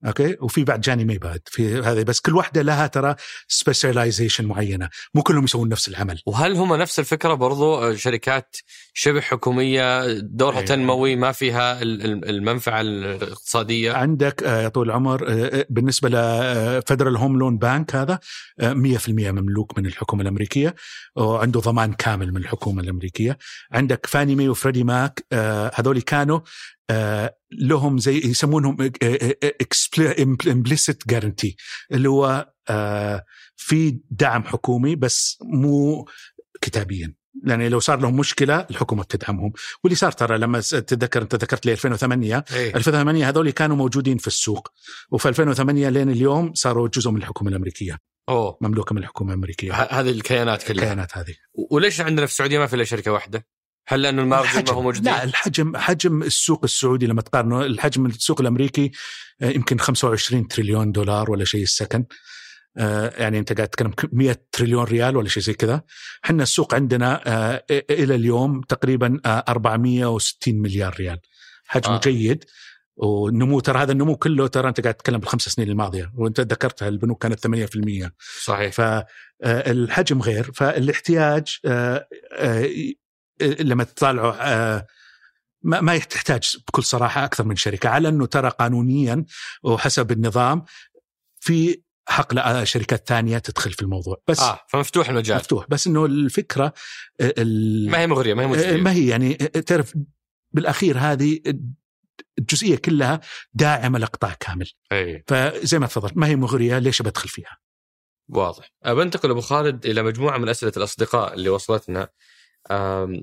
أوكي؟ 0.07 0.35
وفي 0.41 0.63
بعد 0.63 0.81
جاني 0.81 1.05
مي 1.05 1.17
بعد 1.17 1.39
في 1.45 1.79
هذه 1.79 2.03
بس 2.03 2.19
كل 2.19 2.35
واحدة 2.35 2.61
لها 2.61 2.87
ترى 2.87 3.15
specialization 3.47 4.45
معينة. 4.45 4.89
مو 5.13 5.21
كلهم 5.23 5.43
يسوون 5.43 5.69
نفس 5.69 5.87
العمل. 5.87 6.21
وهل 6.25 6.53
هم 6.55 6.73
نفس 6.75 6.99
الفكرة 6.99 7.33
برضو؟ 7.33 7.75
آه، 7.75 7.95
شركات 7.95 8.55
شبه 8.93 9.21
حكومية 9.21 10.13
دورها 10.19 10.55
أيوة. 10.57 10.67
تنموي 10.67 11.15
ما 11.15 11.31
فيها 11.31 11.81
ال- 11.81 12.05
ال- 12.05 12.29
المنفعة 12.29 12.81
الاقتصادية. 12.81 13.93
عندك 13.93 14.43
آه، 14.43 14.61
يا 14.61 14.67
طول 14.67 14.85
العمر 14.87 15.25
آه، 15.29 15.65
بالنسبة 15.69 16.09
ل 16.09 16.23
Federal 16.23 17.17
Home 17.17 17.39
Loan 17.39 17.57
Bank 17.57 17.95
هذا 17.95 18.19
آه، 18.59 18.73
100% 18.73 19.31
مملوك 19.31 19.77
من 19.77 19.85
الحكومة 19.85 20.21
الأمريكية 20.21 20.75
وعنده 21.15 21.59
ضمان 21.59 21.93
كامل 21.93 22.31
من 22.31 22.37
الحكومة 22.37 22.81
الأمريكية. 22.81 23.37
عندك 23.71 24.05
فاني 24.05 24.35
مي 24.35 24.49
وفريدي 24.49 24.83
ماك 24.83 25.25
هذول 25.73 26.01
كانوا 26.01 26.39
لهم 27.51 27.97
زي 27.97 28.17
يسمونهم 28.17 28.91
implicit 30.47 31.07
guarantee 31.07 31.55
اللي 31.91 32.09
هو 32.09 32.51
آه، 32.69 33.25
في 33.55 33.99
دعم 34.09 34.43
حكومي 34.43 34.95
بس 34.95 35.37
مو 35.41 36.05
كتابيا. 36.61 37.15
يعني 37.43 37.69
لو 37.69 37.79
صار 37.79 37.99
لهم 37.99 38.15
مشكلة 38.15 38.67
الحكومة 38.69 39.03
بتدعمهم 39.03 39.53
واللي 39.83 39.95
صار 39.95 40.11
ترى 40.11 40.37
لما 40.37 40.59
تتذكر 40.59 41.21
أنت 41.21 41.35
ذكرت 41.35 41.65
لي 41.65 41.71
2008 41.71 42.45
إيه. 42.53 42.75
2008 42.75 43.29
هذول 43.29 43.49
كانوا 43.51 43.75
موجودين 43.75 44.17
في 44.17 44.27
السوق. 44.27 44.71
وفي 45.11 45.29
2008 45.29 45.89
لين 45.89 46.09
اليوم 46.09 46.53
صاروا 46.53 46.87
جزء 46.87 47.11
من 47.11 47.17
الحكومة 47.17 47.49
الأمريكية. 47.49 47.97
أوه. 48.29 48.57
مملوكة 48.61 48.95
من 48.95 49.01
الحكومة 49.01 49.33
الأمريكية. 49.33 49.73
هذه 49.73 50.09
الكيانات 50.09 50.63
كلها. 50.63 50.83
الكيانات 50.83 51.17
هذه. 51.17 51.35
وليش 51.71 52.01
عندنا 52.01 52.25
في 52.25 52.31
السعودية 52.31 52.59
ما 52.59 52.67
في 52.67 52.75
إلا 52.75 52.83
شركة 52.83 53.11
واحدة؟ 53.11 53.47
هل 53.87 54.01
لأنه 54.01 54.21
ال 54.21 54.27
margin 54.27 54.63
ما 54.67 54.71
هو 54.71 54.81
موجود؟ 54.81 55.05
لا 55.05 55.23
الحجم 55.23 55.77
حجم 55.77 56.23
السوق 56.23 56.59
السعودي 56.63 57.07
لما 57.07 57.21
تقارنه 57.21 57.61
الحجم 57.61 58.05
السوق 58.05 58.41
الأمريكي 58.41 58.91
آه، 59.41 59.49
يمكن 59.49 59.79
25 59.79 60.47
تريليون 60.47 60.91
دولار 60.91 61.31
ولا 61.31 61.45
شيء 61.45 61.63
السكن. 61.63 62.05
آه، 62.77 63.13
يعني 63.17 63.39
أنت 63.39 63.53
قاعد 63.53 63.67
تتكلم 63.67 63.93
100 64.13 64.45
تريليون 64.51 64.83
ريال 64.83 65.17
ولا 65.17 65.29
شيء 65.29 65.43
زي 65.43 65.53
كذا. 65.53 65.81
إحنا 66.25 66.43
السوق 66.43 66.75
عندنا 66.75 67.21
آه، 67.27 67.63
إلى 67.71 68.15
اليوم 68.15 68.61
تقريبا 68.61 69.19
آه، 69.25 69.43
460 69.49 70.61
مليار 70.61 70.95
ريال. 70.99 71.19
حجم 71.65 71.91
آه. 71.91 71.99
جيد. 71.99 72.43
والنمو 72.97 73.59
ترى 73.59 73.79
هذا 73.79 73.91
النمو 73.91 74.15
كله 74.15 74.47
ترى 74.47 74.69
أنت 74.69 74.81
قاعد 74.81 74.93
تتكلم 74.93 75.19
بالخمس 75.19 75.41
سنين 75.41 75.69
الماضية 75.69 76.11
وأنت 76.15 76.39
ذكرتها 76.39 76.87
البنوك 76.87 77.21
كانت 77.23 77.39
8% 77.39 78.11
صحيح. 78.43 78.71
فالحجم 78.71 80.21
غير. 80.21 80.51
فالاحتياج 80.53 81.59
لما 83.41 83.83
تطالعوا 83.83 84.33
آه، 84.39 84.87
ما 85.61 85.81
ما 85.81 85.97
تحتاج 85.97 86.57
بكل 86.67 86.83
صراحة 86.83 87.25
أكثر 87.25 87.43
من 87.43 87.55
شركة 87.55 87.89
على 87.89 88.09
أنه 88.09 88.25
ترى 88.25 88.49
قانونيا 88.49 89.25
وحسب 89.63 90.11
النظام 90.11 90.63
في 91.39 91.81
حق 92.07 92.33
لشركات 92.33 93.07
ثانية 93.07 93.37
تدخل 93.37 93.71
في 93.71 93.81
الموضوع. 93.81 94.21
بس 94.27 94.39
آه 94.39 94.59
فمفتوح 94.69 95.09
المجال. 95.09 95.37
مفتوح. 95.37 95.65
بس 95.69 95.87
إنه 95.87 96.05
الفكرة 96.05 96.73
آه، 97.21 97.33
ما 97.89 97.99
هي 97.99 98.07
مغرية 98.07 98.33
ما 98.33 98.43
هي 98.43 98.45
آه، 98.45 98.49
مجديه 98.49 98.81
ما 98.81 98.91
هي 98.91 99.07
يعني 99.07 99.37
آه، 99.41 99.59
تعرف 99.59 99.93
بالأخير 100.51 100.97
هذه 100.97 101.39
الجزئية 102.39 102.75
كلها 102.75 103.21
داعمة 103.53 103.99
لقطاع 103.99 104.33
كامل. 104.39 104.69
أي. 104.91 105.23
فزي 105.27 105.79
ما 105.79 105.87
تفضلت 105.87 106.17
ما 106.17 106.27
هي 106.27 106.35
مغرية 106.35 106.79
ليش 106.79 107.01
بدخل 107.01 107.29
فيها؟ 107.29 107.57
واضح. 108.29 108.71
بنتقل 108.85 109.29
أبو 109.29 109.41
خالد 109.41 109.85
إلى 109.85 110.03
مجموعة 110.03 110.37
من 110.37 110.49
أسئلة 110.49 110.73
الأصدقاء 110.77 111.33
اللي 111.33 111.49
وصلتنا. 111.49 112.09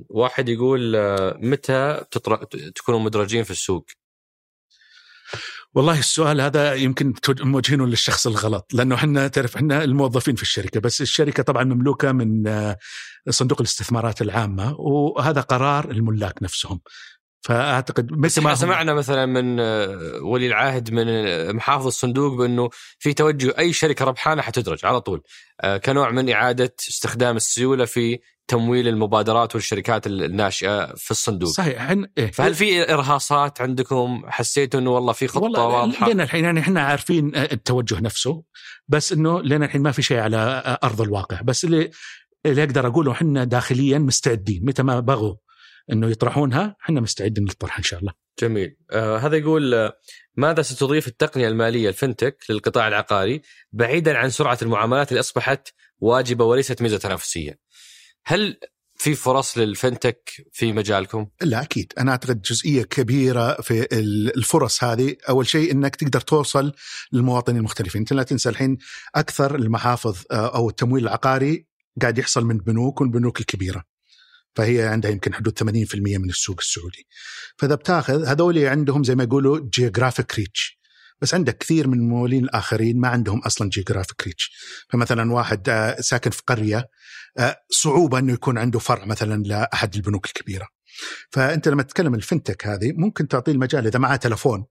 واحد 0.08 0.48
يقول 0.48 0.96
آه، 0.96 1.36
متى 1.40 2.04
تطر- 2.10 2.44
تكونوا 2.74 3.00
مدرجين 3.00 3.42
في 3.44 3.50
السوق؟ 3.50 3.86
والله 5.74 5.98
السؤال 5.98 6.40
هذا 6.40 6.74
يمكن 6.74 7.14
موجهينه 7.28 7.86
للشخص 7.86 8.26
الغلط 8.26 8.74
لأنه 8.74 8.94
إحنا 8.94 9.28
تعرف 9.28 9.56
إحنا 9.56 9.84
الموظفين 9.84 10.34
في 10.34 10.42
الشركة 10.42 10.80
بس 10.80 11.00
الشركة 11.00 11.42
طبعا 11.42 11.64
مملوكة 11.64 12.12
من 12.12 12.46
آه، 12.46 12.76
صندوق 13.28 13.60
الاستثمارات 13.60 14.22
العامة 14.22 14.74
وهذا 14.80 15.40
قرار 15.40 15.90
الملاك 15.90 16.42
نفسهم 16.42 16.80
فأعتقد 17.44 18.06
بس 18.06 18.38
ما 18.38 18.54
سمعنا 18.54 18.94
مثلا 18.94 19.26
من 19.26 19.60
آه، 19.60 20.18
ولي 20.22 20.46
العهد 20.46 20.90
من 20.90 21.06
محافظ 21.56 21.86
الصندوق 21.86 22.38
بأنه 22.38 22.68
في 22.98 23.14
توجه 23.14 23.54
أي 23.58 23.72
شركة 23.72 24.04
ربحانة 24.04 24.42
حتدرج 24.42 24.86
على 24.86 25.00
طول 25.00 25.22
كنوع 25.84 26.10
من 26.10 26.30
إعادة 26.30 26.74
استخدام 26.88 27.36
السيولة 27.36 27.84
في 27.84 28.18
تمويل 28.48 28.88
المبادرات 28.88 29.54
والشركات 29.54 30.06
الناشئة 30.06 30.94
في 30.94 31.10
الصندوق. 31.10 31.50
صحيح 31.50 31.82
إحنا 31.82 32.08
إيه. 32.18 32.30
فهل 32.30 32.54
في 32.54 32.92
إرهاصات 32.92 33.60
عندكم؟ 33.60 34.22
حسيتوا 34.26 34.80
إنه 34.80 34.90
والله 34.90 35.12
في 35.12 35.26
خطة 35.26 35.42
والله 35.42 35.66
واضحة؟ 35.66 36.10
لنا 36.10 36.22
الحين 36.22 36.44
يعني 36.44 36.60
إحنا 36.60 36.80
عارفين 36.80 37.34
آه، 37.36 37.48
التوجه 37.52 38.00
نفسه 38.00 38.42
بس 38.88 39.12
إنه 39.12 39.42
لنا 39.42 39.64
الحين 39.64 39.82
ما 39.82 39.92
في 39.92 40.02
شيء 40.02 40.18
على 40.18 40.36
آه، 40.36 40.78
أرض 40.84 41.00
الواقع. 41.00 41.40
بس 41.40 41.64
اللي 41.64 41.90
اللي 42.46 42.62
أقدر 42.64 42.86
أقوله 42.86 43.12
إحنا 43.12 43.44
داخليا 43.44 43.98
مستعدين. 43.98 44.64
متى 44.64 44.82
ما 44.82 45.00
بغوا 45.00 45.34
إنه 45.92 46.10
يطرحونها 46.10 46.76
إحنا 46.84 47.00
مستعدين 47.00 47.44
نطرحها 47.44 47.78
إن 47.78 47.84
شاء 47.84 48.00
الله. 48.00 48.12
جميل. 48.40 48.76
آه 48.90 49.18
هذا 49.18 49.36
يقول 49.36 49.74
آه، 49.74 49.92
ماذا 50.36 50.62
ستضيف 50.62 51.08
التقنية 51.08 51.48
المالية 51.48 51.88
الفنتك 51.88 52.44
للقطاع 52.50 52.88
العقاري 52.88 53.42
بعيدا 53.72 54.18
عن 54.18 54.30
سرعة 54.30 54.58
المعاملات 54.62 55.08
اللي 55.08 55.20
أصبحت 55.20 55.68
واجبة 55.98 56.44
وليست 56.44 56.82
ميزة 56.82 56.98
تنافسية؟ 56.98 57.58
هل 58.24 58.56
في 58.96 59.14
فرص 59.14 59.58
للفنتك 59.58 60.30
في 60.52 60.72
مجالكم؟ 60.72 61.26
لا 61.40 61.62
أكيد. 61.62 61.92
أنا 61.98 62.10
أعتقد 62.10 62.42
جزئية 62.42 62.82
كبيرة 62.82 63.60
في 63.60 63.82
ال- 63.98 64.36
الفرص 64.36 64.84
هذه. 64.84 65.16
أول 65.28 65.46
شيء 65.46 65.72
إنك 65.72 65.96
تقدر 65.96 66.20
توصل 66.20 66.72
للمواطنين 67.12 67.58
المختلفين. 67.58 68.00
أنت 68.00 68.12
لا 68.12 68.22
تنسى 68.22 68.48
الحين 68.48 68.78
أكثر 69.14 69.54
المحافظ 69.54 70.22
آه، 70.30 70.54
أو 70.56 70.68
التمويل 70.68 71.02
العقاري 71.04 71.66
قاعد 72.02 72.18
يحصل 72.18 72.44
من 72.44 72.58
بنوك 72.58 73.00
والبنوك 73.00 73.40
الكبيرة. 73.40 73.84
فهي 74.54 74.82
عندها 74.88 75.10
يمكن 75.10 75.34
حدود 75.34 75.58
80% 75.58 76.18
من 76.18 76.28
السوق 76.30 76.56
السعودي. 76.60 77.06
فإذا 77.58 77.74
بتاخذ 77.74 78.24
هذول 78.24 78.58
عندهم 78.58 79.04
زي 79.04 79.14
ما 79.14 79.24
يقولوا 79.24 79.60
geographic 79.72 80.34
reach 80.34 80.81
بس 81.22 81.34
عندك 81.34 81.58
كثير 81.58 81.88
من 81.88 81.98
الممولين 81.98 82.44
الآخرين 82.44 83.00
ما 83.00 83.08
عندهم 83.08 83.38
أصلا 83.38 83.68
geographic 83.68 84.22
reach 84.26 84.50
فمثلا 84.88 85.32
واحد 85.32 85.68
آه، 85.68 86.00
ساكن 86.00 86.30
في 86.30 86.42
قرية 86.46 86.88
آه، 87.38 87.56
صعوبة 87.70 88.18
إنه 88.18 88.32
يكون 88.32 88.58
عنده 88.58 88.78
فرع 88.78 89.04
مثلا 89.04 89.42
لأحد 89.42 89.94
البنوك 89.94 90.26
الكبيرة. 90.26 90.68
فأنت 91.30 91.68
لما 91.68 91.82
تتكلم 91.82 92.14
ال 92.14 92.21
fintech 92.21 92.66
هذه 92.66 92.92
ممكن 92.92 93.28
تعطيه 93.28 93.52
المجال 93.52 93.86
إذا 93.86 93.98
معاه 93.98 94.16
تلفون 94.16 94.64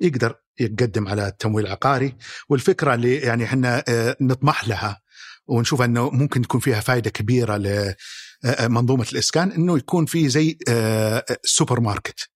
يقدر 0.00 0.34
يقدم 0.60 1.08
على 1.08 1.28
التمويل 1.28 1.66
العقاري. 1.66 2.16
والفكرة 2.48 2.94
اللي 2.94 3.16
يعني 3.16 3.44
إحنا 3.44 3.84
آه، 3.88 4.16
نطمح 4.20 4.68
لها 4.68 5.00
ونشوف 5.46 5.82
إنه 5.82 6.10
ممكن 6.10 6.42
تكون 6.42 6.60
فيها 6.60 6.80
فائده 6.80 7.10
كبيرة 7.10 7.56
لمنظومه 7.56 9.06
الإسكان 9.12 9.52
إنه 9.52 9.76
يكون 9.76 10.06
في 10.06 10.28
زي 10.28 10.58
سوبر 11.44 11.80
ماركت. 11.80 12.31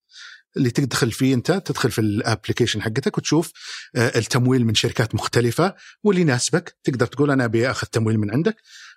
اللي 0.56 0.70
تدخل 0.70 1.12
فيه 1.12 1.34
انت 1.34 1.52
تدخل 1.52 1.90
في 1.90 2.00
ال 2.00 2.07
application 2.07 2.82
حقتك 2.82 3.18
وتشوف 3.18 3.52
آه، 3.96 4.18
التمويل 4.18 4.64
من 4.66 4.74
شركات 4.74 5.14
مختلفة 5.14 5.74
واللي 6.04 6.20
يناسبك. 6.22 6.76
تقدر 6.84 7.06
تقول 7.06 7.30
أنا 7.30 7.44
أبي 7.44 7.70
أخذ 7.70 7.86
تمويل 7.86 8.18
من 8.18 8.30
عندك 8.30 8.56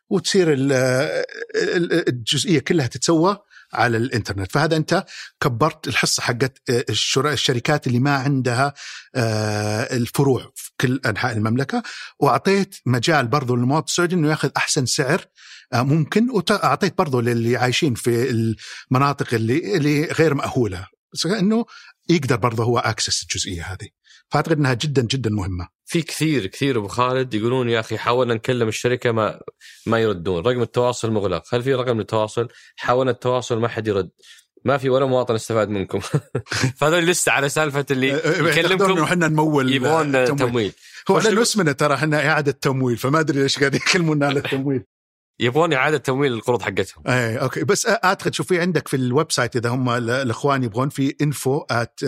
وتصير 0.10 0.54
ال- 0.54 0.72
الجزئية 2.10 2.60
كلها 2.60 2.88
تتسوى 2.88 3.38
على 3.74 3.98
الإنترنت. 3.98 4.52
فهذا 4.52 4.76
أنت 4.78 5.06
كبرت 5.42 5.88
الحصة 5.88 6.24
حقت 6.24 6.58
الشر- 6.70 7.32
الشركات 7.32 7.88
اللي 7.88 8.00
ما 8.00 8.16
عندها 8.16 8.74
آه، 9.16 9.96
الفروع 9.96 10.52
في 10.56 10.72
كل 10.82 11.02
أنحاء 11.06 11.38
المملكة. 11.38 11.84
وأعطيت 12.20 12.76
مجال 12.86 13.28
برضو 13.28 13.56
للمواطن 13.56 13.86
السعودي 13.88 14.16
إنه 14.16 14.30
ياخذ 14.30 14.50
أحسن 14.58 14.86
سعر 14.86 15.26
آه، 15.74 15.82
ممكن 15.82 16.30
واعطيت 16.30 16.98
برضو 16.98 17.20
للي 17.20 17.58
عايشين 17.58 17.94
في 17.94 18.30
المناطق 18.92 19.34
اللي 19.34 19.78
اللي 19.78 20.06
غير 20.06 20.34
مأهولة. 20.34 20.88
بس 21.14 21.26
انه 21.26 21.66
يقدر 22.10 22.36
برضه 22.36 22.64
هو 22.64 22.80
اكسس 22.80 23.24
الجزئية 23.24 23.64
هذه 23.64 23.88
فأعتقد 24.30 24.58
إنها 24.58 24.74
جدا 24.74 25.02
جدا 25.02 25.30
مهمة 25.30 25.68
في 25.86 26.02
كثير 26.02 26.46
كثير 26.46 26.78
أبو 26.78 26.88
خالد 26.88 27.34
يقولون 27.34 27.70
يا 27.70 27.80
أخي 27.80 27.98
حاولنا 27.98 28.34
نكلم 28.34 28.68
الشركة 28.68 29.12
ما 29.12 29.40
ما 29.86 30.00
يردون، 30.00 30.46
رقم 30.46 30.62
التواصل 30.62 31.12
مغلق، 31.12 31.44
هل 31.54 31.64
في 31.64 31.74
رقم 31.74 31.98
للتواصل؟ 31.98 32.48
حاولنا 32.76 33.12
التواصل 33.12 33.60
ما 33.60 33.68
حد 33.68 33.88
يرد. 33.88 34.10
ما 34.66 34.78
في 34.78 34.90
ولا 34.90 35.06
مواطن 35.06 35.36
استفاد 35.36 35.70
منكم 35.70 36.00
فهذول 36.78 37.06
لسه 37.06 37.32
على 37.32 37.50
سالفة 37.50 37.86
اللي 37.92 38.08
يكلمكم 38.50 39.04
إحنا 39.04 39.28
نمول 39.28 39.74
يبغون 39.74 40.26
تمويل. 40.26 40.74
هو 41.12 41.20
تبغى؟ 41.20 41.42
اسمنا 41.42 41.72
ترى 41.72 41.94
إحنا 41.94 42.30
إعادة 42.30 42.52
تمويل 42.52 42.98
فما 42.98 43.20
أدري 43.20 43.42
ليش 43.42 43.60
قاعد 43.60 43.76
يكلمونا 43.76 44.26
على 44.26 44.40
التمويل 44.40 44.84
يبغون 45.40 45.74
إعادة 45.74 45.98
تمويل 45.98 46.34
القروض 46.34 46.62
حقتهم. 46.62 47.04
اي 47.08 47.38
okay. 47.38 47.64
بس 47.64 47.88
اعتقد 47.88 48.34
شوف 48.34 48.48
في 48.48 48.60
عندك 48.62 48.88
في 48.88 48.96
ال 48.96 49.32
website 49.32 49.56
إذا 49.56 49.70
هم 49.70 49.90
ال- 49.90 50.10
الإخوان 50.10 50.64
يبغون 50.64 50.90
في 50.90 51.16
info 51.24 51.66
at 51.74 52.06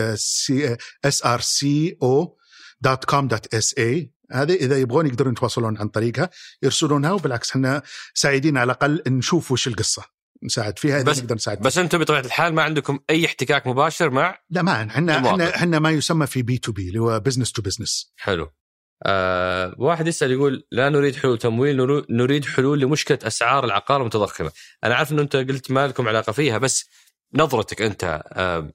srco.com.sa 2.85 4.07
هذه 4.33 4.53
إذا 4.53 4.77
يبغون 4.77 5.07
يقدرون 5.07 5.33
يتواصلون 5.33 5.77
عن 5.77 5.87
طريقها 5.87 6.29
يرسلونها 6.63 7.11
وبالعكس 7.11 7.49
إحنا 7.51 7.81
سعيدين 8.13 8.57
على 8.57 8.65
الأقل 8.65 9.03
نشوف 9.07 9.51
وش 9.51 9.67
القصة. 9.67 10.03
نساعد 10.43 10.79
فيها 10.79 10.95
إذا 10.97 11.03
بس- 11.03 11.19
نقدر 11.19 11.35
نساعد 11.35 11.59
بس 11.59 11.77
أنتم 11.77 11.97
بطبيعة 11.97 12.19
الحال 12.21 12.53
ما 12.53 12.61
عندكم 12.63 12.99
أي 13.09 13.25
احتكاك 13.25 13.67
مباشر 13.67 14.09
مع 14.09 14.37
لا 14.49 14.61
ما. 14.61 14.83
إحنا 14.87 15.55
إحنا 15.55 15.79
ما 15.79 15.91
يسمى 15.91 16.27
في 16.27 16.41
B 16.41 16.57
to 16.57 16.71
B 16.71 16.87
اللي 16.87 16.99
هو 16.99 17.19
business 17.19 17.51
to 17.51 17.61
business 17.61 18.13
حلو. 18.17 18.51
آه 19.03 19.75
واحد 19.77 20.07
يسأل 20.07 20.31
يقول 20.31 20.67
لا 20.71 20.89
نريد 20.89 21.15
حلول 21.15 21.37
تمويل 21.37 22.03
نريد 22.09 22.45
حلول 22.45 22.79
لمشكلة 22.79 23.19
أسعار 23.23 23.65
العقار 23.65 24.01
المتضخمة. 24.01 24.51
أنا 24.83 24.95
عارف 24.95 25.11
انه 25.11 25.21
أنت 25.21 25.35
قلت 25.35 25.71
ما 25.71 25.87
لكم 25.87 26.07
علاقة 26.07 26.31
فيها 26.31 26.57
بس 26.57 26.89
نظرتك 27.33 27.81
أنت 27.81 28.23
آه 28.33 28.71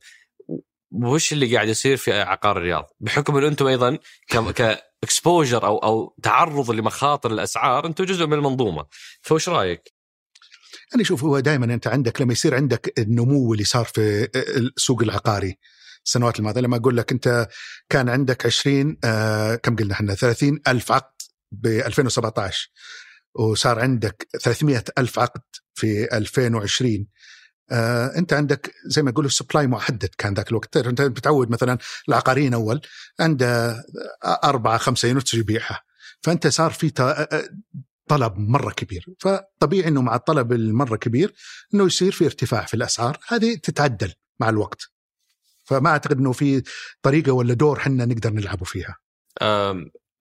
وش 0.92 1.32
اللي 1.32 1.54
قاعد 1.54 1.68
يصير 1.68 1.96
في 1.96 2.12
عقار 2.12 2.56
الرياض؟ 2.56 2.90
بحكم 3.00 3.36
إن 3.36 3.44
أنتم 3.44 3.66
أيضا 3.66 3.98
كإكسبوجر 4.56 5.66
أو 5.66 5.78
أو 5.78 6.16
تعرض 6.22 6.70
لمخاطر 6.70 7.30
الأسعار 7.30 7.86
أنتم 7.86 8.04
جزء 8.04 8.26
من 8.26 8.32
المنظومة. 8.32 8.86
فوش 9.22 9.48
رأيك؟ 9.48 9.96
يعني 10.92 11.04
شوف 11.04 11.24
هو 11.24 11.40
دائما 11.40 11.74
أنت 11.74 11.86
عندك 11.86 12.20
لما 12.20 12.32
يصير 12.32 12.54
عندك 12.54 12.98
النمو 12.98 13.52
اللي 13.52 13.64
صار 13.64 13.84
في 13.84 14.28
السوق 14.56 15.02
العقاري 15.02 15.58
السنوات 16.06 16.38
الماضيه 16.38 16.60
لما 16.60 16.76
أقول 16.76 16.96
لك 16.96 17.12
أنت 17.12 17.48
كان 17.88 18.08
عندك 18.08 18.46
20 18.46 18.96
آه 19.04 19.54
كم 19.54 19.76
قلنا 19.76 19.94
إحنا؟ 19.94 20.14
30 20.14 20.60
ألف 20.68 20.92
عقد 20.92 21.14
ب 21.52 21.66
2017 21.66 22.70
وصار 23.34 23.80
عندك 23.80 24.28
300 24.42 24.84
ألف 24.98 25.18
عقد 25.18 25.40
في 25.74 26.16
2020 26.16 27.06
آه 27.70 28.18
أنت 28.18 28.32
عندك 28.32 28.74
زي 28.86 29.02
ما 29.02 29.10
يقولوا 29.10 29.30
supply 29.30 29.66
محدد 29.66 30.08
كان 30.18 30.34
ذاك 30.34 30.50
الوقت. 30.50 30.76
أنت 30.76 31.02
بتعود 31.02 31.50
مثلا 31.50 31.78
العقاريين 32.08 32.54
أول 32.54 32.80
عنده 33.20 33.82
أربعة 34.24 34.78
خمسة 34.78 35.08
units 35.08 35.34
يبيعها 35.34 35.82
فأنت 36.22 36.46
صار 36.46 36.70
في 36.70 36.90
طلب 38.08 38.38
مرة 38.38 38.70
كبير. 38.72 39.06
فطبيعي 39.20 39.88
إنه 39.88 40.02
مع 40.02 40.14
الطلب 40.14 40.52
المرة 40.52 40.96
كبير 40.96 41.34
إنه 41.74 41.86
يصير 41.86 42.12
في 42.12 42.24
ارتفاع 42.24 42.64
في 42.64 42.74
الأسعار. 42.74 43.18
هذه 43.28 43.54
تتعدل 43.54 44.12
مع 44.40 44.48
الوقت. 44.48 44.95
فما 45.66 45.90
أعتقد 45.90 46.18
إنه 46.18 46.32
في 46.32 46.62
طريقة 47.02 47.32
ولا 47.32 47.54
دور 47.54 47.78
حنا 47.78 48.04
نقدر 48.04 48.30
نلعبه 48.30 48.64
فيها 48.64 48.96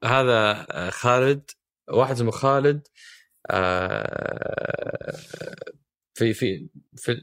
هذا 0.03 0.65
خالد 0.89 1.51
واحد 1.89 2.15
اسمه 2.15 2.31
خالد 2.31 2.87
آه 3.49 5.15
في 6.13 6.33
في 6.33 6.67
في 6.97 7.21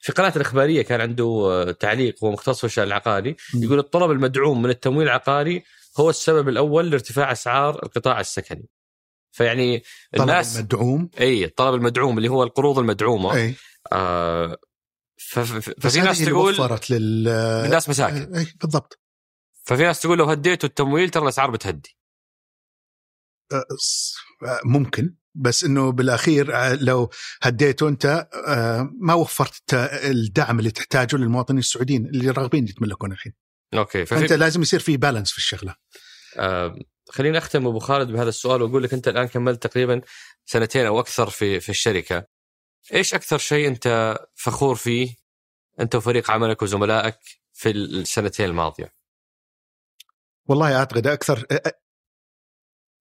في 0.00 0.12
قناة 0.12 0.32
الإخبارية 0.36 0.82
كان 0.82 1.00
عنده 1.00 1.76
تعليق 1.80 2.24
هو 2.24 2.30
مختص 2.30 2.58
في 2.58 2.64
الشأن 2.64 2.84
العقاري 2.84 3.36
يقول 3.54 3.78
الطلب 3.78 4.10
المدعوم 4.10 4.62
من 4.62 4.70
التمويل 4.70 5.06
العقاري 5.06 5.62
هو 6.00 6.10
السبب 6.10 6.48
الأول 6.48 6.90
لارتفاع 6.90 7.32
أسعار 7.32 7.82
القطاع 7.82 8.20
السكني. 8.20 8.68
فيعني 9.32 9.82
الناس 10.14 10.52
طلب 10.52 10.58
المدعوم 10.58 11.10
إي 11.20 11.44
الطلب 11.44 11.74
المدعوم 11.74 12.18
اللي 12.18 12.28
هو 12.28 12.42
القروض 12.42 12.78
المدعومة 12.78 13.36
أي. 13.36 13.54
آه 13.92 14.56
ففي 15.16 16.00
ناس 16.00 16.24
تقول 16.24 16.54
وفرت 16.54 16.90
لل 16.90 17.28
الناس 17.28 17.88
مساكن 17.88 18.34
اي 18.34 18.46
بالضبط 18.60 19.00
ففي 19.64 19.82
ناس 19.82 20.00
تقول 20.00 20.18
لو 20.18 20.24
هديتوا 20.24 20.68
التمويل 20.68 21.10
ترى 21.10 21.22
الأسعار 21.22 21.50
بتهدي 21.50 21.96
أه، 23.52 23.64
أه، 24.46 24.60
ممكن 24.64 25.14
بس 25.34 25.64
إنه 25.64 25.92
بالأخير 25.92 26.56
أه، 26.56 26.74
لو 26.74 27.10
هديته 27.42 27.88
أنت 27.88 28.28
ما 29.00 29.14
وفرت 29.14 29.74
الدعم 30.04 30.58
اللي 30.58 30.70
تحتاجه 30.70 31.16
للمواطنين 31.16 31.58
السعوديين 31.58 32.06
اللي 32.06 32.30
راغبين 32.30 32.64
يتملكون 32.68 33.12
الحين. 33.12 33.32
أوكي 33.74 34.06
ففي... 34.06 34.20
فانت 34.20 34.32
لازم 34.32 34.62
يصير 34.62 34.80
في 34.80 34.96
بالانس 34.96 35.32
في 35.32 35.38
الشغلة. 35.38 35.74
آه 36.36 36.78
خليني 37.08 37.38
أختم 37.38 37.66
أبو 37.66 37.78
خالد 37.78 38.12
بهذا 38.12 38.28
السؤال 38.28 38.62
وأقول 38.62 38.82
لك 38.82 38.94
أنت 38.94 39.08
الآن 39.08 39.26
كملت 39.26 39.66
تقريبا 39.66 40.00
سنتين 40.44 40.86
أو 40.86 41.00
أكثر 41.00 41.30
في 41.30 41.60
في 41.60 41.68
الشركة. 41.68 42.26
إيش 42.94 43.14
أكثر 43.14 43.38
شيء 43.38 43.68
أنت 43.68 44.16
فخور 44.34 44.74
فيه؟ 44.74 45.14
أنت 45.80 45.94
وفريق 45.94 46.30
عملك 46.30 46.62
وزملائك 46.62 47.18
في 47.52 47.70
السنتين 47.70 48.46
الماضية؟ 48.46 48.94
والله 50.46 50.76
أعتقد 50.76 51.06
أكثر 51.06 51.46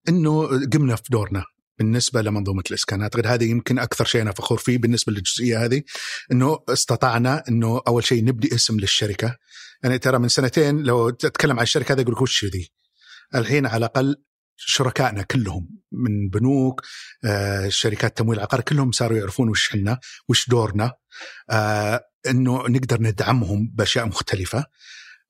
إنه 0.10 0.48
قمنا 0.74 0.96
في 0.96 1.04
دورنا 1.10 1.46
بالنسبة 1.78 2.22
لمنظومة 2.22 2.64
الإسكان. 2.70 3.02
أعتقد 3.02 3.28
هذا 3.28 3.44
يمكن 3.44 3.80
أكثر 3.80 4.06
شيء 4.06 4.22
أنا 4.22 4.32
فخور 4.32 4.58
فيه 4.58 4.78
بالنسبة 4.78 5.14
للجزئية 5.14 5.66
هذه 5.66 5.84
إنه 6.32 6.60
استطعنا 6.70 7.44
إنه 7.50 7.82
أول 7.88 8.04
شيء 8.04 8.24
نبدي 8.26 8.56
اسم 8.56 8.80
للشركة. 8.80 9.38
يعني 9.84 10.00
ترى 10.00 10.20
من 10.20 10.28
سنتين 10.28 10.84
لو 10.84 11.10
تتكلم 11.10 11.58
عن 11.58 11.64
الشركة 11.64 11.94
هذا 11.94 12.02
يقول 12.02 12.16
وش 12.22 12.46
ذي؟ 12.46 12.72
الحين 13.36 13.66
على 13.66 13.78
الأقل 13.78 14.16
شركائنا 14.58 15.22
كلهم 15.22 15.70
من 15.92 16.30
بنوك 16.30 16.82
آه، 17.26 17.70
شركات 17.70 18.18
تمويل 18.18 18.40
عقار 18.40 18.62
كلهم 18.62 18.92
صاروا 18.92 19.18
يعرفون 19.18 19.50
وش 19.50 19.70
إحنا 19.70 20.00
وش 20.30 20.50
دورنا 20.50 20.94
آه، 21.50 22.02
إنه 22.28 22.68
نقدر 22.68 23.02
ندعمهم 23.02 23.72
بأشياء 23.74 24.06
مختلفة. 24.06 24.66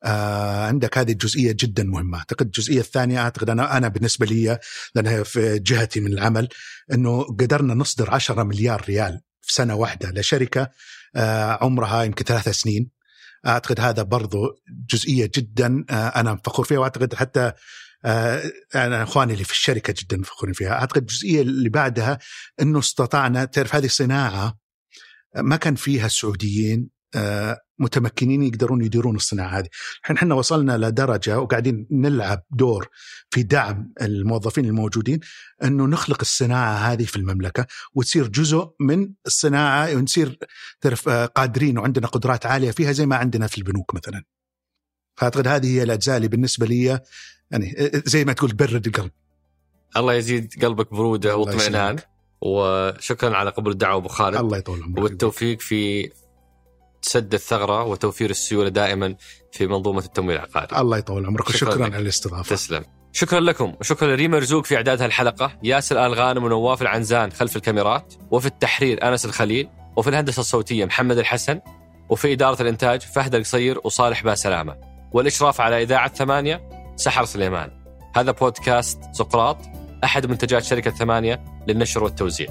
آه 0.04 0.68
عندك 0.68 0.98
هذه 0.98 1.12
الجزئية 1.12 1.52
جدا 1.60 1.84
مهمة، 1.84 2.18
أعتقد 2.18 2.46
الجزئية 2.46 2.80
الثانية 2.80 3.20
أعتقد 3.20 3.50
أنا 3.50 3.78
أنا 3.78 3.88
بالنسبة 3.88 4.26
لي 4.26 4.60
لأنها 4.96 5.24
في 5.24 5.60
جهتي 5.60 6.00
من 6.00 6.14
العمل 6.14 6.50
إنه 6.94 7.24
قدرنا 7.24 7.74
نصدر 7.74 8.12
10 8.12 8.44
مليار 8.44 8.86
ريال 8.88 9.22
في 9.42 9.54
سنة 9.54 9.76
واحدة 9.76 10.12
لشركة 10.12 10.72
عمرها 11.62 12.04
يمكن 12.04 12.26
ثلاثة 12.26 12.52
سنين. 12.52 12.90
أعتقد 13.48 13.80
هذا 13.80 14.04
برضو 14.04 14.62
جزئية 14.90 15.32
جدا 15.36 15.86
أنا 15.92 16.40
فخور 16.46 16.66
فيها 16.66 16.80
وأعتقد 16.80 17.14
حتى 17.16 17.52
أنا 18.76 19.04
إخواني 19.04 19.34
اللي 19.34 19.44
في 19.44 19.52
الشركة 19.52 19.94
جدا 19.98 20.24
فخورين 20.24 20.54
فيها 20.54 20.72
أعتقد 20.72 21.02
الجزئية 21.02 21.42
اللي 21.42 21.70
بعدها 21.70 22.20
إنه 22.62 22.80
استطعنا 22.80 23.46
تعرف 23.46 23.76
هذه 23.76 23.88
صناعة 23.88 24.58
ما 25.36 25.56
كان 25.56 25.76
فيها 25.76 26.06
السعوديين 26.06 26.96
آه، 27.16 27.62
متمكنين 27.80 28.44
يقدرون 28.44 28.82
يديرون 28.82 29.16
الصناعة 29.16 29.60
هذه، 29.60 29.68
الحين 30.02 30.18
إحنا 30.18 30.36
وصلنا 30.36 30.78
لدرجة 30.78 31.40
وقاعدين 31.40 31.88
نلعب 31.92 32.44
دور 32.52 32.88
في 33.30 33.44
دعم 33.44 33.94
الموظفين 34.02 34.66
الموجودين 34.66 35.20
إنه 35.64 35.86
نخلق 35.86 36.18
الصناعة 36.22 36.74
هذه 36.76 37.04
في 37.04 37.16
المملكة 37.16 37.68
وتصير 37.94 38.28
جزء 38.28 38.70
من 38.80 39.14
الصناعة 39.26 39.96
ونصير 39.96 40.38
تعرف 40.82 41.10
آه، 41.10 41.26
قادرين 41.26 41.78
وعندنا 41.78 42.08
قدرات 42.08 42.46
عالية 42.46 42.72
فيها 42.72 42.92
زي 42.92 43.06
ما 43.06 43.16
عندنا 43.16 43.48
في 43.48 43.58
البنوك 43.58 43.96
مثلا. 43.96 44.24
فأعتقد 45.18 45.48
هذه 45.48 45.68
هي 45.68 45.84
الأجزاء 45.84 46.18
اللي 46.18 46.28
بالنسبة 46.28 46.66
لي 46.66 47.00
يعني 47.52 47.92
زي 48.06 48.26
ما 48.26 48.34
تقول 48.34 48.54
برد 48.54 48.88
القلب. 48.88 49.12
الله 49.98 50.14
يزيد 50.14 50.54
قلبك 50.66 50.94
برودة 50.94 51.38
واطمئنان 51.38 51.96
وشكرا 52.42 53.36
على 53.38 53.50
قبول 53.50 53.72
الدعوة 53.72 53.98
أبو 53.98 54.08
خالد 54.08 54.36
الله 54.38 54.58
يطول 54.58 54.84
عمرك 54.84 55.04
والتوفيق 55.04 55.62
في 55.62 56.12
سد 57.02 57.34
الثغرة 57.34 57.84
وتوفير 57.84 58.30
السيولة 58.30 58.70
دائما 58.70 59.16
في 59.52 59.68
منظومة 59.68 60.00
التمويل 60.00 60.38
العقاري. 60.38 60.82
الله 60.82 60.98
يطول 60.98 61.26
عمرك 61.26 61.50
وشكرا 61.50 61.72
شكرا 61.72 61.86
على 61.86 61.98
الاستضافة. 61.98 62.56
تسلم. 62.56 62.86
شكرا 63.14 63.40
لكم 63.40 63.76
وشكرا 63.80 64.16
لريما 64.16 64.38
مرزوق 64.38 64.66
في 64.66 64.76
إعداد 64.76 65.02
هالحلقة، 65.02 65.60
ياسر 65.64 66.06
آل 66.06 66.14
غانم 66.14 66.44
ونواف 66.44 66.82
العنزان 66.82 67.32
خلف 67.32 67.56
الكاميرات، 67.56 68.14
وفي 68.32 68.46
التحرير 68.46 69.10
أنس 69.10 69.26
الخليل، 69.26 69.70
وفي 69.98 70.10
الهندسة 70.10 70.40
الصوتية 70.40 70.86
محمد 70.86 71.18
الحسن، 71.18 71.62
وفي 72.10 72.34
إدارة 72.34 72.62
الإنتاج 72.62 73.02
فهد 73.02 73.36
القصير 73.36 73.80
وصالح 73.84 74.24
باسلامة، 74.24 74.78
والإشراف 75.12 75.62
على 75.62 75.84
إذاعة 75.84 76.14
ثمانية 76.14 76.70
سحر 76.96 77.26
سليمان. 77.26 77.72
هذا 78.16 78.32
بودكاست 78.32 79.00
سقراط 79.12 79.58
أحد 80.04 80.26
منتجات 80.26 80.64
شركة 80.64 80.92
ثمانية 80.92 81.44
للنشر 81.68 82.04
والتوزيع. 82.04 82.48